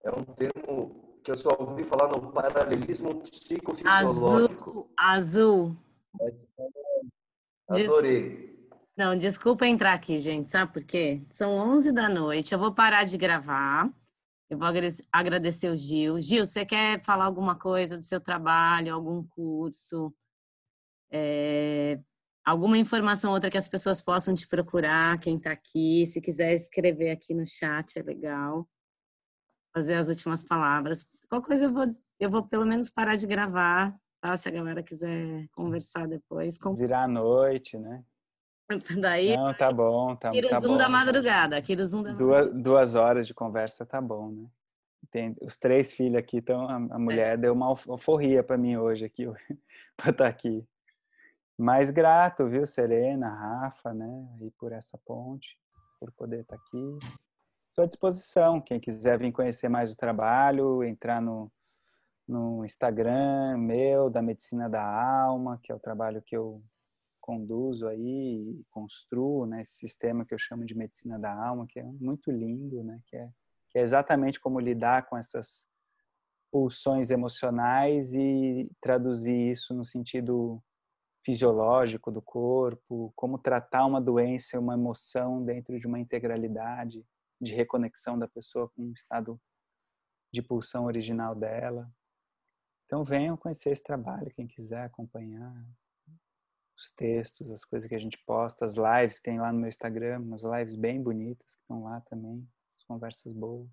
[0.05, 4.89] É um termo que eu só ouvi falar no paralelismo psicofisiológico.
[4.97, 5.77] Azul.
[6.16, 6.37] azul.
[7.69, 8.51] Adorei.
[8.97, 10.49] Não, desculpa entrar aqui, gente.
[10.49, 11.23] Sabe por quê?
[11.31, 12.53] São 11 da noite.
[12.53, 13.93] Eu vou parar de gravar.
[14.49, 14.69] Eu vou
[15.11, 16.20] agradecer o Gil.
[16.20, 20.15] Gil, você quer falar alguma coisa do seu trabalho, algum curso?
[21.11, 21.99] É,
[22.45, 26.05] alguma informação outra que as pessoas possam te procurar, quem está aqui.
[26.07, 28.69] Se quiser escrever aqui no chat, é legal.
[29.73, 31.09] Fazer as últimas palavras.
[31.29, 31.87] Qualquer coisa eu vou,
[32.19, 34.37] eu vou pelo menos parar de gravar, tá?
[34.37, 36.59] Se a galera quiser conversar depois.
[36.59, 36.75] Com...
[36.75, 38.03] Virar a noite, né?
[39.01, 39.37] Daí.
[39.37, 40.77] Não, tá bom, tá, tá Zoom bom.
[40.77, 44.47] da madrugada, aqui do Zoom da duas, duas horas de conversa tá bom, né?
[45.11, 47.37] Tem, os três filhos aqui, então a, a mulher é.
[47.37, 49.25] deu uma alforria para mim hoje aqui,
[49.97, 50.65] para estar tá aqui.
[51.61, 55.59] Mais grato, viu, Serena, Rafa, né, aí por essa ponte,
[55.99, 56.99] por poder estar tá aqui.
[57.69, 61.53] Estou à disposição, quem quiser vir conhecer mais o trabalho, entrar no,
[62.27, 66.62] no Instagram meu, da Medicina da Alma, que é o trabalho que eu
[67.20, 71.85] conduzo aí, construo, né, esse sistema que eu chamo de Medicina da Alma, que é
[71.85, 73.28] muito lindo, né, que é,
[73.69, 75.69] que é exatamente como lidar com essas
[76.51, 80.59] pulsões emocionais e traduzir isso no sentido
[81.22, 87.05] fisiológico do corpo, como tratar uma doença, uma emoção dentro de uma integralidade
[87.40, 89.40] de reconexão da pessoa com o estado
[90.32, 91.90] de pulsão original dela.
[92.86, 95.55] Então venham conhecer esse trabalho, quem quiser acompanhar
[96.76, 99.68] os textos, as coisas que a gente posta, as lives que tem lá no meu
[99.68, 103.68] Instagram, umas lives bem bonitas que estão lá também, as conversas boas.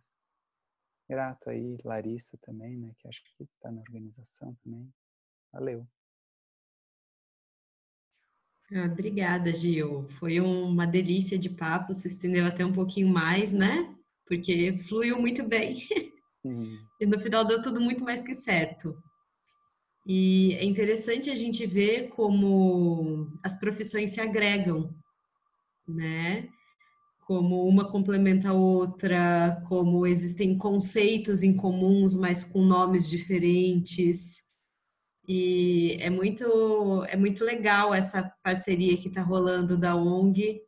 [1.09, 4.93] Grato aí, Larissa também, né, que acho que está na organização também.
[5.53, 5.87] Valeu.
[8.73, 10.07] Ah, obrigada, Gil.
[10.19, 13.93] Foi uma delícia de papo, se estendeu até um pouquinho mais, né?
[14.25, 15.75] Porque fluiu muito bem.
[16.43, 16.77] Uhum.
[16.99, 18.97] E no final deu tudo muito mais que certo.
[20.05, 24.95] E é interessante a gente ver como as profissões se agregam,
[25.87, 26.47] né?
[27.25, 34.46] Como uma complementa a outra, como existem conceitos em comuns, mas com nomes diferentes.
[35.27, 40.61] E é muito, é muito legal essa parceria que está rolando da ONG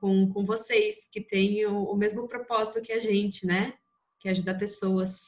[0.00, 3.74] com, com vocês, que têm o, o mesmo propósito que a gente, né?
[4.18, 5.26] Que é ajudar pessoas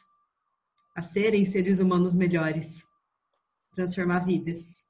[0.97, 2.85] a serem seres humanos melhores,
[3.75, 4.89] transformar vidas.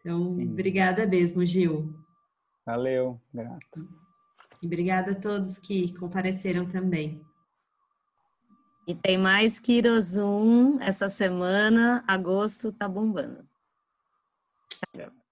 [0.00, 0.50] Então, Sim.
[0.50, 1.94] obrigada mesmo, Gil.
[2.66, 3.88] Valeu, grato.
[4.60, 7.24] E obrigada a todos que compareceram também.
[8.86, 13.48] E tem mais Kirozum essa semana, agosto tá bombando.
[14.94, 15.23] Tchau.